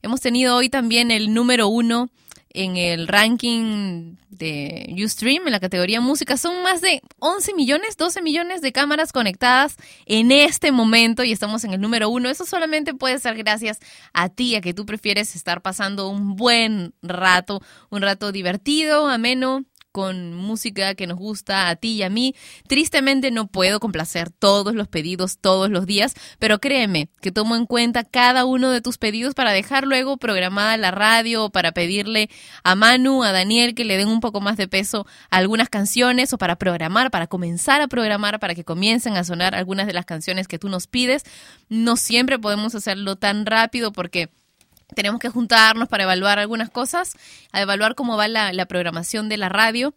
hemos 0.00 0.22
tenido 0.22 0.56
hoy 0.56 0.70
también 0.70 1.10
el 1.10 1.34
número 1.34 1.68
uno 1.68 2.08
en 2.54 2.76
el 2.76 3.08
ranking 3.08 4.16
de 4.30 4.94
Ustream 5.04 5.46
en 5.46 5.52
la 5.52 5.60
categoría 5.60 6.00
música. 6.00 6.36
Son 6.36 6.62
más 6.62 6.80
de 6.80 7.02
11 7.18 7.54
millones, 7.54 7.96
12 7.96 8.22
millones 8.22 8.62
de 8.62 8.72
cámaras 8.72 9.12
conectadas 9.12 9.76
en 10.06 10.32
este 10.32 10.72
momento 10.72 11.24
y 11.24 11.32
estamos 11.32 11.64
en 11.64 11.74
el 11.74 11.80
número 11.80 12.08
uno. 12.08 12.30
Eso 12.30 12.46
solamente 12.46 12.94
puede 12.94 13.18
ser 13.18 13.36
gracias 13.36 13.80
a 14.12 14.28
ti, 14.28 14.54
a 14.54 14.60
que 14.60 14.72
tú 14.72 14.86
prefieres 14.86 15.36
estar 15.36 15.60
pasando 15.60 16.08
un 16.08 16.36
buen 16.36 16.94
rato, 17.02 17.60
un 17.90 18.02
rato 18.02 18.32
divertido, 18.32 19.08
ameno 19.08 19.64
con 19.94 20.34
música 20.34 20.96
que 20.96 21.06
nos 21.06 21.16
gusta 21.16 21.68
a 21.68 21.76
ti 21.76 21.92
y 21.92 22.02
a 22.02 22.10
mí. 22.10 22.34
Tristemente 22.66 23.30
no 23.30 23.46
puedo 23.46 23.78
complacer 23.78 24.28
todos 24.28 24.74
los 24.74 24.88
pedidos 24.88 25.38
todos 25.38 25.70
los 25.70 25.86
días, 25.86 26.14
pero 26.40 26.58
créeme 26.58 27.10
que 27.20 27.30
tomo 27.30 27.54
en 27.54 27.64
cuenta 27.64 28.02
cada 28.02 28.44
uno 28.44 28.72
de 28.72 28.80
tus 28.80 28.98
pedidos 28.98 29.34
para 29.34 29.52
dejar 29.52 29.84
luego 29.86 30.16
programada 30.16 30.76
la 30.76 30.90
radio 30.90 31.44
o 31.44 31.50
para 31.50 31.70
pedirle 31.70 32.28
a 32.64 32.74
Manu, 32.74 33.22
a 33.22 33.30
Daniel 33.30 33.76
que 33.76 33.84
le 33.84 33.96
den 33.96 34.08
un 34.08 34.18
poco 34.18 34.40
más 34.40 34.56
de 34.56 34.66
peso 34.66 35.06
a 35.30 35.36
algunas 35.36 35.68
canciones 35.68 36.32
o 36.32 36.38
para 36.38 36.56
programar, 36.56 37.12
para 37.12 37.28
comenzar 37.28 37.80
a 37.80 37.86
programar, 37.86 38.40
para 38.40 38.56
que 38.56 38.64
comiencen 38.64 39.16
a 39.16 39.22
sonar 39.22 39.54
algunas 39.54 39.86
de 39.86 39.92
las 39.92 40.06
canciones 40.06 40.48
que 40.48 40.58
tú 40.58 40.68
nos 40.68 40.88
pides. 40.88 41.22
No 41.68 41.94
siempre 41.94 42.40
podemos 42.40 42.74
hacerlo 42.74 43.14
tan 43.14 43.46
rápido 43.46 43.92
porque 43.92 44.28
tenemos 44.94 45.20
que 45.20 45.28
juntarnos 45.28 45.88
para 45.88 46.04
evaluar 46.04 46.38
algunas 46.38 46.70
cosas, 46.70 47.16
a 47.52 47.60
evaluar 47.60 47.94
cómo 47.94 48.16
va 48.16 48.28
la, 48.28 48.66
programación 48.66 49.28
de 49.28 49.36
la 49.36 49.48
radio, 49.48 49.94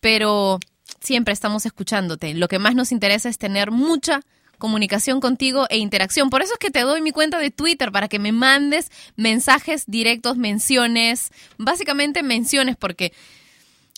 pero 0.00 0.58
siempre 1.00 1.32
estamos 1.32 1.66
escuchándote. 1.66 2.34
Lo 2.34 2.48
que 2.48 2.58
más 2.58 2.74
nos 2.74 2.92
interesa 2.92 3.28
es 3.28 3.38
tener 3.38 3.70
mucha 3.70 4.20
comunicación 4.58 5.20
contigo 5.20 5.66
e 5.70 5.78
interacción. 5.78 6.30
Por 6.30 6.42
eso 6.42 6.52
es 6.52 6.58
que 6.58 6.70
te 6.70 6.80
doy 6.80 7.00
mi 7.00 7.10
cuenta 7.10 7.38
de 7.38 7.50
Twitter 7.50 7.90
para 7.90 8.08
que 8.08 8.18
me 8.18 8.32
mandes 8.32 8.90
mensajes 9.16 9.84
directos, 9.86 10.36
menciones, 10.36 11.30
básicamente 11.58 12.22
menciones, 12.22 12.76
porque 12.76 13.12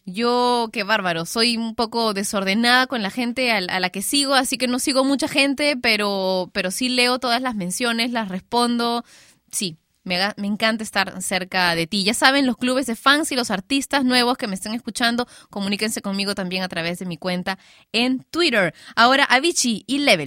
yo, 0.07 0.71
qué 0.73 0.83
bárbaro, 0.83 1.27
soy 1.27 1.57
un 1.57 1.75
poco 1.75 2.15
desordenada 2.15 2.87
con 2.87 3.03
la 3.03 3.11
gente 3.11 3.53
a, 3.53 3.57
a, 3.57 3.81
la 3.81 3.91
que 3.91 4.03
sigo, 4.03 4.35
así 4.35 4.59
que 4.59 4.69
no 4.69 4.79
sigo 4.79 5.05
mucha 5.05 5.29
gente, 5.29 5.77
pero, 5.77 6.51
pero 6.53 6.71
sí 6.71 6.89
leo 6.89 7.19
todas 7.19 7.41
las 7.41 7.55
menciones, 7.55 8.11
las 8.11 8.29
respondo. 8.29 9.05
Sí, 9.51 9.79
me, 10.05 10.17
encanta 10.47 10.85
estar 10.85 11.21
cerca 11.23 11.75
de 11.75 11.87
ti. 11.87 12.05
Ya 12.05 12.15
saben, 12.15 12.47
los 12.47 12.57
clubes 12.57 12.87
de 12.87 12.95
fans 12.95 13.33
y 13.33 13.37
los 13.37 13.51
artistas 13.51 14.05
nuevos 14.05 14.37
que 14.37 14.47
me 14.47 14.55
estén 14.55 14.75
escuchando, 14.75 15.27
comuníquense 15.51 16.03
conmigo 16.03 16.35
también 16.35 16.63
a 16.63 16.69
través 16.69 16.99
de 16.99 17.07
mi 17.07 17.17
cuenta 17.17 17.59
en 17.93 18.25
Twitter. 18.31 18.75
Ahora 18.95 19.25
Avicii 19.25 19.85
y 19.87 19.99
Level. 19.99 20.27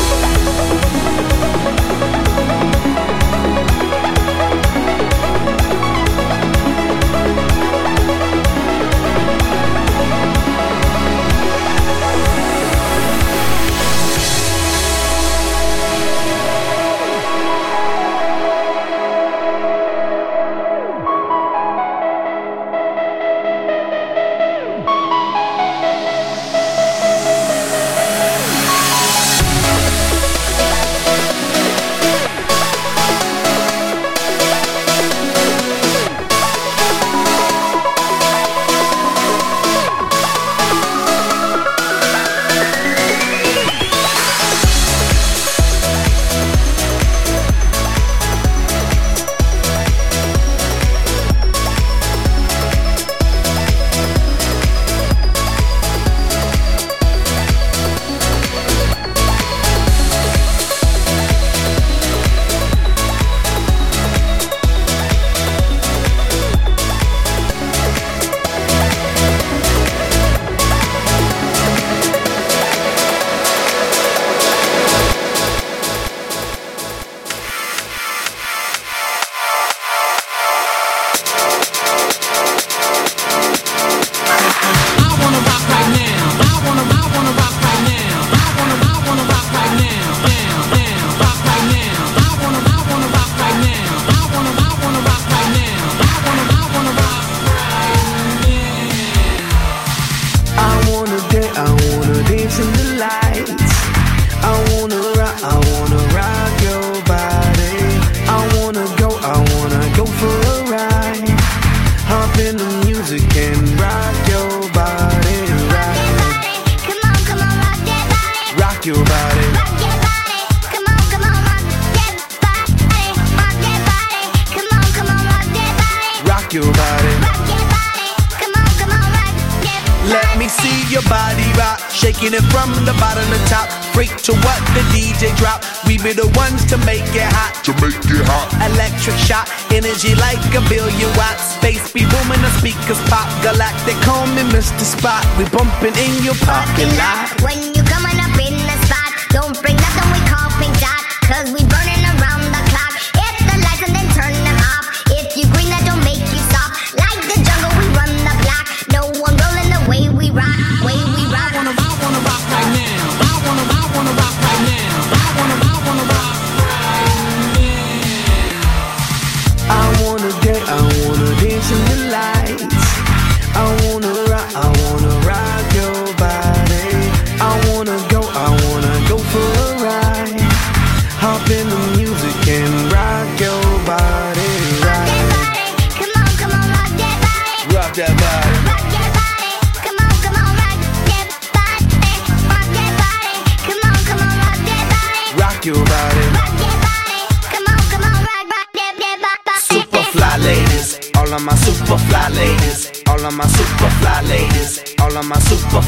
All 201.31 201.37
of 201.37 201.45
my 201.45 201.55
super 201.55 201.97
fly 201.97 202.27
ladies, 202.29 203.03
all 203.07 203.25
of 203.25 203.33
my 203.33 203.45
super 203.47 203.89
fly 204.01 204.21
ladies, 204.23 204.90
all 205.01 205.17
of 205.17 205.25
my 205.25 205.39
super 205.49 205.81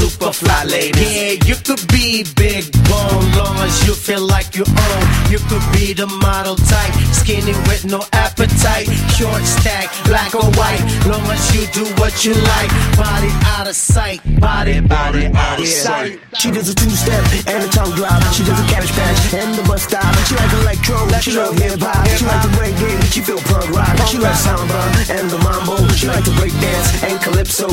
super 0.00 0.32
fly 0.32 0.64
ladies. 0.64 1.00
Yeah, 1.00 1.32
you 1.48 1.56
could 1.66 1.84
be 1.92 2.24
big 2.36 2.64
bone, 2.88 3.26
long 3.36 3.56
as 3.60 3.86
you 3.86 3.94
feel 3.94 4.24
like 4.24 4.56
you 4.56 4.64
own. 4.64 5.04
You 5.30 5.38
could 5.48 5.64
be 5.76 5.92
the 5.92 6.06
model 6.06 6.56
type, 6.56 6.94
skinny 7.12 7.52
with 7.68 7.84
no 7.84 8.00
appetite, 8.12 8.88
short 9.16 9.42
stack, 9.44 9.92
black 10.04 10.34
or 10.34 10.48
white, 10.56 10.82
long 11.06 11.24
as 11.28 11.42
you 11.54 11.66
do 11.72 11.84
what 12.00 12.24
you 12.24 12.34
like. 12.34 12.70
Body 12.96 13.30
out 13.56 13.68
of 13.68 13.76
sight, 13.76 14.20
body, 14.40 14.80
body 14.80 15.26
out 15.34 15.60
of 15.60 15.66
sight. 15.66 16.20
She 16.40 16.50
does 16.50 16.68
a 16.68 16.74
two-step 16.74 17.24
and 17.46 17.64
a 17.64 17.68
tongue 17.68 17.94
drop. 17.96 18.22
She 18.32 18.44
does 18.44 18.58
a 18.58 18.66
cabbage 18.72 18.92
patch 18.92 19.34
and 19.34 19.54
the 19.54 19.62
bus 19.68 19.82
stop. 19.84 20.08
She 20.26 20.34
like 20.34 20.52
electro, 20.64 20.96
she 21.20 21.32
love 21.32 21.58
hip 21.58 21.80
hop. 21.80 22.06
She 22.08 22.24
like 22.24 22.42
the 22.42 22.52
reggae, 22.56 23.12
she 23.12 23.20
feel 23.20 23.40
punk 23.48 23.68
rock. 23.76 23.96
She 24.08 24.18
like 24.18 24.36
samba 24.36 24.80
and 25.10 25.28
the 25.30 25.38
mambo. 25.44 25.76
She 25.92 26.06
like 26.06 26.24
to 26.24 26.32
break 26.40 26.52
dance 26.60 27.02
and 27.04 27.20
calypso. 27.20 27.68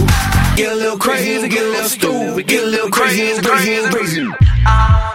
Get 0.56 0.73
a 0.74 0.76
little 0.76 0.98
crazy, 0.98 1.48
get 1.50 1.64
a 1.64 1.70
little 1.70 1.90
stupid, 1.90 2.48
get 2.48 2.64
a 2.64 2.66
little 2.66 2.90
crazy 2.90 3.32
and 3.32 3.46
crazy 3.46 3.74
and 3.76 3.94
crazy. 3.94 4.26
Hop 4.66 5.14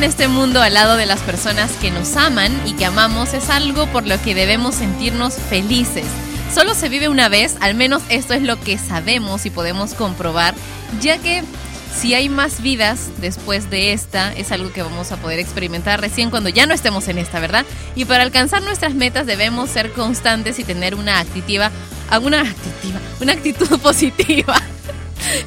en 0.00 0.04
este 0.04 0.28
mundo 0.28 0.62
al 0.62 0.72
lado 0.72 0.96
de 0.96 1.04
las 1.04 1.20
personas 1.20 1.72
que 1.72 1.90
nos 1.90 2.16
aman 2.16 2.58
y 2.64 2.72
que 2.72 2.86
amamos 2.86 3.34
es 3.34 3.50
algo 3.50 3.86
por 3.88 4.06
lo 4.06 4.18
que 4.22 4.34
debemos 4.34 4.76
sentirnos 4.76 5.34
felices. 5.34 6.06
Solo 6.54 6.72
se 6.72 6.88
vive 6.88 7.10
una 7.10 7.28
vez, 7.28 7.56
al 7.60 7.74
menos 7.74 8.02
esto 8.08 8.32
es 8.32 8.42
lo 8.42 8.58
que 8.58 8.78
sabemos 8.78 9.44
y 9.44 9.50
podemos 9.50 9.92
comprobar, 9.92 10.54
ya 11.02 11.18
que 11.18 11.44
si 11.94 12.14
hay 12.14 12.30
más 12.30 12.62
vidas 12.62 13.10
después 13.18 13.68
de 13.68 13.92
esta, 13.92 14.32
es 14.32 14.52
algo 14.52 14.72
que 14.72 14.82
vamos 14.82 15.12
a 15.12 15.18
poder 15.18 15.38
experimentar 15.38 16.00
recién 16.00 16.30
cuando 16.30 16.48
ya 16.48 16.64
no 16.64 16.72
estemos 16.72 17.06
en 17.08 17.18
esta, 17.18 17.38
¿verdad? 17.38 17.66
Y 17.94 18.06
para 18.06 18.22
alcanzar 18.22 18.62
nuestras 18.62 18.94
metas 18.94 19.26
debemos 19.26 19.68
ser 19.68 19.92
constantes 19.92 20.58
y 20.58 20.64
tener 20.64 20.94
una 20.94 21.18
actitiva, 21.18 21.70
una 22.22 22.40
actitiva, 22.40 23.00
una 23.20 23.34
actitud 23.34 23.78
positiva. 23.82 24.56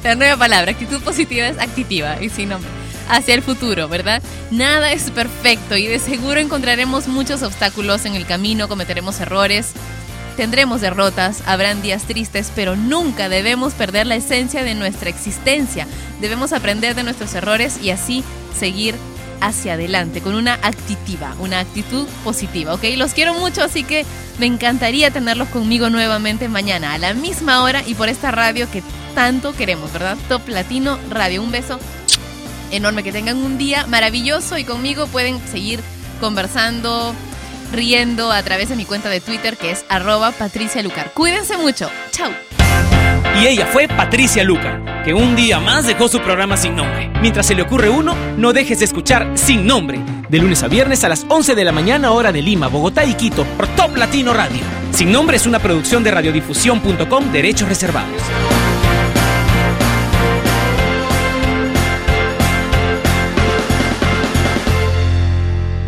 La 0.04 0.14
nueva 0.14 0.36
palabra, 0.36 0.70
actitud 0.70 1.02
positiva 1.02 1.48
es 1.48 1.58
actitiva 1.58 2.22
y 2.22 2.28
sin 2.28 2.50
nombre. 2.50 2.83
Hacia 3.08 3.34
el 3.34 3.42
futuro, 3.42 3.88
¿verdad? 3.88 4.22
Nada 4.50 4.92
es 4.92 5.10
perfecto 5.10 5.76
y 5.76 5.86
de 5.86 5.98
seguro 5.98 6.40
encontraremos 6.40 7.06
muchos 7.06 7.42
obstáculos 7.42 8.06
en 8.06 8.14
el 8.14 8.26
camino, 8.26 8.68
cometeremos 8.68 9.20
errores, 9.20 9.72
tendremos 10.36 10.80
derrotas, 10.80 11.42
habrán 11.46 11.82
días 11.82 12.04
tristes, 12.04 12.50
pero 12.54 12.76
nunca 12.76 13.28
debemos 13.28 13.74
perder 13.74 14.06
la 14.06 14.16
esencia 14.16 14.64
de 14.64 14.74
nuestra 14.74 15.10
existencia. 15.10 15.86
Debemos 16.20 16.52
aprender 16.52 16.94
de 16.94 17.02
nuestros 17.02 17.34
errores 17.34 17.78
y 17.82 17.90
así 17.90 18.24
seguir 18.58 18.94
hacia 19.40 19.74
adelante 19.74 20.22
con 20.22 20.34
una 20.34 20.54
actitiva, 20.54 21.34
una 21.38 21.60
actitud 21.60 22.06
positiva, 22.24 22.74
¿ok? 22.74 22.84
Los 22.96 23.12
quiero 23.12 23.34
mucho, 23.34 23.62
así 23.62 23.84
que 23.84 24.06
me 24.38 24.46
encantaría 24.46 25.10
tenerlos 25.10 25.48
conmigo 25.48 25.90
nuevamente 25.90 26.48
mañana 26.48 26.94
a 26.94 26.98
la 26.98 27.12
misma 27.12 27.62
hora 27.62 27.82
y 27.86 27.94
por 27.94 28.08
esta 28.08 28.30
radio 28.30 28.70
que 28.70 28.82
tanto 29.14 29.54
queremos, 29.54 29.92
¿verdad? 29.92 30.16
Top 30.28 30.48
Latino 30.48 30.98
Radio. 31.10 31.42
Un 31.42 31.52
beso 31.52 31.78
enorme, 32.76 33.02
que 33.02 33.12
tengan 33.12 33.38
un 33.38 33.58
día 33.58 33.86
maravilloso 33.86 34.58
y 34.58 34.64
conmigo 34.64 35.06
pueden 35.06 35.40
seguir 35.48 35.80
conversando, 36.20 37.14
riendo 37.72 38.32
a 38.32 38.42
través 38.42 38.68
de 38.68 38.76
mi 38.76 38.84
cuenta 38.84 39.08
de 39.08 39.20
Twitter 39.20 39.56
que 39.56 39.70
es 39.70 39.84
arroba 39.88 40.32
Patricia 40.32 40.82
Lucar. 40.82 41.12
Cuídense 41.12 41.56
mucho. 41.56 41.90
Chao. 42.10 42.32
Y 43.40 43.46
ella 43.46 43.66
fue 43.66 43.88
Patricia 43.88 44.44
Luca, 44.44 45.02
que 45.04 45.12
un 45.12 45.34
día 45.34 45.58
más 45.58 45.86
dejó 45.86 46.08
su 46.08 46.20
programa 46.20 46.56
sin 46.56 46.76
nombre. 46.76 47.10
Mientras 47.20 47.46
se 47.46 47.54
le 47.54 47.62
ocurre 47.62 47.88
uno, 47.88 48.14
no 48.36 48.52
dejes 48.52 48.78
de 48.78 48.84
escuchar 48.84 49.32
Sin 49.34 49.66
Nombre, 49.66 50.00
de 50.28 50.38
lunes 50.38 50.62
a 50.62 50.68
viernes 50.68 51.02
a 51.02 51.08
las 51.08 51.26
11 51.28 51.56
de 51.56 51.64
la 51.64 51.72
mañana 51.72 52.12
hora 52.12 52.30
de 52.30 52.42
Lima, 52.42 52.68
Bogotá 52.68 53.04
y 53.04 53.14
Quito, 53.14 53.44
por 53.56 53.66
Top 53.68 53.96
Latino 53.96 54.32
Radio. 54.32 54.62
Sin 54.92 55.10
Nombre 55.10 55.36
es 55.36 55.46
una 55.46 55.58
producción 55.58 56.04
de 56.04 56.12
radiodifusión.com, 56.12 57.32
derechos 57.32 57.68
reservados. 57.68 58.22